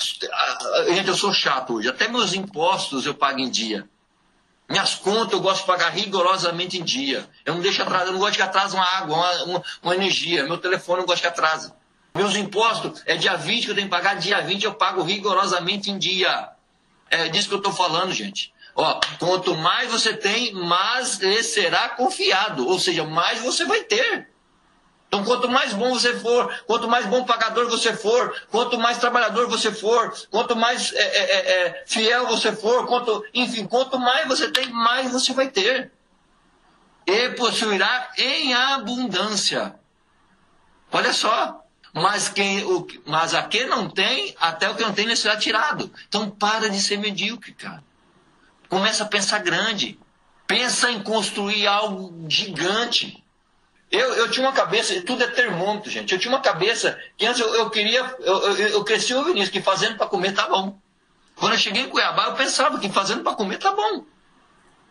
Gente, 0.89 1.09
eu 1.09 1.17
sou 1.17 1.33
chato 1.33 1.75
hoje. 1.75 1.89
Até 1.89 2.09
meus 2.09 2.35
impostos 2.35 3.07
eu 3.07 3.15
pago 3.15 3.39
em 3.39 3.51
dia. 3.51 3.89
Minhas 4.69 4.95
contas 4.95 5.33
eu 5.33 5.41
gosto 5.41 5.63
de 5.63 5.67
pagar 5.67 5.91
rigorosamente 5.91 6.79
em 6.79 6.85
dia. 6.85 7.29
Eu 7.45 7.55
não 7.55 7.63
deixo 7.63 7.83
atrás, 7.83 8.07
eu 8.07 8.13
não 8.13 8.19
gosto 8.21 8.37
que 8.37 8.43
atrase 8.43 8.75
uma 8.75 8.85
água, 8.85 9.17
uma, 9.17 9.45
uma, 9.45 9.63
uma, 9.83 9.95
energia. 9.95 10.45
Meu 10.45 10.59
telefone 10.59 10.99
eu 10.99 11.01
não 11.03 11.07
gosto 11.07 11.23
que 11.23 11.29
atrase. 11.29 11.73
Meus 12.15 12.37
impostos 12.37 13.03
é 13.07 13.17
dia 13.17 13.37
20 13.37 13.65
que 13.65 13.71
eu 13.71 13.75
tenho 13.75 13.87
que 13.87 13.91
pagar, 13.91 14.15
dia 14.17 14.41
20 14.43 14.65
eu 14.65 14.75
pago 14.75 15.03
rigorosamente 15.03 15.91
em 15.91 15.97
dia. 15.97 16.51
É 17.11 17.29
disso 17.29 17.49
que 17.49 17.55
eu 17.55 17.59
estou 17.59 17.73
falando, 17.73 18.13
gente. 18.13 18.53
Ó, 18.75 19.01
quanto 19.19 19.57
mais 19.57 19.91
você 19.91 20.13
tem, 20.15 20.53
mais 20.53 21.19
será 21.43 21.89
confiado. 21.91 22.67
Ou 22.69 22.79
seja, 22.79 23.05
mais 23.05 23.41
você 23.41 23.65
vai 23.65 23.83
ter. 23.85 24.29
Então, 25.09 25.25
quanto 25.25 25.49
mais 25.49 25.73
bom 25.73 25.95
você 25.95 26.21
for, 26.21 26.55
quanto 26.67 26.87
mais 26.87 27.07
bom 27.07 27.25
pagador 27.25 27.67
você 27.69 27.95
for, 27.95 28.35
quanto 28.51 28.79
mais 28.79 28.99
trabalhador 28.99 29.49
você 29.49 29.73
for, 29.73 30.15
quanto 30.31 30.55
mais 30.55 30.93
é, 30.93 30.99
é, 30.99 31.25
é, 31.25 31.67
é, 31.67 31.85
fiel 31.87 32.27
você 32.27 32.53
for, 32.53 32.87
quanto, 32.87 33.25
enfim, 33.33 33.67
quanto 33.67 33.99
mais 33.99 34.29
você 34.29 34.51
tem, 34.51 34.71
mais 34.71 35.11
você 35.11 35.33
vai 35.33 35.49
ter. 35.49 35.91
E 37.07 37.31
possuirá 37.31 38.11
em 38.19 38.53
abundância. 38.53 39.75
Olha 40.93 41.13
só. 41.15 41.65
Mas, 41.95 42.29
quem, 42.29 42.63
o, 42.65 42.87
mas 43.07 43.33
a 43.33 43.43
quem 43.43 43.67
não 43.67 43.89
tem, 43.89 44.37
até 44.39 44.69
o 44.69 44.75
que 44.75 44.83
não 44.83 44.93
tem, 44.93 45.07
ele 45.07 45.17
será 45.17 45.39
tirado. 45.39 45.91
Então, 46.07 46.29
para 46.29 46.69
de 46.69 46.81
ser 46.83 46.99
medíocre, 46.99 47.55
cara. 47.55 47.83
Começa 48.69 49.05
a 49.05 49.09
pensar 49.09 49.39
grande. 49.39 49.99
Pensa 50.47 50.91
em 50.91 51.03
construir 51.03 51.67
algo 51.67 52.27
gigante. 52.29 53.25
Eu, 53.91 54.15
eu 54.15 54.31
tinha 54.31 54.47
uma 54.47 54.53
cabeça, 54.53 55.01
tudo 55.03 55.23
é 55.23 55.29
termômetro, 55.29 55.91
gente. 55.91 56.13
Eu 56.13 56.19
tinha 56.19 56.33
uma 56.33 56.43
cabeça 56.43 56.99
que 57.17 57.25
antes 57.25 57.41
eu, 57.41 57.55
eu 57.55 57.71
queria, 57.71 58.01
eu, 58.21 58.39
eu, 58.43 58.69
eu 58.69 58.85
cresci 58.85 59.15
ouvindo 59.15 59.39
isso, 59.39 59.51
que 59.51 59.63
fazendo 59.63 59.97
para 59.97 60.07
comer 60.07 60.33
tá 60.33 60.47
bom. 60.47 60.79
Quando 61.37 61.53
eu 61.53 61.59
cheguei 61.59 61.85
em 61.85 61.89
Cuiabá, 61.89 62.27
eu 62.27 62.35
pensava 62.35 62.79
que 62.79 62.91
fazendo 62.91 63.23
para 63.23 63.35
comer 63.35 63.59
tá 63.59 63.73
bom. 63.73 64.05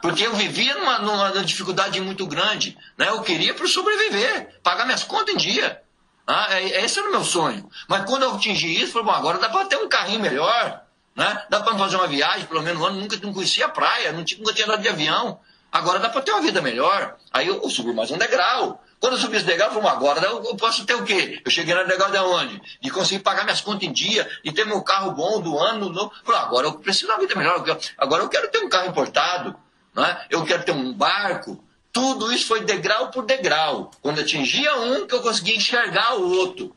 Porque 0.01 0.25
eu 0.25 0.33
vivia 0.33 0.75
numa, 0.75 0.99
numa 0.99 1.43
dificuldade 1.43 1.99
muito 2.01 2.25
grande. 2.25 2.77
Né? 2.97 3.09
Eu 3.09 3.21
queria 3.21 3.53
para 3.53 3.67
sobreviver, 3.67 4.59
pagar 4.63 4.85
minhas 4.85 5.03
contas 5.03 5.33
em 5.33 5.37
dia. 5.37 5.81
Ah, 6.25 6.59
é, 6.59 6.83
esse 6.83 6.99
era 6.99 7.07
o 7.07 7.11
meu 7.11 7.23
sonho. 7.23 7.69
Mas 7.87 8.05
quando 8.05 8.23
eu 8.23 8.35
atingi 8.35 8.81
isso, 8.81 8.93
falei, 8.93 9.07
bom, 9.07 9.13
agora 9.13 9.39
dá 9.39 9.49
para 9.49 9.65
ter 9.65 9.77
um 9.77 9.87
carrinho 9.87 10.19
melhor. 10.19 10.83
Né? 11.15 11.45
Dá 11.49 11.61
para 11.61 11.77
fazer 11.77 11.95
uma 11.95 12.07
viagem, 12.07 12.45
pelo 12.45 12.61
menos 12.61 12.81
um 12.81 12.85
ano, 12.85 12.99
nunca 12.99 13.17
não 13.21 13.33
conhecia 13.33 13.65
a 13.65 13.69
praia, 13.69 14.11
não 14.11 14.23
tinha, 14.23 14.39
nunca 14.39 14.53
tinha 14.53 14.67
andado 14.67 14.81
de 14.81 14.89
avião. 14.89 15.39
Agora 15.71 15.99
dá 15.99 16.09
para 16.09 16.21
ter 16.21 16.31
uma 16.31 16.41
vida 16.41 16.61
melhor. 16.61 17.17
Aí 17.31 17.47
eu, 17.47 17.61
eu 17.61 17.69
subi 17.69 17.93
mais 17.93 18.11
um 18.11 18.17
degrau. 18.17 18.81
Quando 18.99 19.13
eu 19.13 19.19
subi 19.19 19.37
esse 19.37 19.45
degrau, 19.45 19.69
eu 19.69 19.73
falei, 19.75 19.89
agora 19.89 20.25
eu 20.25 20.55
posso 20.55 20.83
ter 20.85 20.95
o 20.95 21.03
quê? 21.03 21.39
Eu 21.45 21.51
cheguei 21.51 21.75
no 21.75 21.85
degrau 21.85 22.09
de 22.09 22.17
onde? 22.17 22.61
De 22.81 22.89
conseguir 22.89 23.21
pagar 23.21 23.43
minhas 23.43 23.61
contas 23.61 23.83
em 23.87 23.91
dia, 23.91 24.27
de 24.43 24.51
ter 24.51 24.65
meu 24.65 24.81
carro 24.81 25.11
bom 25.11 25.39
do 25.39 25.57
ano. 25.57 25.89
No... 25.89 26.11
Falei, 26.23 26.41
agora 26.41 26.67
eu 26.67 26.73
preciso 26.79 27.05
de 27.05 27.11
uma 27.11 27.19
vida 27.19 27.35
melhor. 27.35 27.63
Agora 27.97 28.23
eu 28.23 28.29
quero 28.29 28.49
ter 28.49 28.59
um 28.59 28.69
carro 28.69 28.89
importado. 28.89 29.55
Né? 29.95 30.25
Eu 30.31 30.43
quero 30.45 30.63
ter 30.63 30.71
um 30.71 30.93
barco. 30.93 31.63
Tudo 31.93 32.33
isso 32.33 32.47
foi 32.47 32.61
degrau 32.61 33.11
por 33.11 33.23
degrau. 33.23 33.91
Quando 34.01 34.17
eu 34.17 34.23
atingia 34.23 34.75
um, 34.77 35.05
que 35.05 35.13
eu 35.13 35.21
conseguia 35.21 35.55
enxergar 35.55 36.15
o 36.15 36.31
outro. 36.31 36.75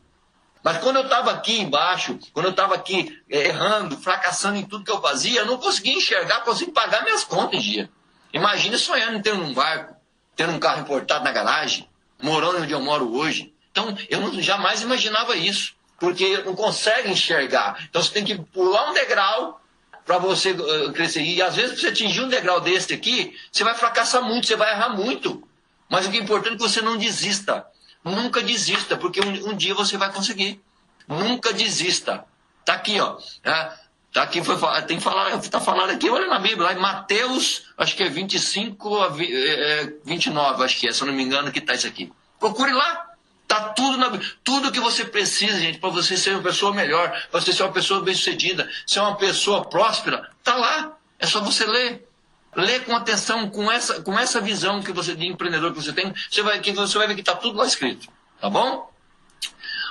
Mas 0.62 0.76
quando 0.78 0.96
eu 0.96 1.04
estava 1.04 1.30
aqui 1.30 1.58
embaixo, 1.58 2.18
quando 2.34 2.46
eu 2.46 2.50
estava 2.50 2.74
aqui 2.74 3.18
eh, 3.30 3.48
errando, 3.48 3.96
fracassando 3.96 4.58
em 4.58 4.66
tudo 4.66 4.84
que 4.84 4.90
eu 4.90 5.00
fazia, 5.00 5.40
eu 5.40 5.46
não 5.46 5.56
conseguia 5.56 5.94
enxergar, 5.94 6.40
conseguia 6.40 6.74
pagar 6.74 7.02
minhas 7.02 7.24
contas 7.24 7.58
em 7.58 7.62
dia. 7.62 7.90
Imagina 8.30 8.76
sonhando 8.76 9.16
em 9.16 9.22
ter 9.22 9.32
um 9.32 9.54
barco, 9.54 9.96
ter 10.36 10.46
um 10.50 10.58
carro 10.58 10.82
importado 10.82 11.24
na 11.24 11.32
garagem 11.32 11.89
morando 12.22 12.62
onde 12.62 12.72
eu 12.72 12.80
moro 12.80 13.14
hoje. 13.14 13.52
Então, 13.70 13.96
eu 14.08 14.20
não, 14.20 14.40
jamais 14.40 14.82
imaginava 14.82 15.36
isso, 15.36 15.74
porque 15.98 16.38
não 16.38 16.54
consegue 16.54 17.10
enxergar. 17.10 17.84
Então, 17.88 18.02
você 18.02 18.12
tem 18.12 18.24
que 18.24 18.36
pular 18.36 18.90
um 18.90 18.94
degrau 18.94 19.60
para 20.04 20.18
você 20.18 20.50
uh, 20.52 20.92
crescer. 20.92 21.22
E 21.22 21.40
às 21.40 21.54
vezes, 21.54 21.72
para 21.72 21.80
você 21.80 21.88
atingir 21.88 22.22
um 22.22 22.28
degrau 22.28 22.60
desse 22.60 22.92
aqui, 22.92 23.36
você 23.50 23.62
vai 23.62 23.74
fracassar 23.74 24.22
muito, 24.22 24.46
você 24.46 24.56
vai 24.56 24.72
errar 24.72 24.90
muito. 24.90 25.46
Mas 25.88 26.06
o 26.06 26.10
que 26.10 26.18
é 26.18 26.20
importante 26.20 26.54
é 26.54 26.56
que 26.56 26.62
você 26.62 26.80
não 26.80 26.96
desista. 26.96 27.64
Nunca 28.04 28.42
desista, 28.42 28.96
porque 28.96 29.20
um, 29.20 29.50
um 29.50 29.56
dia 29.56 29.74
você 29.74 29.96
vai 29.96 30.12
conseguir. 30.12 30.60
Nunca 31.06 31.52
desista. 31.52 32.24
Tá 32.64 32.74
aqui, 32.74 33.00
ó. 33.00 33.18
É, 33.44 33.72
tá 34.12 34.22
aqui, 34.22 34.42
foi, 34.42 34.56
tem 34.82 34.98
falar, 34.98 35.38
tá 35.40 35.60
falando 35.60 35.90
aqui, 35.90 36.08
olha 36.10 36.26
na 36.26 36.38
Bíblia, 36.38 36.64
lá 36.64 36.72
em 36.72 36.78
Mateus, 36.78 37.66
acho 37.78 37.96
que 37.96 38.02
é 38.02 38.08
25 38.08 38.98
a 38.98 39.08
29, 39.08 40.62
é, 40.62 40.64
acho 40.64 40.78
que 40.78 40.88
é, 40.88 40.92
se 40.92 41.02
eu 41.02 41.06
não 41.06 41.14
me 41.14 41.22
engano, 41.22 41.52
que 41.52 41.60
tá 41.60 41.74
isso 41.74 41.86
aqui. 41.86 42.12
Procure 42.38 42.72
lá. 42.72 43.06
Tá 43.46 43.70
tudo 43.70 43.96
na 43.96 44.16
tudo 44.44 44.70
que 44.70 44.78
você 44.78 45.04
precisa, 45.04 45.58
gente, 45.58 45.78
para 45.78 45.90
você 45.90 46.16
ser 46.16 46.34
uma 46.34 46.42
pessoa 46.42 46.72
melhor, 46.72 47.10
para 47.32 47.40
você 47.40 47.52
ser 47.52 47.64
uma 47.64 47.72
pessoa 47.72 48.00
bem-sucedida, 48.00 48.70
ser 48.86 49.00
uma 49.00 49.16
pessoa 49.16 49.64
próspera, 49.64 50.30
tá 50.44 50.54
lá. 50.54 50.96
É 51.18 51.26
só 51.26 51.40
você 51.40 51.66
ler. 51.66 52.08
Lê 52.54 52.80
com 52.80 52.94
atenção, 52.94 53.50
com 53.50 53.70
essa, 53.70 54.02
com 54.02 54.18
essa 54.18 54.40
visão 54.40 54.82
que 54.82 54.92
você 54.92 55.14
de 55.14 55.26
empreendedor 55.26 55.72
que 55.72 55.82
você 55.82 55.92
tem, 55.92 56.12
você 56.30 56.42
vai, 56.42 56.60
que 56.60 56.72
você 56.72 56.96
vai 56.96 57.08
ver 57.08 57.14
que 57.14 57.20
está 57.20 57.34
tudo 57.34 57.58
lá 57.58 57.66
escrito. 57.66 58.08
Tá 58.40 58.48
bom? 58.48 58.89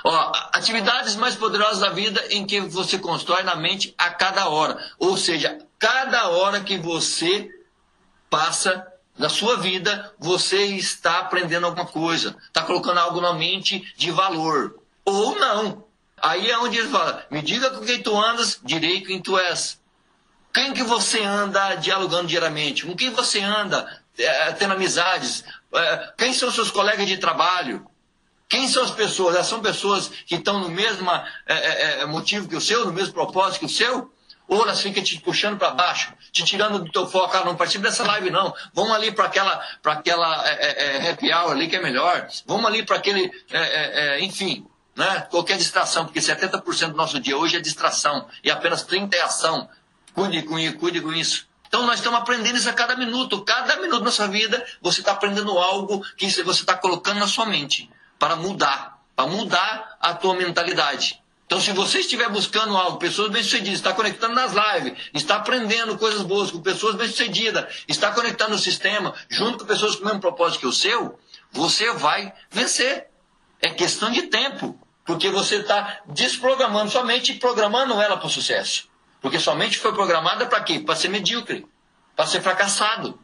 Ó, 0.04 0.32
atividades 0.52 1.16
mais 1.16 1.34
poderosas 1.34 1.80
da 1.80 1.90
vida 1.90 2.22
em 2.30 2.46
que 2.46 2.60
você 2.60 2.98
constrói 2.98 3.42
na 3.42 3.56
mente 3.56 3.94
a 3.98 4.10
cada 4.10 4.48
hora. 4.48 4.78
Ou 4.98 5.16
seja, 5.16 5.58
cada 5.78 6.28
hora 6.28 6.60
que 6.60 6.78
você 6.78 7.50
passa 8.28 8.86
na 9.18 9.28
sua 9.28 9.56
vida, 9.56 10.14
você 10.18 10.64
está 10.64 11.18
aprendendo 11.18 11.66
alguma 11.66 11.86
coisa, 11.86 12.36
está 12.46 12.62
colocando 12.62 12.98
algo 12.98 13.20
na 13.20 13.34
mente 13.34 13.84
de 13.96 14.10
valor. 14.10 14.80
Ou 15.04 15.38
não. 15.38 15.84
Aí 16.16 16.50
é 16.50 16.58
onde 16.58 16.78
ele 16.78 16.88
fala: 16.88 17.26
me 17.30 17.42
diga 17.42 17.70
com 17.70 17.84
quem 17.84 18.02
tu 18.02 18.16
andas, 18.16 18.58
direi 18.62 19.02
quem 19.02 19.20
tu 19.20 19.38
és. 19.38 19.80
Quem 20.52 20.72
que 20.72 20.82
você 20.82 21.22
anda 21.22 21.76
dialogando 21.76 22.26
diariamente? 22.26 22.84
Com 22.84 22.96
quem 22.96 23.10
você 23.10 23.40
anda 23.40 23.86
é, 24.18 24.52
tendo 24.52 24.74
amizades? 24.74 25.44
É, 25.72 26.12
quem 26.18 26.32
são 26.32 26.50
seus 26.50 26.70
colegas 26.70 27.06
de 27.06 27.18
trabalho? 27.18 27.86
São 28.70 28.84
as 28.84 28.90
pessoas? 28.90 29.34
Elas 29.34 29.46
são 29.46 29.60
pessoas 29.60 30.10
que 30.26 30.36
estão 30.36 30.60
no 30.60 30.68
mesmo 30.68 31.10
é, 31.46 32.00
é, 32.00 32.06
motivo 32.06 32.48
que 32.48 32.56
o 32.56 32.60
seu, 32.60 32.84
no 32.86 32.92
mesmo 32.92 33.12
propósito 33.12 33.60
que 33.60 33.66
o 33.66 33.68
seu? 33.68 34.10
ou 34.50 34.64
elas 34.64 34.82
ficam 34.82 35.02
te 35.02 35.18
puxando 35.20 35.56
para 35.56 35.70
baixo, 35.70 36.12
te 36.32 36.44
tirando 36.44 36.80
do 36.80 36.90
teu 36.90 37.06
foco, 37.06 37.36
ah, 37.36 37.44
não 37.44 37.54
participe 37.54 37.84
dessa 37.84 38.04
live 38.04 38.30
não, 38.30 38.52
vamos 38.74 38.90
ali 38.90 39.12
para 39.12 39.26
aquela, 39.26 39.64
pra 39.80 39.92
aquela 39.92 40.44
é, 40.44 40.54
é, 40.54 40.96
é, 41.06 41.10
happy 41.10 41.32
hour 41.32 41.52
ali 41.52 41.68
que 41.68 41.76
é 41.76 41.80
melhor, 41.80 42.26
vamos 42.44 42.66
ali 42.66 42.84
para 42.84 42.96
aquele, 42.96 43.30
é, 43.52 43.60
é, 43.60 44.18
é, 44.18 44.24
enfim, 44.24 44.66
né? 44.96 45.20
qualquer 45.30 45.56
distração, 45.56 46.04
porque 46.04 46.18
70% 46.18 46.90
do 46.90 46.96
nosso 46.96 47.20
dia 47.20 47.38
hoje 47.38 47.56
é 47.56 47.60
distração 47.60 48.26
e 48.42 48.50
apenas 48.50 48.84
30% 48.84 49.14
é 49.14 49.20
ação. 49.20 49.68
Cuide 50.12 50.42
com 50.42 50.58
isso, 50.58 50.76
cuide 50.78 51.00
com 51.00 51.12
isso. 51.12 51.46
Então 51.68 51.86
nós 51.86 52.00
estamos 52.00 52.18
aprendendo 52.18 52.56
isso 52.56 52.68
a 52.68 52.72
cada 52.72 52.96
minuto. 52.96 53.44
Cada 53.44 53.76
minuto 53.76 54.02
da 54.02 54.10
sua 54.10 54.26
vida 54.26 54.66
você 54.82 55.00
está 55.00 55.12
aprendendo 55.12 55.56
algo 55.56 56.04
que 56.16 56.28
você 56.28 56.62
está 56.62 56.76
colocando 56.76 57.20
na 57.20 57.28
sua 57.28 57.46
mente 57.46 57.88
para 58.20 58.36
mudar, 58.36 59.02
para 59.16 59.26
mudar 59.26 59.96
a 60.00 60.14
tua 60.14 60.34
mentalidade. 60.34 61.20
Então, 61.46 61.60
se 61.60 61.72
você 61.72 61.98
estiver 61.98 62.28
buscando 62.28 62.76
algo, 62.76 62.98
pessoas 62.98 63.32
bem-sucedidas, 63.32 63.74
está 63.74 63.92
conectando 63.92 64.34
nas 64.34 64.52
lives, 64.52 64.96
está 65.12 65.34
aprendendo 65.36 65.98
coisas 65.98 66.22
boas 66.22 66.52
com 66.52 66.60
pessoas 66.60 66.94
bem-sucedidas, 66.94 67.82
está 67.88 68.12
conectando 68.12 68.52
no 68.52 68.58
sistema, 68.58 69.12
junto 69.28 69.58
com 69.58 69.64
pessoas 69.64 69.96
com 69.96 70.02
o 70.02 70.04
mesmo 70.04 70.20
propósito 70.20 70.60
que 70.60 70.66
o 70.66 70.72
seu, 70.72 71.18
você 71.50 71.92
vai 71.94 72.32
vencer. 72.50 73.08
É 73.60 73.70
questão 73.70 74.12
de 74.12 74.22
tempo. 74.28 74.78
Porque 75.04 75.28
você 75.28 75.56
está 75.56 76.02
desprogramando 76.06 76.90
sua 76.90 77.02
mente 77.02 77.32
e 77.32 77.38
programando 77.40 78.00
ela 78.00 78.16
para 78.16 78.28
o 78.28 78.30
sucesso. 78.30 78.88
Porque 79.20 79.40
sua 79.40 79.56
mente 79.56 79.76
foi 79.76 79.92
programada 79.92 80.46
para 80.46 80.62
quê? 80.62 80.78
Para 80.78 80.94
ser 80.94 81.08
medíocre, 81.08 81.66
para 82.14 82.26
ser 82.26 82.40
fracassado. 82.40 83.18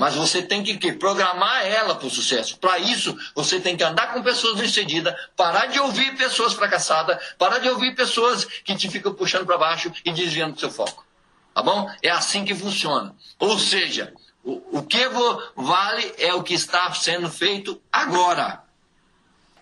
Mas 0.00 0.14
você 0.14 0.40
tem 0.40 0.62
que, 0.64 0.78
que 0.78 0.94
programar 0.94 1.66
ela 1.66 1.94
para 1.94 2.06
o 2.06 2.10
sucesso. 2.10 2.56
Para 2.56 2.78
isso, 2.78 3.14
você 3.34 3.60
tem 3.60 3.76
que 3.76 3.84
andar 3.84 4.14
com 4.14 4.22
pessoas 4.22 4.56
bem-sucedidas, 4.56 5.14
parar 5.36 5.66
de 5.66 5.78
ouvir 5.78 6.16
pessoas 6.16 6.54
fracassadas, 6.54 7.22
parar 7.36 7.58
de 7.58 7.68
ouvir 7.68 7.94
pessoas 7.94 8.46
que 8.46 8.74
te 8.74 8.88
ficam 8.88 9.12
puxando 9.12 9.44
para 9.44 9.58
baixo 9.58 9.92
e 10.02 10.10
desviando 10.10 10.54
do 10.54 10.60
seu 10.60 10.70
foco. 10.70 11.04
Tá 11.52 11.62
bom? 11.62 11.86
É 12.02 12.08
assim 12.08 12.46
que 12.46 12.54
funciona. 12.54 13.14
Ou 13.38 13.58
seja, 13.58 14.14
o, 14.42 14.78
o 14.78 14.82
que 14.82 15.06
vale 15.54 16.14
é 16.16 16.32
o 16.32 16.42
que 16.42 16.54
está 16.54 16.90
sendo 16.94 17.28
feito 17.28 17.78
agora. 17.92 18.64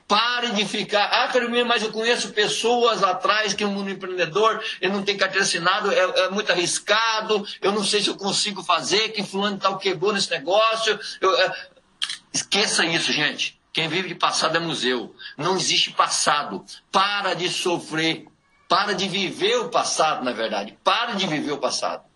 Pare 0.08 0.52
de 0.52 0.64
ficar. 0.64 1.04
Ah, 1.04 1.28
Carolina, 1.28 1.66
mas 1.66 1.82
eu 1.82 1.92
conheço 1.92 2.30
pessoas 2.30 3.02
atrás 3.02 3.52
que 3.52 3.62
o 3.62 3.68
mundo 3.68 3.90
empreendedor, 3.90 4.64
ele 4.80 4.94
não 4.94 5.02
tem 5.02 5.18
carteira 5.18 5.44
assinada, 5.44 5.92
é, 5.92 5.98
é, 5.98 6.30
muito 6.30 6.50
arriscado, 6.50 7.46
eu 7.60 7.72
não 7.72 7.84
sei 7.84 8.00
se 8.00 8.08
eu 8.08 8.16
consigo 8.16 8.62
fazer, 8.62 9.10
que 9.10 9.22
fulano 9.22 9.58
tal 9.58 9.76
quebrou 9.76 10.14
nesse 10.14 10.30
negócio. 10.30 10.98
Eu, 11.20 11.36
é... 11.38 11.68
Esqueça 12.32 12.86
isso, 12.86 13.12
gente. 13.12 13.60
Quem 13.70 13.86
vive 13.86 14.08
de 14.08 14.14
passado 14.14 14.56
é 14.56 14.60
museu. 14.60 15.14
Não 15.36 15.56
existe 15.56 15.92
passado. 15.92 16.64
Para 16.90 17.34
de 17.34 17.50
sofrer. 17.50 18.24
Para 18.66 18.94
de 18.94 19.08
viver 19.08 19.56
o 19.58 19.68
passado, 19.68 20.24
na 20.24 20.32
verdade. 20.32 20.76
Para 20.82 21.12
de 21.12 21.26
viver 21.26 21.52
o 21.52 21.58
passado. 21.58 22.07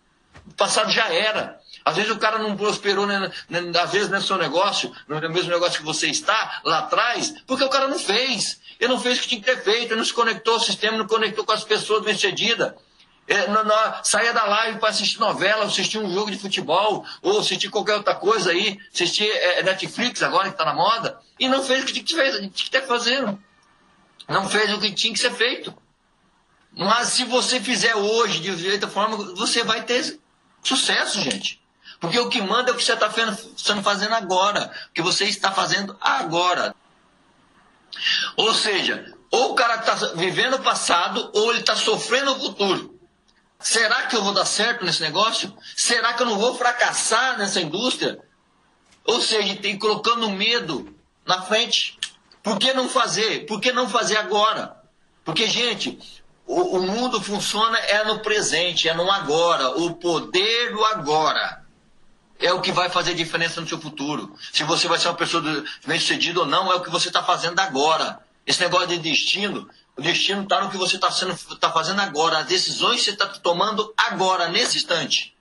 O 0.47 0.53
passado 0.53 0.91
já 0.91 1.11
era. 1.11 1.61
Às 1.85 1.95
vezes 1.95 2.11
o 2.11 2.17
cara 2.17 2.37
não 2.39 2.55
prosperou, 2.55 3.05
né, 3.05 3.31
né, 3.49 3.59
às 3.81 3.91
vezes 3.91 4.09
no 4.09 4.21
seu 4.21 4.37
negócio, 4.37 4.93
no 5.07 5.19
mesmo 5.29 5.49
negócio 5.49 5.79
que 5.79 5.85
você 5.85 6.07
está 6.07 6.61
lá 6.63 6.79
atrás, 6.79 7.33
porque 7.45 7.63
o 7.63 7.69
cara 7.69 7.87
não 7.87 7.99
fez. 7.99 8.61
Ele 8.79 8.91
não 8.91 8.99
fez 8.99 9.17
o 9.17 9.21
que 9.21 9.27
tinha 9.29 9.41
que 9.41 9.45
ter 9.45 9.63
feito, 9.63 9.91
ele 9.91 9.95
não 9.95 10.05
se 10.05 10.13
conectou 10.13 10.55
ao 10.55 10.59
sistema, 10.59 10.97
não 10.97 11.07
conectou 11.07 11.45
com 11.45 11.51
as 11.51 11.63
pessoas 11.63 12.03
bem-sucedidas. 12.03 12.73
É, 13.25 13.45
saia 14.03 14.33
da 14.33 14.43
live 14.43 14.79
para 14.79 14.89
assistir 14.89 15.19
novela, 15.19 15.65
assistir 15.65 15.97
um 15.97 16.13
jogo 16.13 16.29
de 16.29 16.37
futebol, 16.37 17.05
ou 17.21 17.39
assistir 17.39 17.69
qualquer 17.69 17.95
outra 17.95 18.15
coisa 18.15 18.51
aí, 18.51 18.77
assistir 18.93 19.29
é, 19.29 19.63
Netflix 19.63 20.21
agora 20.21 20.49
que 20.49 20.55
está 20.55 20.65
na 20.65 20.73
moda, 20.73 21.17
e 21.39 21.47
não 21.47 21.63
fez 21.63 21.83
o 21.83 21.85
que 21.85 21.93
tinha 21.93 22.23
que, 22.23 22.31
tinha 22.31 22.49
que 22.51 22.69
ter 22.69 22.85
fazendo. 22.85 23.41
Não 24.27 24.49
fez 24.49 24.73
o 24.73 24.79
que 24.79 24.91
tinha 24.91 25.13
que 25.13 25.19
ser 25.19 25.31
feito. 25.31 25.73
Mas 26.75 27.09
se 27.09 27.23
você 27.25 27.59
fizer 27.59 27.95
hoje 27.95 28.39
de 28.39 28.71
outra 28.71 28.89
forma, 28.89 29.17
você 29.35 29.63
vai 29.63 29.83
ter 29.83 30.19
sucesso, 30.63 31.21
gente. 31.21 31.61
Porque 31.99 32.19
o 32.19 32.29
que 32.29 32.41
manda 32.41 32.71
é 32.71 32.73
o 32.73 32.77
que 32.77 32.83
você 32.83 32.93
está 32.93 33.09
fazendo 33.81 34.13
agora. 34.13 34.71
O 34.89 34.93
que 34.93 35.01
você 35.01 35.25
está 35.25 35.51
fazendo 35.51 35.97
agora. 36.01 36.75
Ou 38.35 38.53
seja, 38.53 39.13
ou 39.31 39.51
o 39.51 39.55
cara 39.55 39.75
está 39.75 39.95
vivendo 40.15 40.55
o 40.55 40.61
passado, 40.61 41.31
ou 41.33 41.51
ele 41.51 41.61
está 41.61 41.75
sofrendo 41.75 42.33
o 42.33 42.39
futuro. 42.39 42.99
Será 43.59 44.07
que 44.07 44.15
eu 44.15 44.23
vou 44.23 44.33
dar 44.33 44.45
certo 44.45 44.83
nesse 44.83 45.01
negócio? 45.01 45.55
Será 45.75 46.13
que 46.13 46.21
eu 46.21 46.27
não 46.27 46.37
vou 46.37 46.57
fracassar 46.57 47.37
nessa 47.37 47.61
indústria? 47.61 48.19
Ou 49.05 49.21
seja, 49.21 49.55
tem 49.55 49.79
colocando 49.79 50.29
medo 50.29 50.93
na 51.25 51.41
frente. 51.41 51.97
Por 52.41 52.59
que 52.59 52.73
não 52.73 52.89
fazer? 52.89 53.45
Por 53.45 53.61
que 53.61 53.71
não 53.71 53.89
fazer 53.89 54.17
agora? 54.17 54.77
Porque, 55.23 55.47
gente, 55.47 55.97
o, 56.45 56.77
o 56.77 56.81
mundo 56.81 57.21
funciona 57.21 57.77
é 57.77 58.03
no 58.05 58.19
presente, 58.19 58.89
é 58.89 58.93
no 58.93 59.09
agora. 59.09 59.77
O 59.79 59.95
poder 59.95 60.71
do 60.71 60.83
agora 60.85 61.63
é 62.39 62.51
o 62.51 62.61
que 62.61 62.71
vai 62.71 62.89
fazer 62.89 63.13
diferença 63.13 63.61
no 63.61 63.67
seu 63.67 63.79
futuro. 63.79 64.35
Se 64.51 64.63
você 64.63 64.87
vai 64.87 64.97
ser 64.97 65.07
uma 65.07 65.15
pessoa 65.15 65.43
bem-sucedida 65.85 66.41
ou 66.41 66.45
não, 66.45 66.71
é 66.71 66.75
o 66.75 66.81
que 66.81 66.89
você 66.89 67.07
está 67.07 67.23
fazendo 67.23 67.59
agora. 67.59 68.19
Esse 68.45 68.59
negócio 68.59 68.89
de 68.89 68.99
destino, 68.99 69.69
o 69.95 70.01
destino 70.01 70.43
está 70.43 70.61
no 70.61 70.69
que 70.69 70.77
você 70.77 70.97
está 70.97 71.09
tá 71.59 71.71
fazendo 71.71 72.01
agora, 72.01 72.39
as 72.39 72.47
decisões 72.47 72.97
que 72.97 73.05
você 73.05 73.11
está 73.11 73.27
tomando 73.27 73.93
agora, 73.95 74.49
nesse 74.49 74.77
instante. 74.77 75.33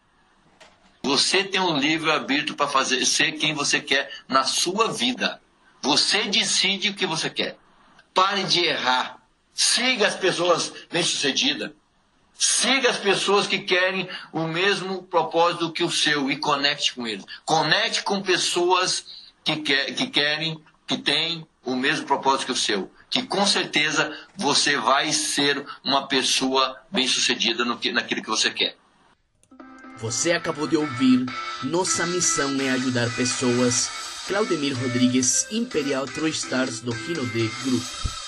Você 1.02 1.42
tem 1.42 1.60
um 1.60 1.76
livre-arbítrio 1.76 2.54
para 2.54 2.68
fazer 2.68 3.04
ser 3.04 3.32
quem 3.32 3.54
você 3.54 3.80
quer 3.80 4.08
na 4.28 4.44
sua 4.44 4.92
vida. 4.92 5.40
Você 5.82 6.24
decide 6.28 6.90
o 6.90 6.94
que 6.94 7.06
você 7.06 7.28
quer. 7.28 7.58
Pare 8.14 8.44
de 8.44 8.60
errar. 8.60 9.21
Siga 9.54 10.06
as 10.06 10.14
pessoas 10.14 10.72
bem-sucedidas. 10.90 11.70
Siga 12.38 12.90
as 12.90 12.96
pessoas 12.96 13.46
que 13.46 13.60
querem 13.60 14.08
o 14.32 14.46
mesmo 14.46 15.02
propósito 15.04 15.72
que 15.72 15.84
o 15.84 15.90
seu 15.90 16.30
e 16.30 16.36
conecte 16.36 16.94
com 16.94 17.06
eles. 17.06 17.24
Conecte 17.44 18.02
com 18.02 18.22
pessoas 18.22 19.04
que, 19.44 19.56
quer, 19.56 19.94
que 19.94 20.08
querem, 20.08 20.60
que 20.86 20.96
têm 20.96 21.46
o 21.64 21.76
mesmo 21.76 22.06
propósito 22.06 22.46
que 22.46 22.52
o 22.52 22.56
seu. 22.56 22.90
Que 23.08 23.22
com 23.22 23.46
certeza 23.46 24.16
você 24.36 24.76
vai 24.76 25.12
ser 25.12 25.64
uma 25.84 26.08
pessoa 26.08 26.80
bem-sucedida 26.90 27.64
naquilo 27.64 28.22
que 28.22 28.30
você 28.30 28.50
quer. 28.50 28.76
Você 29.98 30.32
acabou 30.32 30.66
de 30.66 30.76
ouvir 30.76 31.26
Nossa 31.62 32.06
missão 32.06 32.60
é 32.60 32.70
ajudar 32.70 33.08
pessoas. 33.14 33.88
Claudemir 34.26 34.76
Rodrigues, 34.76 35.46
Imperial 35.52 36.06
True 36.06 36.30
Stars 36.30 36.80
do 36.80 36.90
Rinode 36.90 37.48
Group. 37.64 38.21